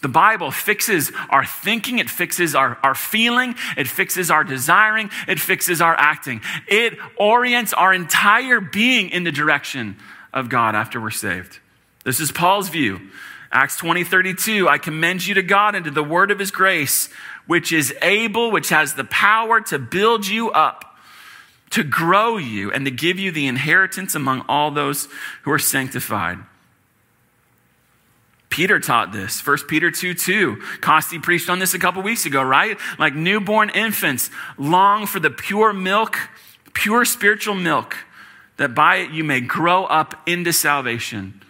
The 0.00 0.08
Bible 0.08 0.52
fixes 0.52 1.10
our 1.28 1.44
thinking, 1.44 1.98
it 1.98 2.08
fixes 2.08 2.54
our, 2.54 2.78
our 2.84 2.94
feeling, 2.94 3.56
it 3.76 3.88
fixes 3.88 4.30
our 4.30 4.44
desiring, 4.44 5.10
it 5.26 5.40
fixes 5.40 5.80
our 5.80 5.94
acting. 5.94 6.40
It 6.68 6.98
orients 7.16 7.72
our 7.72 7.92
entire 7.92 8.60
being 8.60 9.10
in 9.10 9.24
the 9.24 9.32
direction 9.32 9.96
of 10.32 10.48
God 10.48 10.76
after 10.76 11.00
we're 11.00 11.10
saved. 11.10 11.58
This 12.04 12.20
is 12.20 12.30
Paul's 12.30 12.68
view. 12.68 13.00
Acts 13.50 13.76
20 13.78 14.04
32, 14.04 14.68
I 14.68 14.78
commend 14.78 15.26
you 15.26 15.34
to 15.34 15.42
God 15.42 15.74
and 15.74 15.84
to 15.86 15.90
the 15.90 16.04
word 16.04 16.30
of 16.30 16.38
his 16.38 16.50
grace, 16.50 17.08
which 17.46 17.72
is 17.72 17.94
able, 18.02 18.50
which 18.50 18.68
has 18.68 18.94
the 18.94 19.04
power 19.04 19.60
to 19.62 19.78
build 19.78 20.26
you 20.26 20.50
up, 20.50 20.96
to 21.70 21.82
grow 21.82 22.36
you, 22.36 22.70
and 22.70 22.84
to 22.84 22.90
give 22.90 23.18
you 23.18 23.32
the 23.32 23.46
inheritance 23.46 24.14
among 24.14 24.42
all 24.48 24.70
those 24.70 25.08
who 25.42 25.50
are 25.50 25.58
sanctified. 25.58 26.38
Peter 28.58 28.80
taught 28.80 29.12
this. 29.12 29.46
1 29.46 29.56
Peter 29.68 29.88
2 29.88 30.14
2. 30.14 30.56
Costi 30.80 31.20
preached 31.20 31.48
on 31.48 31.60
this 31.60 31.74
a 31.74 31.78
couple 31.78 32.02
weeks 32.02 32.26
ago, 32.26 32.42
right? 32.42 32.76
Like 32.98 33.14
newborn 33.14 33.70
infants 33.70 34.30
long 34.56 35.06
for 35.06 35.20
the 35.20 35.30
pure 35.30 35.72
milk, 35.72 36.18
pure 36.72 37.04
spiritual 37.04 37.54
milk, 37.54 37.96
that 38.56 38.74
by 38.74 38.96
it 38.96 39.12
you 39.12 39.22
may 39.22 39.40
grow 39.40 39.84
up 39.84 40.20
into 40.28 40.52
salvation. 40.52 41.40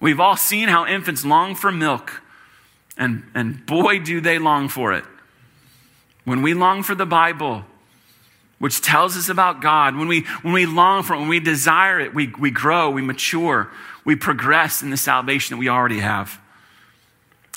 We've 0.00 0.18
all 0.18 0.38
seen 0.38 0.68
how 0.68 0.86
infants 0.86 1.26
long 1.26 1.54
for 1.56 1.70
milk, 1.70 2.22
and, 2.96 3.24
and 3.34 3.66
boy, 3.66 3.98
do 3.98 4.22
they 4.22 4.38
long 4.38 4.70
for 4.70 4.94
it. 4.94 5.04
When 6.24 6.40
we 6.40 6.54
long 6.54 6.82
for 6.82 6.94
the 6.94 7.04
Bible, 7.04 7.66
which 8.60 8.80
tells 8.80 9.14
us 9.18 9.28
about 9.28 9.60
God, 9.60 9.94
when 9.94 10.08
we, 10.08 10.22
when 10.40 10.54
we 10.54 10.64
long 10.64 11.02
for 11.02 11.12
it, 11.12 11.18
when 11.18 11.28
we 11.28 11.38
desire 11.38 12.00
it, 12.00 12.14
we, 12.14 12.32
we 12.38 12.50
grow, 12.50 12.88
we 12.88 13.02
mature, 13.02 13.70
we 14.06 14.16
progress 14.16 14.80
in 14.80 14.88
the 14.88 14.96
salvation 14.96 15.54
that 15.54 15.60
we 15.60 15.68
already 15.68 15.98
have. 15.98 16.40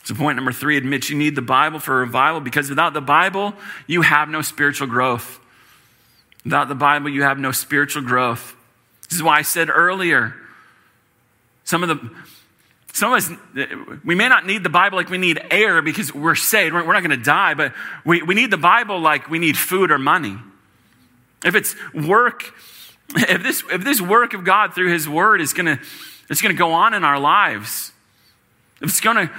So, 0.10 0.16
point 0.16 0.38
number 0.38 0.52
three 0.52 0.76
admit 0.76 1.08
you 1.12 1.16
need 1.16 1.36
the 1.36 1.44
Bible 1.44 1.78
for 1.78 2.00
revival 2.00 2.42
because 2.42 2.68
without 2.68 2.94
the 2.94 3.00
Bible, 3.00 3.54
you 3.86 4.02
have 4.02 4.28
no 4.28 4.42
spiritual 4.42 4.88
growth. 4.88 5.40
Without 6.44 6.68
the 6.68 6.74
Bible, 6.74 7.12
you 7.12 7.22
have 7.22 7.38
no 7.38 7.52
spiritual 7.52 8.02
growth. 8.02 8.56
This 9.08 9.18
is 9.18 9.22
why 9.22 9.38
I 9.38 9.44
said 9.44 9.70
earlier 9.70 10.34
some 11.64 11.84
of 11.84 11.90
the 11.90 12.10
some 12.92 13.14
of 13.14 13.18
us, 13.18 13.30
we 14.04 14.16
may 14.16 14.28
not 14.28 14.48
need 14.48 14.64
the 14.64 14.70
Bible 14.70 14.98
like 14.98 15.12
we 15.12 15.20
need 15.20 15.40
air 15.52 15.84
because 15.84 16.12
we're 16.12 16.34
saved. 16.34 16.74
We're, 16.74 16.92
not 16.92 17.04
going 17.04 17.12
to 17.12 17.24
die, 17.24 17.54
but 17.54 17.74
we, 18.04 18.24
we 18.24 18.34
need 18.34 18.50
the 18.50 18.58
Bible 18.58 19.00
like 19.00 19.30
we 19.30 19.38
need 19.38 19.56
food 19.56 19.92
or 19.92 20.00
money. 20.00 20.40
If 21.46 21.54
it's 21.54 21.76
work, 21.94 22.52
if 23.16 23.44
this, 23.44 23.64
if 23.72 23.84
this 23.84 24.02
work 24.02 24.34
of 24.34 24.44
God 24.44 24.74
through 24.74 24.92
his 24.92 25.08
word 25.08 25.40
is 25.40 25.54
gonna, 25.54 25.80
it's 26.32 26.42
gonna 26.42 26.56
go 26.56 26.72
on 26.72 26.96
in 26.96 27.04
our 27.04 27.20
lives, 27.20 27.94
if 28.82 28.90
it's 28.90 29.02
gonna, 29.02 29.30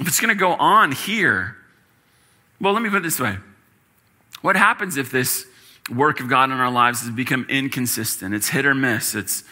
if 0.00 0.06
it's 0.06 0.20
gonna 0.20 0.34
go 0.34 0.52
on 0.52 0.92
here, 0.92 1.56
well, 2.60 2.72
let 2.72 2.82
me 2.82 2.90
put 2.90 2.98
it 2.98 3.02
this 3.02 3.20
way. 3.20 3.38
What 4.42 4.56
happens 4.56 4.96
if 4.96 5.10
this 5.10 5.46
work 5.90 6.20
of 6.20 6.28
God 6.28 6.50
in 6.50 6.56
our 6.56 6.70
lives 6.70 7.00
has 7.02 7.10
become 7.10 7.46
inconsistent? 7.48 8.34
It's 8.34 8.48
hit 8.48 8.66
or 8.66 8.74
miss. 8.74 9.14
It's 9.14 9.44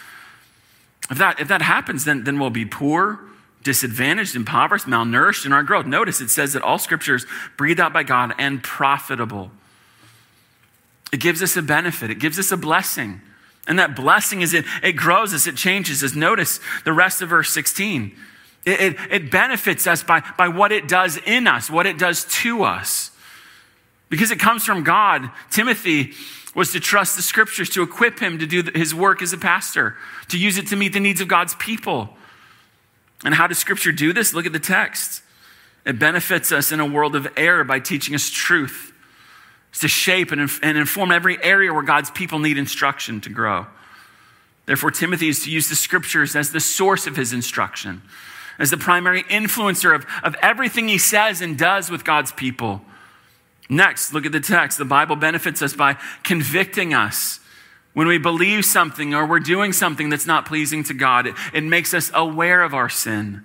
if 1.10 1.18
that 1.18 1.40
if 1.40 1.48
that 1.48 1.62
happens, 1.62 2.04
then, 2.04 2.24
then 2.24 2.38
we'll 2.38 2.50
be 2.50 2.64
poor, 2.64 3.20
disadvantaged, 3.62 4.36
impoverished, 4.36 4.86
malnourished 4.86 5.46
in 5.46 5.52
our 5.52 5.62
growth. 5.62 5.86
Notice 5.86 6.20
it 6.20 6.30
says 6.30 6.52
that 6.52 6.62
all 6.62 6.78
scriptures 6.78 7.26
breathed 7.56 7.80
out 7.80 7.92
by 7.92 8.02
God 8.02 8.34
and 8.38 8.62
profitable. 8.62 9.50
It 11.12 11.20
gives 11.20 11.42
us 11.42 11.56
a 11.56 11.62
benefit, 11.62 12.10
it 12.10 12.18
gives 12.18 12.38
us 12.38 12.52
a 12.52 12.56
blessing. 12.56 13.22
And 13.66 13.78
that 13.78 13.94
blessing 13.94 14.40
is 14.40 14.54
it, 14.54 14.64
it 14.82 14.92
grows 14.92 15.34
us, 15.34 15.46
it 15.46 15.54
changes 15.54 16.02
us. 16.02 16.14
Notice 16.14 16.58
the 16.84 16.92
rest 16.92 17.20
of 17.20 17.28
verse 17.28 17.50
16. 17.50 18.16
It, 18.68 18.80
it, 18.80 18.96
it 19.10 19.30
benefits 19.30 19.86
us 19.86 20.02
by, 20.02 20.22
by 20.36 20.48
what 20.48 20.72
it 20.72 20.88
does 20.88 21.16
in 21.16 21.46
us, 21.46 21.70
what 21.70 21.86
it 21.86 21.98
does 21.98 22.24
to 22.42 22.64
us. 22.64 23.10
Because 24.08 24.30
it 24.30 24.38
comes 24.38 24.64
from 24.64 24.84
God. 24.84 25.30
Timothy 25.50 26.12
was 26.54 26.72
to 26.72 26.80
trust 26.80 27.16
the 27.16 27.22
scriptures, 27.22 27.70
to 27.70 27.82
equip 27.82 28.18
him 28.18 28.38
to 28.38 28.46
do 28.46 28.62
his 28.74 28.94
work 28.94 29.22
as 29.22 29.32
a 29.32 29.38
pastor, 29.38 29.96
to 30.28 30.38
use 30.38 30.58
it 30.58 30.66
to 30.68 30.76
meet 30.76 30.92
the 30.92 31.00
needs 31.00 31.20
of 31.20 31.28
God's 31.28 31.54
people. 31.54 32.10
And 33.24 33.34
how 33.34 33.46
does 33.46 33.58
scripture 33.58 33.92
do 33.92 34.12
this? 34.12 34.34
Look 34.34 34.46
at 34.46 34.52
the 34.52 34.58
text. 34.58 35.22
It 35.84 35.98
benefits 35.98 36.52
us 36.52 36.72
in 36.72 36.80
a 36.80 36.86
world 36.86 37.16
of 37.16 37.28
error 37.36 37.64
by 37.64 37.80
teaching 37.80 38.14
us 38.14 38.28
truth. 38.28 38.92
It's 39.70 39.80
to 39.80 39.88
shape 39.88 40.32
and, 40.32 40.50
and 40.62 40.78
inform 40.78 41.10
every 41.10 41.42
area 41.42 41.72
where 41.72 41.82
God's 41.82 42.10
people 42.10 42.38
need 42.38 42.58
instruction 42.58 43.20
to 43.22 43.30
grow. 43.30 43.66
Therefore, 44.66 44.90
Timothy 44.90 45.28
is 45.28 45.44
to 45.44 45.50
use 45.50 45.68
the 45.68 45.76
scriptures 45.76 46.36
as 46.36 46.52
the 46.52 46.60
source 46.60 47.06
of 47.06 47.16
his 47.16 47.32
instruction, 47.32 48.02
as 48.58 48.70
the 48.70 48.76
primary 48.76 49.22
influencer 49.24 49.94
of, 49.94 50.06
of 50.22 50.34
everything 50.42 50.88
he 50.88 50.98
says 50.98 51.40
and 51.40 51.56
does 51.56 51.90
with 51.90 52.04
God's 52.04 52.32
people. 52.32 52.82
Next, 53.68 54.12
look 54.12 54.26
at 54.26 54.32
the 54.32 54.40
text. 54.40 54.78
The 54.78 54.84
Bible 54.84 55.16
benefits 55.16 55.62
us 55.62 55.74
by 55.74 55.96
convicting 56.22 56.94
us. 56.94 57.40
When 57.92 58.06
we 58.06 58.18
believe 58.18 58.64
something 58.64 59.14
or 59.14 59.26
we're 59.26 59.40
doing 59.40 59.72
something 59.72 60.08
that's 60.08 60.26
not 60.26 60.46
pleasing 60.46 60.84
to 60.84 60.94
God, 60.94 61.26
it, 61.26 61.34
it 61.52 61.64
makes 61.64 61.92
us 61.92 62.10
aware 62.14 62.62
of 62.62 62.74
our 62.74 62.88
sin. 62.88 63.42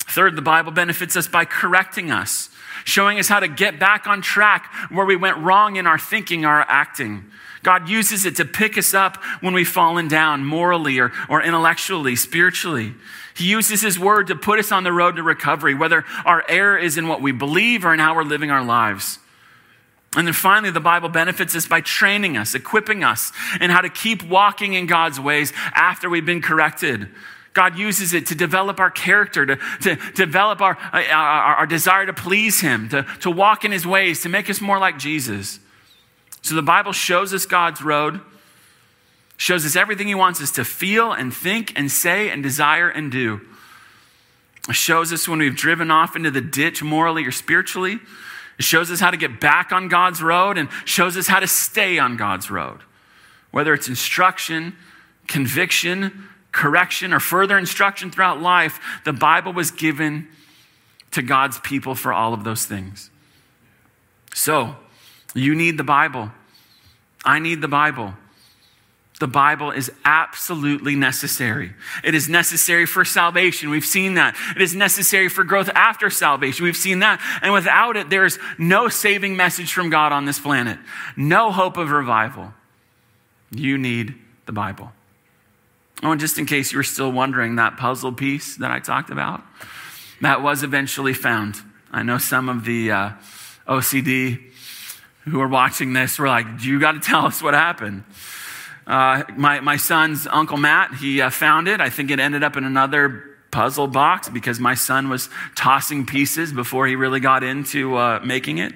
Third, 0.00 0.36
the 0.36 0.42
Bible 0.42 0.72
benefits 0.72 1.16
us 1.16 1.26
by 1.26 1.44
correcting 1.44 2.10
us, 2.10 2.50
showing 2.84 3.18
us 3.18 3.28
how 3.28 3.40
to 3.40 3.48
get 3.48 3.78
back 3.78 4.06
on 4.06 4.20
track 4.20 4.72
where 4.90 5.06
we 5.06 5.16
went 5.16 5.38
wrong 5.38 5.76
in 5.76 5.86
our 5.86 5.98
thinking, 5.98 6.44
our 6.44 6.60
acting. 6.68 7.24
God 7.64 7.88
uses 7.88 8.26
it 8.26 8.36
to 8.36 8.44
pick 8.44 8.78
us 8.78 8.94
up 8.94 9.16
when 9.40 9.54
we've 9.54 9.66
fallen 9.66 10.06
down 10.06 10.44
morally 10.44 11.00
or, 11.00 11.12
or 11.28 11.42
intellectually, 11.42 12.14
spiritually. 12.14 12.94
He 13.34 13.46
uses 13.46 13.80
His 13.80 13.98
word 13.98 14.28
to 14.28 14.36
put 14.36 14.58
us 14.60 14.70
on 14.70 14.84
the 14.84 14.92
road 14.92 15.16
to 15.16 15.22
recovery, 15.22 15.74
whether 15.74 16.04
our 16.24 16.44
error 16.48 16.78
is 16.78 16.96
in 16.96 17.08
what 17.08 17.20
we 17.20 17.32
believe 17.32 17.84
or 17.84 17.92
in 17.92 17.98
how 17.98 18.14
we're 18.14 18.22
living 18.22 18.50
our 18.50 18.64
lives. 18.64 19.18
And 20.14 20.26
then 20.26 20.34
finally, 20.34 20.70
the 20.70 20.78
Bible 20.78 21.08
benefits 21.08 21.56
us 21.56 21.66
by 21.66 21.80
training 21.80 22.36
us, 22.36 22.54
equipping 22.54 23.02
us 23.02 23.32
in 23.60 23.70
how 23.70 23.80
to 23.80 23.88
keep 23.88 24.22
walking 24.22 24.74
in 24.74 24.86
God's 24.86 25.18
ways 25.18 25.52
after 25.74 26.08
we've 26.08 26.26
been 26.26 26.42
corrected. 26.42 27.08
God 27.54 27.78
uses 27.78 28.12
it 28.12 28.26
to 28.26 28.34
develop 28.34 28.78
our 28.78 28.90
character, 28.90 29.46
to, 29.46 29.56
to 29.82 29.96
develop 30.14 30.60
our, 30.60 30.76
uh, 30.92 31.02
our, 31.10 31.54
our, 31.56 31.66
desire 31.66 32.04
to 32.04 32.12
please 32.12 32.60
Him, 32.60 32.90
to, 32.90 33.06
to 33.20 33.30
walk 33.30 33.64
in 33.64 33.72
His 33.72 33.86
ways, 33.86 34.22
to 34.22 34.28
make 34.28 34.50
us 34.50 34.60
more 34.60 34.78
like 34.78 34.98
Jesus. 34.98 35.60
So 36.44 36.54
the 36.54 36.62
Bible 36.62 36.92
shows 36.92 37.34
us 37.34 37.44
God's 37.44 37.82
road 37.82 38.20
shows 39.36 39.66
us 39.66 39.76
everything 39.76 40.06
he 40.06 40.14
wants 40.14 40.40
us 40.40 40.50
to 40.52 40.64
feel 40.64 41.12
and 41.12 41.34
think 41.34 41.72
and 41.76 41.90
say 41.90 42.30
and 42.30 42.42
desire 42.42 42.88
and 42.88 43.10
do. 43.10 43.40
It 44.68 44.74
shows 44.74 45.12
us 45.12 45.28
when 45.28 45.40
we've 45.40 45.56
driven 45.56 45.90
off 45.90 46.16
into 46.16 46.30
the 46.30 46.40
ditch 46.40 46.82
morally 46.82 47.24
or 47.24 47.32
spiritually. 47.32 47.98
It 48.58 48.64
shows 48.64 48.90
us 48.90 49.00
how 49.00 49.10
to 49.10 49.16
get 49.16 49.40
back 49.40 49.72
on 49.72 49.88
God's 49.88 50.22
road 50.22 50.56
and 50.56 50.68
shows 50.84 51.16
us 51.16 51.26
how 51.26 51.40
to 51.40 51.46
stay 51.46 51.98
on 51.98 52.16
God's 52.16 52.50
road. 52.50 52.80
Whether 53.50 53.74
it's 53.74 53.88
instruction, 53.88 54.76
conviction, 55.26 56.28
correction, 56.52 57.12
or 57.12 57.20
further 57.20 57.58
instruction 57.58 58.10
throughout 58.10 58.40
life, 58.40 58.80
the 59.04 59.12
Bible 59.12 59.52
was 59.52 59.70
given 59.70 60.28
to 61.10 61.22
God's 61.22 61.58
people 61.60 61.94
for 61.94 62.12
all 62.12 62.32
of 62.32 62.44
those 62.44 62.64
things. 62.64 63.10
So, 64.32 64.76
you 65.34 65.54
need 65.54 65.76
the 65.76 65.84
Bible. 65.84 66.30
I 67.24 67.38
need 67.38 67.60
the 67.60 67.68
Bible. 67.68 68.14
The 69.20 69.28
Bible 69.28 69.70
is 69.70 69.92
absolutely 70.04 70.96
necessary. 70.96 71.72
It 72.02 72.14
is 72.14 72.28
necessary 72.28 72.84
for 72.84 73.04
salvation. 73.04 73.70
We've 73.70 73.84
seen 73.84 74.14
that. 74.14 74.36
It 74.56 74.62
is 74.62 74.74
necessary 74.74 75.28
for 75.28 75.44
growth 75.44 75.70
after 75.74 76.10
salvation. 76.10 76.64
We've 76.64 76.76
seen 76.76 76.98
that. 76.98 77.20
And 77.40 77.52
without 77.52 77.96
it, 77.96 78.10
there 78.10 78.24
is 78.24 78.38
no 78.58 78.88
saving 78.88 79.36
message 79.36 79.72
from 79.72 79.88
God 79.88 80.12
on 80.12 80.24
this 80.24 80.40
planet, 80.40 80.78
no 81.16 81.52
hope 81.52 81.76
of 81.76 81.90
revival. 81.90 82.52
You 83.52 83.78
need 83.78 84.14
the 84.46 84.52
Bible. 84.52 84.92
Oh, 86.02 86.10
and 86.10 86.20
just 86.20 86.38
in 86.38 86.44
case 86.44 86.72
you 86.72 86.78
were 86.78 86.82
still 86.82 87.12
wondering, 87.12 87.56
that 87.56 87.76
puzzle 87.76 88.12
piece 88.12 88.56
that 88.56 88.72
I 88.72 88.80
talked 88.80 89.10
about, 89.10 89.42
that 90.20 90.42
was 90.42 90.64
eventually 90.64 91.14
found. 91.14 91.56
I 91.92 92.02
know 92.02 92.18
some 92.18 92.48
of 92.48 92.64
the 92.64 92.90
uh, 92.90 93.10
OCD 93.68 94.50
who 95.24 95.40
are 95.40 95.48
watching 95.48 95.92
this 95.92 96.18
were 96.18 96.28
like, 96.28 96.46
you 96.60 96.78
got 96.78 96.92
to 96.92 97.00
tell 97.00 97.26
us 97.26 97.42
what 97.42 97.54
happened. 97.54 98.04
Uh, 98.86 99.24
my, 99.36 99.60
my 99.60 99.76
son's 99.76 100.26
uncle 100.26 100.58
Matt, 100.58 100.94
he 100.94 101.20
uh, 101.20 101.30
found 101.30 101.68
it. 101.68 101.80
I 101.80 101.88
think 101.88 102.10
it 102.10 102.20
ended 102.20 102.42
up 102.42 102.56
in 102.56 102.64
another 102.64 103.24
puzzle 103.50 103.86
box 103.86 104.28
because 104.28 104.60
my 104.60 104.74
son 104.74 105.08
was 105.08 105.30
tossing 105.54 106.04
pieces 106.04 106.52
before 106.52 106.86
he 106.86 106.96
really 106.96 107.20
got 107.20 107.42
into 107.42 107.96
uh, 107.96 108.20
making 108.22 108.58
it. 108.58 108.72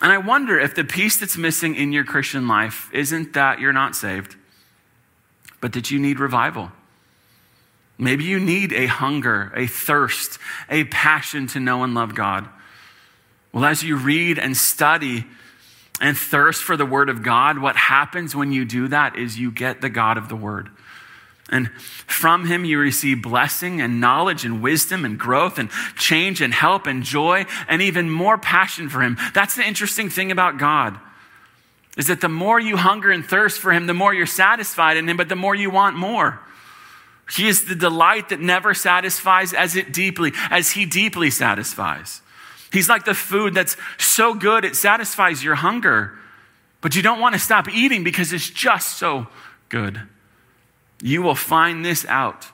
And 0.00 0.12
I 0.12 0.18
wonder 0.18 0.58
if 0.58 0.74
the 0.74 0.84
piece 0.84 1.18
that's 1.18 1.36
missing 1.36 1.74
in 1.74 1.92
your 1.92 2.04
Christian 2.04 2.48
life 2.48 2.88
isn't 2.92 3.32
that 3.34 3.60
you're 3.60 3.72
not 3.72 3.94
saved, 3.94 4.36
but 5.60 5.72
that 5.72 5.90
you 5.90 5.98
need 5.98 6.18
revival. 6.18 6.72
Maybe 7.98 8.24
you 8.24 8.40
need 8.40 8.72
a 8.72 8.86
hunger, 8.86 9.52
a 9.54 9.66
thirst, 9.66 10.38
a 10.68 10.84
passion 10.84 11.46
to 11.48 11.60
know 11.60 11.84
and 11.84 11.94
love 11.94 12.14
God. 12.14 12.48
Well, 13.54 13.64
as 13.64 13.84
you 13.84 13.96
read 13.96 14.40
and 14.40 14.56
study 14.56 15.24
and 16.00 16.18
thirst 16.18 16.64
for 16.64 16.76
the 16.76 16.84
Word 16.84 17.08
of 17.08 17.22
God, 17.22 17.58
what 17.58 17.76
happens 17.76 18.34
when 18.34 18.50
you 18.50 18.64
do 18.64 18.88
that 18.88 19.16
is 19.16 19.38
you 19.38 19.52
get 19.52 19.80
the 19.80 19.88
God 19.88 20.18
of 20.18 20.28
the 20.28 20.34
Word. 20.34 20.70
And 21.50 21.70
from 21.78 22.46
him, 22.46 22.64
you 22.64 22.80
receive 22.80 23.22
blessing 23.22 23.80
and 23.80 24.00
knowledge 24.00 24.44
and 24.44 24.60
wisdom 24.60 25.04
and 25.04 25.16
growth 25.16 25.58
and 25.58 25.70
change 25.96 26.40
and 26.40 26.52
help 26.52 26.88
and 26.88 27.04
joy 27.04 27.46
and 27.68 27.80
even 27.80 28.10
more 28.10 28.36
passion 28.36 28.88
for 28.88 29.02
him. 29.02 29.16
That's 29.34 29.54
the 29.54 29.62
interesting 29.62 30.10
thing 30.10 30.32
about 30.32 30.58
God 30.58 30.98
is 31.96 32.08
that 32.08 32.20
the 32.20 32.28
more 32.28 32.58
you 32.58 32.76
hunger 32.76 33.12
and 33.12 33.24
thirst 33.24 33.60
for 33.60 33.72
him, 33.72 33.86
the 33.86 33.94
more 33.94 34.12
you're 34.12 34.26
satisfied 34.26 34.96
in 34.96 35.08
him, 35.08 35.16
but 35.16 35.28
the 35.28 35.36
more 35.36 35.54
you 35.54 35.70
want 35.70 35.96
more. 35.96 36.40
He 37.30 37.46
is 37.46 37.66
the 37.66 37.76
delight 37.76 38.30
that 38.30 38.40
never 38.40 38.74
satisfies 38.74 39.52
as 39.52 39.76
it 39.76 39.92
deeply, 39.92 40.32
as 40.50 40.72
he 40.72 40.86
deeply 40.86 41.30
satisfies. 41.30 42.20
He's 42.74 42.88
like 42.88 43.04
the 43.04 43.14
food 43.14 43.54
that's 43.54 43.76
so 43.98 44.34
good 44.34 44.64
it 44.64 44.74
satisfies 44.74 45.44
your 45.44 45.54
hunger, 45.54 46.18
but 46.80 46.96
you 46.96 47.02
don't 47.02 47.20
want 47.20 47.36
to 47.36 47.38
stop 47.38 47.72
eating 47.72 48.02
because 48.02 48.32
it's 48.32 48.50
just 48.50 48.98
so 48.98 49.28
good. 49.68 50.00
You 51.00 51.22
will 51.22 51.36
find 51.36 51.84
this 51.84 52.04
out 52.06 52.48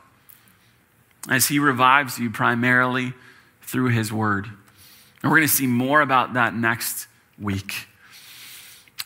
as 1.31 1.49
He 1.49 1.59
revives 1.59 2.19
you 2.19 2.29
primarily 2.29 3.15
through 3.63 3.89
His 3.89 4.13
Word. 4.13 4.45
And 4.45 5.33
we're 5.33 5.39
going 5.39 5.49
to 5.49 5.55
see 5.55 5.67
more 5.67 6.03
about 6.03 6.35
that 6.35 6.55
next 6.55 7.07
week. 7.39 7.87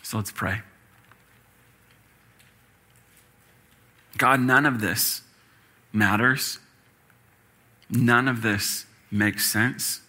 So 0.02 0.16
let's 0.16 0.32
pray. 0.32 0.62
God, 4.18 4.40
none 4.40 4.66
of 4.66 4.80
this 4.80 5.22
matters. 5.92 6.58
None 7.88 8.26
of 8.26 8.42
this 8.42 8.86
makes 9.12 9.46
sense. 9.46 10.00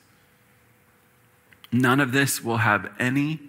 None 1.76 2.00
of 2.00 2.14
this 2.14 2.42
will 2.42 2.60
have 2.60 2.90
any 2.98 3.42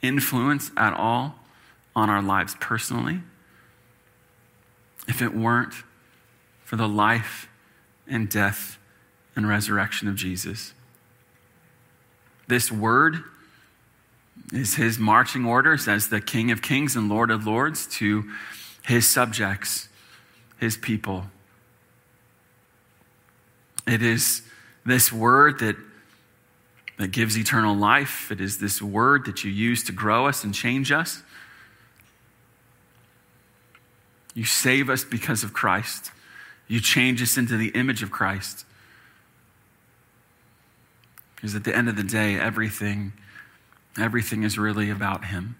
influence 0.00 0.70
at 0.76 0.94
all 0.94 1.40
on 1.96 2.08
our 2.08 2.22
lives 2.22 2.54
personally 2.60 3.20
if 5.08 5.20
it 5.20 5.34
weren't 5.34 5.74
for 6.64 6.76
the 6.76 6.86
life 6.86 7.48
and 8.06 8.28
death 8.28 8.78
and 9.34 9.48
resurrection 9.48 10.06
of 10.06 10.14
Jesus. 10.14 10.72
This 12.46 12.70
word 12.70 13.24
is 14.52 14.76
his 14.76 14.96
marching 14.96 15.44
orders 15.44 15.88
as 15.88 16.10
the 16.10 16.20
King 16.20 16.52
of 16.52 16.62
Kings 16.62 16.94
and 16.94 17.08
Lord 17.08 17.32
of 17.32 17.44
Lords 17.44 17.88
to 17.98 18.30
his 18.86 19.08
subjects, 19.08 19.88
his 20.60 20.76
people. 20.76 21.24
It 23.84 24.00
is 24.00 24.42
this 24.86 25.12
word 25.12 25.58
that 25.58 25.76
that 26.98 27.08
gives 27.08 27.36
eternal 27.36 27.74
life. 27.74 28.30
It 28.30 28.40
is 28.40 28.58
this 28.58 28.80
word 28.80 29.26
that 29.26 29.44
you 29.44 29.50
use 29.50 29.82
to 29.84 29.92
grow 29.92 30.26
us 30.26 30.44
and 30.44 30.54
change 30.54 30.92
us. 30.92 31.22
You 34.34 34.44
save 34.44 34.90
us 34.90 35.04
because 35.04 35.44
of 35.44 35.52
Christ. 35.52 36.10
You 36.66 36.80
change 36.80 37.22
us 37.22 37.36
into 37.36 37.56
the 37.56 37.68
image 37.68 38.02
of 38.02 38.10
Christ. 38.10 38.64
Because 41.36 41.54
at 41.54 41.64
the 41.64 41.76
end 41.76 41.88
of 41.88 41.96
the 41.96 42.02
day, 42.02 42.38
everything, 42.38 43.12
everything 43.98 44.42
is 44.42 44.58
really 44.58 44.90
about 44.90 45.26
Him. 45.26 45.56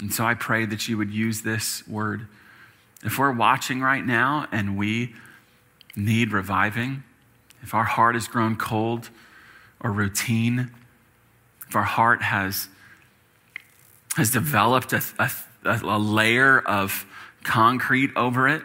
And 0.00 0.12
so 0.12 0.24
I 0.24 0.34
pray 0.34 0.64
that 0.66 0.88
you 0.88 0.98
would 0.98 1.12
use 1.12 1.42
this 1.42 1.86
word. 1.86 2.26
If 3.04 3.18
we're 3.18 3.32
watching 3.32 3.80
right 3.80 4.04
now 4.04 4.48
and 4.50 4.76
we 4.76 5.14
need 5.94 6.32
reviving, 6.32 7.04
if 7.64 7.72
our 7.72 7.84
heart 7.84 8.14
has 8.14 8.28
grown 8.28 8.56
cold 8.56 9.08
or 9.80 9.90
routine, 9.90 10.70
if 11.66 11.74
our 11.74 11.82
heart 11.82 12.22
has, 12.22 12.68
has 14.16 14.30
developed 14.30 14.92
a, 14.92 15.02
a, 15.18 15.30
a 15.64 15.98
layer 15.98 16.60
of 16.60 17.06
concrete 17.42 18.10
over 18.16 18.46
it, 18.46 18.62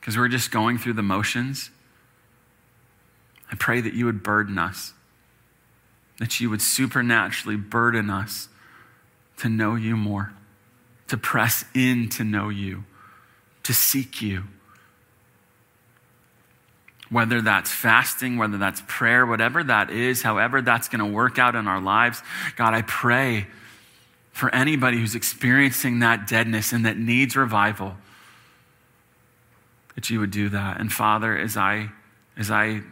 because 0.00 0.18
we're 0.18 0.26
just 0.26 0.50
going 0.50 0.78
through 0.78 0.94
the 0.94 1.02
motions, 1.02 1.70
I 3.52 3.54
pray 3.54 3.80
that 3.80 3.94
you 3.94 4.06
would 4.06 4.24
burden 4.24 4.58
us, 4.58 4.94
that 6.18 6.40
you 6.40 6.50
would 6.50 6.60
supernaturally 6.60 7.56
burden 7.56 8.10
us 8.10 8.48
to 9.38 9.48
know 9.48 9.76
you 9.76 9.96
more, 9.96 10.32
to 11.06 11.16
press 11.16 11.64
in 11.72 12.08
to 12.10 12.24
know 12.24 12.48
you, 12.48 12.82
to 13.62 13.72
seek 13.72 14.20
you. 14.20 14.42
Whether 17.10 17.40
that's 17.40 17.70
fasting, 17.70 18.36
whether 18.36 18.58
that's 18.58 18.82
prayer, 18.86 19.24
whatever 19.24 19.64
that 19.64 19.90
is, 19.90 20.22
however 20.22 20.60
that's 20.60 20.88
going 20.88 20.98
to 21.00 21.06
work 21.06 21.38
out 21.38 21.54
in 21.54 21.66
our 21.66 21.80
lives, 21.80 22.22
God, 22.56 22.74
I 22.74 22.82
pray 22.82 23.46
for 24.32 24.54
anybody 24.54 24.98
who's 24.98 25.14
experiencing 25.14 26.00
that 26.00 26.28
deadness 26.28 26.72
and 26.72 26.86
that 26.86 26.98
needs 26.98 27.34
revival 27.34 27.96
that 29.98 30.10
you 30.10 30.20
would 30.20 30.30
do 30.30 30.48
that. 30.50 30.80
And 30.80 30.92
Father, 30.92 31.36
as 31.36 31.56
I, 31.56 31.88
as 32.36 32.52
I, 32.52 32.82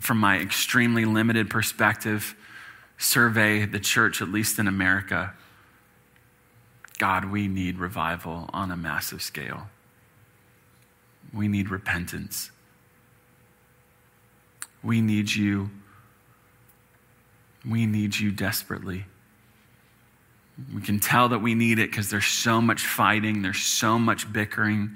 from 0.00 0.18
my 0.18 0.38
extremely 0.38 1.04
limited 1.04 1.50
perspective, 1.50 2.34
survey 2.96 3.66
the 3.66 3.78
church, 3.78 4.22
at 4.22 4.28
least 4.28 4.58
in 4.58 4.66
America, 4.66 5.34
God, 6.96 7.26
we 7.26 7.46
need 7.46 7.78
revival 7.78 8.48
on 8.54 8.70
a 8.70 8.76
massive 8.76 9.20
scale. 9.20 9.68
We 11.34 11.46
need 11.46 11.68
repentance. 11.68 12.50
We 14.86 15.00
need 15.00 15.34
you. 15.34 15.68
We 17.68 17.86
need 17.86 18.16
you 18.16 18.30
desperately. 18.30 19.04
We 20.72 20.80
can 20.80 21.00
tell 21.00 21.28
that 21.30 21.40
we 21.40 21.56
need 21.56 21.80
it 21.80 21.90
because 21.90 22.08
there's 22.08 22.26
so 22.26 22.60
much 22.60 22.86
fighting, 22.86 23.42
there's 23.42 23.62
so 23.62 23.98
much 23.98 24.32
bickering, 24.32 24.92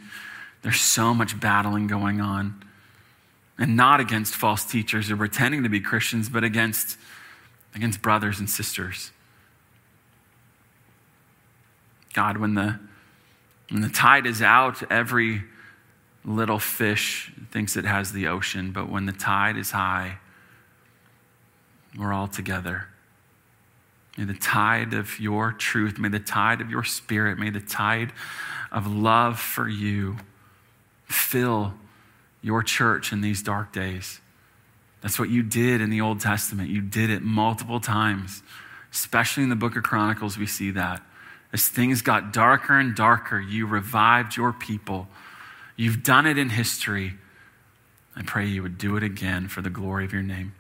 there's 0.63 0.81
so 0.81 1.13
much 1.13 1.39
battling 1.41 1.89
going 1.89 2.21
on. 2.21 2.63
And 3.59 3.77
not 3.77 3.99
against 3.99 4.37
false 4.37 4.65
teachers 4.65 5.11
are 5.11 5.17
pretending 5.17 5.65
to 5.65 5.69
be 5.69 5.81
Christians, 5.81 6.29
but 6.29 6.45
against, 6.45 6.97
against 7.75 8.01
brothers 8.01 8.39
and 8.39 8.49
sisters. 8.49 9.11
God, 12.15 12.37
when 12.37 12.55
the, 12.55 12.79
when 13.71 13.83
the 13.83 13.89
tide 13.89 14.27
is 14.27 14.41
out, 14.41 14.89
every 14.91 15.43
little 16.25 16.59
fish 16.59 17.33
thinks 17.51 17.77
it 17.77 17.85
has 17.85 18.13
the 18.13 18.27
ocean, 18.27 18.73
but 18.73 18.89
when 18.89 19.07
the 19.07 19.13
tide 19.13 19.57
is 19.57 19.71
high, 19.71 20.19
we're 21.99 22.13
all 22.13 22.29
together. 22.29 22.89
May 24.17 24.25
the 24.25 24.35
tide 24.35 24.93
of 24.93 25.19
your 25.19 25.53
truth, 25.53 25.99
may 25.99 26.09
the 26.09 26.19
tide 26.19 26.61
of 26.61 26.71
your 26.71 26.85
spirit, 26.85 27.39
may 27.39 27.51
the 27.51 27.61
tide 27.61 28.13
of 28.71 28.87
love 28.87 29.39
for 29.39 29.69
you 29.69 30.19
fill 31.07 31.75
your 32.43 32.63
church 32.63 33.13
in 33.13 33.21
these 33.21 33.43
dark 33.43 33.73
days. 33.73 34.21
That's 35.01 35.19
what 35.19 35.31
you 35.31 35.43
did 35.43 35.81
in 35.81 35.91
the 35.91 36.01
Old 36.01 36.21
Testament. 36.21 36.69
You 36.69 36.83
did 36.83 37.11
it 37.11 37.23
multiple 37.23 37.81
times, 37.81 38.43
especially 38.93 39.43
in 39.43 39.49
the 39.49 39.57
book 39.57 39.77
of 39.77 39.83
Chronicles, 39.83 40.37
we 40.37 40.47
see 40.47 40.71
that. 40.73 41.03
As 41.53 41.69
things 41.69 42.03
got 42.03 42.33
darker 42.33 42.79
and 42.79 42.95
darker, 42.95 43.41
you 43.41 43.67
revived 43.67 44.37
your 44.37 44.53
people. 44.53 45.09
You've 45.81 46.03
done 46.03 46.27
it 46.27 46.37
in 46.37 46.51
history. 46.51 47.15
I 48.15 48.21
pray 48.21 48.45
you 48.45 48.63
would 48.63 48.77
do 48.77 48.99
it 48.99 49.03
again 49.03 49.49
for 49.49 49.63
the 49.63 49.71
glory 49.71 50.05
of 50.05 50.13
your 50.13 50.21
name. 50.23 50.53